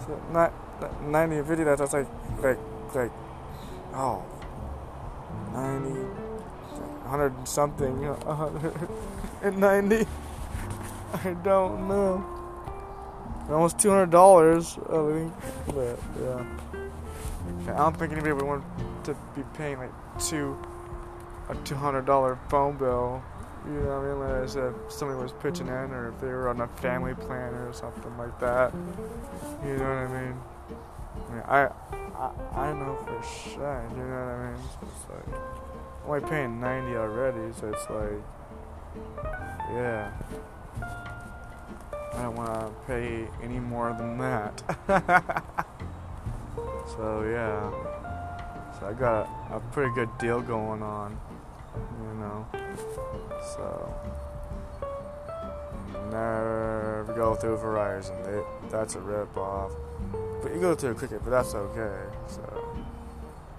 So 0.00 0.22
not, 0.32 0.80
not 0.80 1.02
90 1.02 1.36
and 1.36 1.46
50, 1.46 1.64
that's, 1.64 1.92
like, 1.92 2.06
like, 2.40 2.58
like, 2.94 3.12
oh, 3.92 4.24
90, 5.52 5.90
100 5.90 7.36
and 7.36 7.48
something, 7.48 8.00
you 8.00 8.06
know, 8.06 8.14
190. 9.42 10.06
I 11.12 11.34
don't 11.44 11.86
know. 11.86 12.24
Almost 13.50 13.76
$200, 13.76 14.08
I 14.88 15.12
think, 15.12 15.32
but 15.66 15.98
yeah. 16.18 17.74
I 17.74 17.76
don't 17.76 17.96
think 17.98 18.12
anybody 18.12 18.32
would 18.32 18.42
want 18.42 18.64
to 19.04 19.16
be 19.34 19.42
paying 19.54 19.78
like 19.78 19.92
two 20.18 20.56
a 21.48 21.54
two 21.64 21.74
hundred 21.74 22.06
dollar 22.06 22.38
phone 22.48 22.76
bill. 22.76 23.22
You 23.66 23.74
know 23.74 24.00
what 24.00 24.06
I 24.06 24.14
mean? 24.14 24.22
Unless 24.22 24.56
if 24.56 24.74
somebody 24.92 25.20
was 25.20 25.32
pitching 25.32 25.68
in 25.68 25.72
or 25.72 26.08
if 26.08 26.20
they 26.20 26.26
were 26.26 26.48
on 26.48 26.60
a 26.60 26.68
family 26.68 27.14
plan 27.14 27.54
or 27.54 27.72
something 27.72 28.16
like 28.18 28.38
that. 28.40 28.72
You 29.64 29.76
know 29.76 29.84
what 29.84 29.98
I 29.98 30.20
mean? 30.20 30.34
I 31.28 31.32
mean, 31.32 31.42
I 31.46 31.68
I, 32.16 32.30
I 32.54 32.72
know 32.72 32.98
for 33.06 33.22
sure. 33.50 33.86
You 33.92 33.96
know 33.98 34.04
what 34.04 34.34
I 34.34 34.52
mean? 34.52 34.60
It's 34.82 35.06
like 35.08 35.40
I'm 36.04 36.10
only 36.10 36.28
paying 36.28 36.60
ninety 36.60 36.96
already, 36.96 37.52
so 37.58 37.68
it's 37.68 37.88
like 37.90 38.22
yeah. 39.72 40.12
I 42.14 42.24
don't 42.24 42.36
want 42.36 42.52
to 42.52 42.86
pay 42.86 43.26
any 43.42 43.58
more 43.58 43.94
than 43.98 44.18
that. 44.18 44.62
So 46.96 47.22
yeah, 47.22 47.70
so 48.82 48.88
I 48.88 48.92
got 48.94 49.28
a, 49.52 49.60
pretty 49.72 49.94
good 49.94 50.08
deal 50.18 50.40
going 50.40 50.82
on, 50.82 51.16
you 52.00 52.20
know. 52.20 52.46
So 53.54 53.94
never 56.10 57.12
go 57.14 57.34
through 57.34 57.58
Verizon. 57.58 58.24
They, 58.24 58.68
that's 58.70 58.96
a 58.96 59.00
rip 59.00 59.36
off. 59.36 59.72
But 60.42 60.52
you 60.52 60.60
go 60.60 60.74
through 60.74 60.94
Cricket, 60.94 61.20
but 61.22 61.30
that's 61.30 61.54
okay. 61.54 61.96
So 62.26 62.42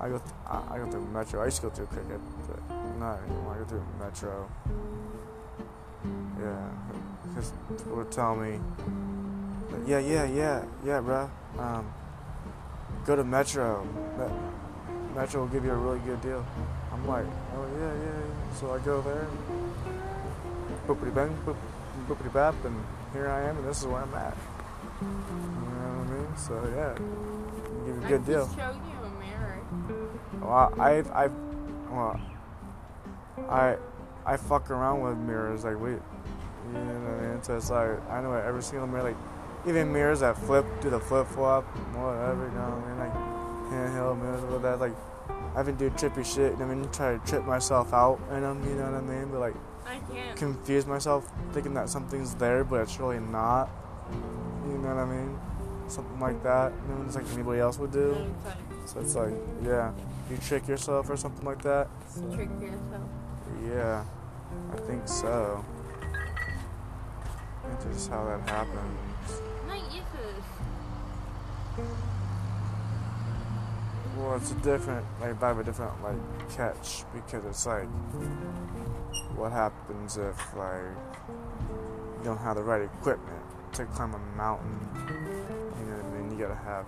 I 0.02 0.10
go 0.10 0.18
th- 0.18 0.36
I, 0.46 0.62
I 0.72 0.78
go 0.80 0.92
through 0.92 1.08
Metro. 1.08 1.42
I 1.42 1.46
used 1.46 1.58
to 1.58 1.64
go 1.64 1.70
through 1.70 1.86
Cricket, 1.86 2.20
but 2.48 3.00
not 3.00 3.20
anymore. 3.24 3.56
I 3.56 3.60
go 3.60 3.66
through 3.66 3.86
Metro. 4.00 4.50
Yeah, 6.38 6.70
because 7.30 7.54
people 7.70 7.96
would 7.96 8.12
tell 8.12 8.36
me, 8.36 8.60
yeah, 9.88 10.00
yeah, 10.00 10.26
yeah, 10.26 10.66
yeah, 10.84 11.00
bruh. 11.00 11.30
Um, 11.58 11.94
go 13.06 13.16
to 13.16 13.24
Metro. 13.24 13.88
Me- 14.18 14.63
Metro 15.16 15.42
will 15.42 15.48
give 15.48 15.64
you 15.64 15.72
a 15.72 15.76
really 15.76 16.00
good 16.00 16.22
deal. 16.22 16.46
I'm 16.92 17.08
like, 17.08 17.26
oh 17.56 17.68
yeah, 17.78 17.94
yeah, 17.94 18.04
yeah. 18.04 18.56
So 18.56 18.72
I 18.74 18.80
go 18.80 19.02
there, 19.02 19.28
boopity 20.88 21.14
bang, 21.14 21.36
boop, 21.46 21.56
boopity 22.08 22.34
bap, 22.34 22.56
and 22.66 22.76
here 23.14 23.30
I 23.30 23.42
am, 23.42 23.58
and 23.58 23.68
this 23.68 23.82
is 23.82 23.88
where 23.88 24.02
I'm 24.02 24.14
at. 24.16 24.36
You 25.02 25.08
know 25.08 25.14
what 26.00 26.08
I 26.08 26.12
mean? 26.18 26.38
So 26.38 26.54
yeah, 26.76 26.94
give 27.86 27.96
you 27.96 28.02
a 28.02 28.06
I 28.06 28.10
good 28.10 28.26
deal. 28.26 28.48
showed 28.50 28.58
you 28.58 28.98
a 29.06 29.10
mirror. 29.20 29.62
Well, 30.42 30.74
I've, 30.80 31.12
I've, 31.12 31.34
well, 31.92 32.20
I, 33.50 33.78
I 34.26 34.38
fuck 34.38 34.72
around 34.72 35.02
with 35.02 35.18
mirrors. 35.18 35.64
Like, 35.64 35.80
wait, 35.80 36.00
you 36.68 36.74
know 36.74 36.80
what 36.80 37.24
I 37.24 37.32
mean? 37.34 37.44
So 37.44 37.58
it's 37.58 37.70
like, 37.70 38.10
I 38.10 38.22
know 38.22 38.34
every 38.34 38.64
single 38.64 38.88
mirror, 38.88 39.04
like, 39.04 39.18
even 39.68 39.94
mirrors 39.94 40.22
that 40.22 40.38
flip, 40.38 40.66
do 40.82 40.90
the 40.90 41.00
flip 41.00 41.28
flop, 41.28 41.64
whatever, 41.96 42.46
you 42.46 42.52
know 42.58 42.70
what 42.70 42.84
I 42.84 42.90
mean? 42.90 43.00
Like, 43.00 43.33
handheld 43.74 44.22
mirrors, 44.22 44.44
all 44.44 44.60
that. 44.60 44.80
Like, 44.80 44.96
I've 45.56 45.66
been 45.66 45.76
doing 45.76 45.92
trippy 45.94 46.26
shit, 46.26 46.54
you 46.54 46.60
know 46.60 46.66
what 46.68 46.72
I 46.72 46.76
mean? 46.76 46.90
Try 46.92 47.18
to 47.18 47.26
trip 47.26 47.46
myself 47.46 47.94
out 47.94 48.20
in 48.32 48.42
them, 48.42 48.64
you 48.68 48.76
know 48.76 48.92
what 48.92 48.96
I 48.96 49.02
mean? 49.02 49.30
But, 49.32 49.40
like, 49.40 49.56
I 49.86 50.00
can't. 50.14 50.38
confuse 50.38 50.86
myself 50.86 51.30
thinking 51.52 51.74
that 51.76 51.90
something's 51.90 52.36
there, 52.36 52.64
but 52.64 52.82
it's 52.82 53.00
really 53.00 53.20
not. 53.20 53.70
You 54.66 54.78
know 54.78 54.96
what 54.96 54.98
I 54.98 55.06
mean? 55.06 55.40
Something 55.88 56.20
like 56.20 56.42
that, 56.44 56.72
you 56.88 56.96
know, 56.96 57.04
just 57.04 57.18
like 57.18 57.26
anybody 57.34 57.60
else 57.60 57.78
would 57.78 57.92
do. 57.92 58.16
So 58.86 59.00
it's 59.00 59.16
like, 59.16 59.34
yeah, 59.64 59.92
you 60.30 60.38
trick 60.38 60.68
yourself 60.68 61.10
or 61.10 61.18
something 61.18 61.46
like 61.46 61.62
that. 61.64 61.88
So, 62.08 62.22
trick 62.34 62.50
yourself. 62.62 63.10
yeah, 63.68 64.04
I 64.74 64.78
think 64.78 65.08
so. 65.08 65.64
That's 67.64 67.86
just 67.86 68.10
how 68.10 68.26
that 68.26 68.50
happens. 68.50 69.00
To 69.28 69.44
this. 71.78 72.13
Well, 74.18 74.36
it's 74.36 74.52
a 74.52 74.56
different, 74.56 75.06
like, 75.20 75.40
have 75.40 75.58
a 75.58 75.64
different, 75.64 76.04
like, 76.04 76.50
catch 76.56 77.04
because 77.14 77.46
it's 77.46 77.66
like, 77.66 77.88
what 79.36 79.52
happens 79.52 80.18
if, 80.18 80.56
like, 80.56 80.82
you 82.20 82.24
don't 82.24 82.38
have 82.38 82.56
the 82.58 82.64
right 82.64 82.84
equipment 82.84 83.42
to 83.74 83.86
climb 83.86 84.14
a 84.14 84.20
mountain? 84.38 84.80
You 84.96 85.86
know 85.86 85.98
what 85.98 86.06
I 86.06 86.22
mean? 86.22 86.32
You 86.32 86.46
gotta 86.46 86.60
have 86.64 86.86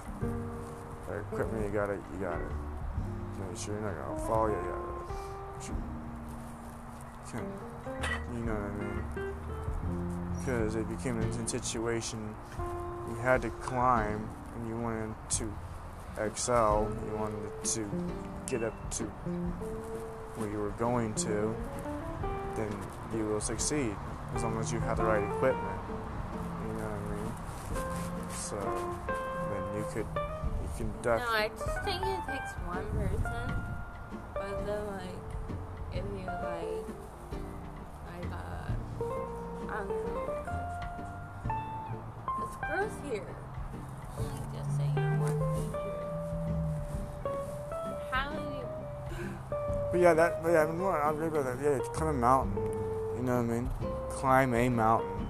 the 1.07 1.17
equipment. 1.17 1.65
You 1.65 1.71
gotta, 1.71 1.93
you 1.93 2.19
gotta 2.21 2.45
make 3.47 3.57
sure 3.57 3.73
you're 3.73 3.84
not 3.84 3.95
gonna 4.07 4.28
fall. 4.28 4.47
You 4.47 4.55
gotta, 4.55 4.86
you 8.34 8.39
know 8.41 8.53
what 8.53 8.61
I 8.61 8.73
mean? 8.78 9.34
Because 10.39 10.76
if 10.76 10.88
you 10.89 10.97
came 10.97 11.19
into 11.19 11.41
a 11.41 11.47
situation, 11.47 12.36
you 13.09 13.15
had 13.15 13.41
to 13.41 13.49
climb 13.49 14.30
and 14.55 14.67
you 14.69 14.78
wanted 14.78 15.15
to 15.32 15.51
excel, 16.20 16.89
you 17.09 17.18
wanted 17.18 17.63
to 17.63 17.89
get 18.47 18.63
up 18.63 18.91
to 18.91 19.03
where 20.36 20.49
you 20.49 20.57
were 20.57 20.72
going 20.72 21.13
to, 21.16 21.55
then 22.55 22.72
you 23.16 23.26
will 23.26 23.41
succeed 23.41 23.95
as 24.36 24.43
long 24.43 24.59
as 24.59 24.72
you 24.72 24.80
have 24.80 24.97
the 24.97 25.03
right 25.03 25.24
equipment. 25.24 25.80
You 26.68 26.74
know 26.74 26.89
what 26.89 26.99
I 26.99 27.16
mean? 27.16 27.34
So 28.32 28.57
then 29.49 29.63
you 29.78 29.86
could, 29.93 30.07
you 30.16 30.70
can 30.78 30.88
No, 30.88 31.01
definitely. 31.03 31.36
I 31.36 31.47
just 31.49 31.84
think 31.84 32.01
it 32.03 32.20
takes 32.28 32.51
one 32.66 32.86
person. 32.91 33.47
But 34.34 34.66
then, 34.66 34.88
like, 34.88 35.24
if 35.93 36.03
you, 36.03 36.26
like, 36.26 36.86
like, 38.11 38.32
uh, 38.32 38.72
I 39.70 39.78
don't 39.78 39.89
know. 39.89 40.22
It's 42.43 42.55
gross 42.61 42.95
here. 43.11 43.45
But 49.96 50.02
yeah, 50.02 50.14
that. 50.14 50.43
But 50.43 50.50
yeah, 50.50 50.64
I'm 50.64 50.78
more. 50.78 51.02
I'm 51.02 51.16
agree 51.16 51.30
with 51.30 51.46
that. 51.46 51.58
Yeah, 51.64 51.80
climb 51.93 52.10
a 52.10 52.14
mountain. 52.14 52.62
You 53.16 53.24
know 53.24 53.38
what 53.38 53.50
I 53.50 53.60
mean? 53.60 53.70
Climb 54.10 54.54
a 54.54 54.68
mountain. 54.68 55.28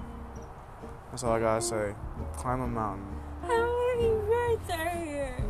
That's 1.08 1.22
all 1.22 1.34
I 1.34 1.38
gotta 1.38 1.62
say. 1.62 1.94
Climb 2.36 2.60
a 2.62 2.66
mountain. 2.66 3.06
How 3.42 3.94
many 3.94 4.08
birds 4.08 4.70
are 4.70 5.04
here? 5.04 5.44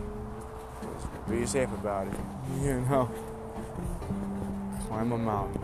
Just 1.01 1.31
be 1.31 1.47
safe 1.47 1.73
about 1.73 2.09
it. 2.09 2.21
You 2.61 2.81
know. 2.83 3.11
Climb 4.87 5.12
a 5.12 5.17
mountain. 5.17 5.62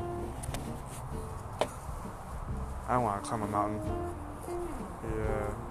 I 2.88 2.94
don't 2.94 3.03
want 3.03 3.22
to 3.22 3.28
climb 3.28 3.42
a 3.42 3.48
mountain. 3.48 3.80
Yeah. 5.05 5.61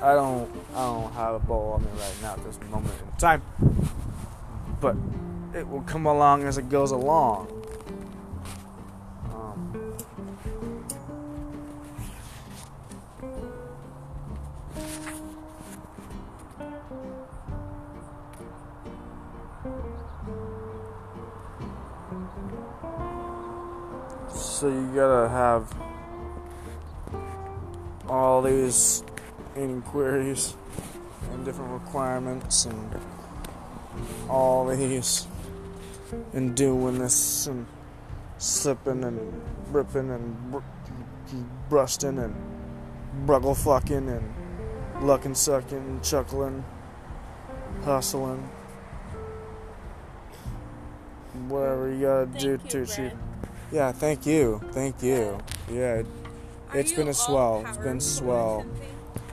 I 0.00 0.14
don't. 0.14 0.48
I 0.74 0.86
don't 0.86 1.12
have 1.12 1.34
a 1.34 1.38
ball. 1.40 1.72
on 1.72 1.82
me 1.82 1.88
right 1.98 2.14
now 2.22 2.34
at 2.34 2.44
this 2.44 2.58
moment 2.70 2.94
in 3.00 3.18
time. 3.18 3.42
But 4.80 4.96
it 5.54 5.66
will 5.68 5.80
come 5.82 6.06
along 6.06 6.44
as 6.44 6.56
it 6.56 6.68
goes 6.68 6.92
along. 6.92 7.48
Um, 9.34 9.96
so 24.32 24.68
you 24.68 24.92
gotta 24.94 25.28
have 25.28 25.74
all 28.08 28.42
these 28.42 29.02
inquiries 29.58 30.54
and 31.32 31.44
different 31.44 31.72
requirements 31.72 32.64
and 32.64 33.00
all 34.28 34.66
these 34.66 35.26
and 36.32 36.56
doing 36.56 36.98
this 36.98 37.46
and 37.46 37.66
slipping 38.38 39.04
and 39.04 39.42
ripping 39.70 40.10
and 40.10 40.52
br- 40.52 40.58
brusting 41.68 42.18
and 42.18 42.34
bruggle 43.26 43.56
fucking 43.56 44.08
and 44.08 44.34
lucking 45.02 45.34
sucking 45.34 46.00
chuckling 46.02 46.64
hustling 47.84 48.48
whatever 51.48 51.90
you 51.90 52.02
gotta 52.02 52.26
Thank 52.26 52.38
do 52.38 52.48
you, 52.50 52.58
to 52.58 52.82
achieve 52.82 53.12
yeah 53.72 53.92
thank 53.92 54.26
you 54.26 54.60
thank 54.72 55.02
you 55.02 55.38
yeah 55.70 56.02
It's 56.74 56.90
you 56.90 56.98
been 56.98 57.08
a 57.08 57.14
swell. 57.14 57.64
It's 57.66 57.78
been 57.78 58.00
swell. 58.00 58.66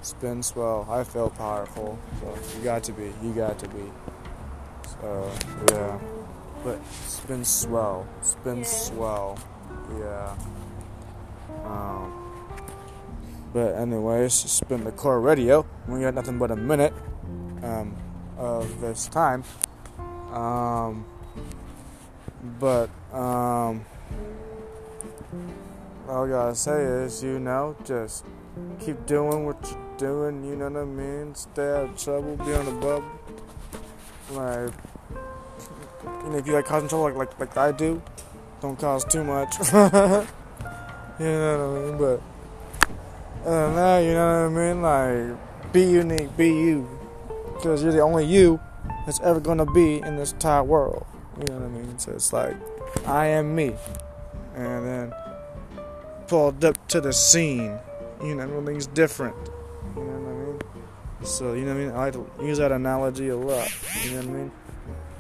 It's 0.06 0.14
been 0.14 0.44
swell. 0.44 0.86
I 0.88 1.04
feel 1.04 1.32
powerful. 1.32 1.98
So 2.22 2.38
you 2.56 2.64
got 2.64 2.84
to 2.84 2.92
be. 2.92 3.12
You 3.24 3.34
got 3.34 3.58
to 3.58 3.68
be. 3.68 3.92
So 5.02 5.32
yeah. 5.72 5.98
But 6.64 6.80
it's 7.04 7.22
been 7.22 7.44
swell. 7.44 8.06
It's 8.20 8.36
been 8.36 8.60
Yeah. 8.60 8.64
swell. 8.66 9.40
Yeah. 9.98 10.36
Um. 11.66 12.14
But 13.52 13.74
anyways, 13.78 14.46
it's 14.46 14.60
been 14.62 14.84
the 14.84 14.92
core 14.92 15.20
radio. 15.20 15.66
We 15.88 16.02
got 16.02 16.14
nothing 16.14 16.38
but 16.38 16.52
a 16.52 16.56
minute 16.56 16.94
um, 17.64 17.96
of 18.38 18.80
this 18.82 19.08
time. 19.08 19.44
Um. 20.32 21.04
But 22.60 22.92
um. 23.12 23.84
All 26.08 26.28
I 26.28 26.30
gotta 26.30 26.54
say 26.54 26.84
is, 26.84 27.24
you 27.24 27.40
know, 27.40 27.76
just 27.84 28.24
keep 28.80 29.04
doing 29.08 29.48
what 29.48 29.58
you're 29.66 29.85
doing, 29.98 30.44
you 30.44 30.56
know 30.56 30.70
what 30.70 30.82
I 30.82 30.86
mean? 30.86 31.36
Stay 31.36 31.70
out 31.72 31.90
of 31.90 31.98
trouble, 31.98 32.36
be 32.38 32.54
on 32.54 32.66
the 32.66 32.72
bubble. 32.72 33.12
Like, 34.32 34.74
you 36.24 36.30
know, 36.30 36.38
if 36.38 36.48
you 36.48 36.54
like 36.54 36.66
causing 36.66 36.90
trouble 36.90 37.06
like, 37.06 37.16
like, 37.16 37.40
like 37.40 37.58
I 37.58 37.72
do, 37.72 38.02
don't 38.62 38.78
cause 38.78 39.06
too 39.06 39.24
much. 39.24 39.58
you 39.74 39.76
know 39.76 40.28
what 41.18 41.78
I 41.78 41.86
mean? 41.86 41.98
But, 41.98 42.22
than 43.44 43.76
that, 43.76 44.00
you 44.00 44.14
know 44.14 44.50
what 44.50 44.62
I 44.62 44.74
mean? 44.74 44.82
Like, 44.82 45.74
be 45.74 45.84
unique, 45.84 46.36
be 46.36 46.48
you. 46.48 46.90
Because 47.54 47.84
you're 47.84 47.92
the 47.92 48.02
only 48.02 48.26
you 48.26 48.60
that's 49.06 49.20
ever 49.22 49.40
gonna 49.40 49.66
be 49.66 50.02
in 50.02 50.18
this 50.18 50.34
entire 50.34 50.64
world. 50.64 51.06
You 51.38 51.54
know 51.54 51.60
what 51.60 51.66
I 51.66 51.70
mean? 51.70 52.00
So 52.00 52.12
it's 52.12 52.34
like, 52.34 52.56
I 53.06 53.28
am 53.28 53.56
me. 53.56 53.76
And 54.56 54.86
then, 54.86 55.14
pulled 56.28 56.64
up 56.66 56.88
to 56.88 57.02
the 57.02 57.14
scene. 57.14 57.78
You 58.24 58.36
know, 58.36 58.44
everything's 58.44 58.88
different. 58.88 59.36
You 59.96 60.04
know 60.04 60.12
what 60.12 60.32
I 60.32 60.46
mean? 60.46 60.60
So, 61.26 61.54
you 61.54 61.62
know 61.62 61.74
what 61.74 61.82
I 61.82 61.86
mean? 61.86 61.92
I 61.92 61.98
like 61.98 62.14
to 62.14 62.46
use 62.46 62.58
that 62.58 62.72
analogy 62.72 63.30
a 63.30 63.38
lot. 63.38 63.72
You 64.04 64.12
know 64.12 64.18
what 64.18 64.26
I 64.26 64.30
mean? 64.30 64.52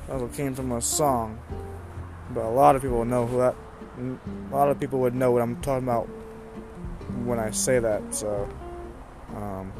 That 0.07 0.13
also 0.13 0.28
came 0.28 0.53
from 0.53 0.71
a 0.73 0.82
song. 0.82 1.39
But 2.32 2.43
a 2.43 2.49
lot 2.49 2.76
of 2.76 2.82
people 2.82 3.05
know 3.05 3.26
who 3.26 3.38
that. 3.38 3.55
A 3.97 4.53
lot 4.53 4.69
of 4.69 4.80
people 4.80 4.99
would 4.99 5.15
know 5.15 5.32
what 5.32 5.41
I'm 5.41 5.61
talking 5.61 5.88
about 5.88 6.05
when 7.23 7.39
I 7.39 7.51
say 7.51 7.80
that. 7.80 8.13
So, 8.13 8.49
um, 9.36 9.71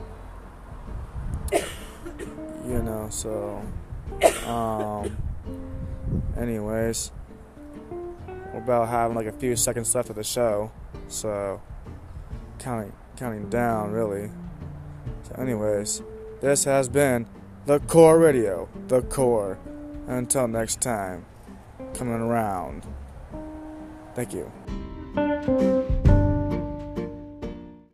you 2.66 2.82
know, 2.82 3.08
so, 3.10 3.62
um, 4.48 5.18
anyways, 6.38 7.12
we're 8.54 8.60
about 8.60 8.88
having 8.88 9.16
like 9.16 9.28
a 9.28 9.34
few 9.34 9.56
seconds 9.56 9.94
left 9.94 10.10
of 10.10 10.16
the 10.16 10.24
show. 10.24 10.72
So, 11.10 11.62
counting 12.60 12.94
counting 13.18 13.50
down 13.50 13.92
really. 13.92 14.30
So, 15.28 15.42
anyways, 15.42 16.02
this 16.42 16.66
has 16.66 16.88
been 16.88 17.28
the 17.66 17.80
Core 17.80 18.20
Radio, 18.20 18.70
the 18.88 19.02
Core. 19.02 19.58
Until 20.08 20.48
next 20.48 20.82
time, 20.82 21.26
coming 21.96 22.14
around. 22.14 22.86
Thank 24.14 24.34
you. 24.34 25.86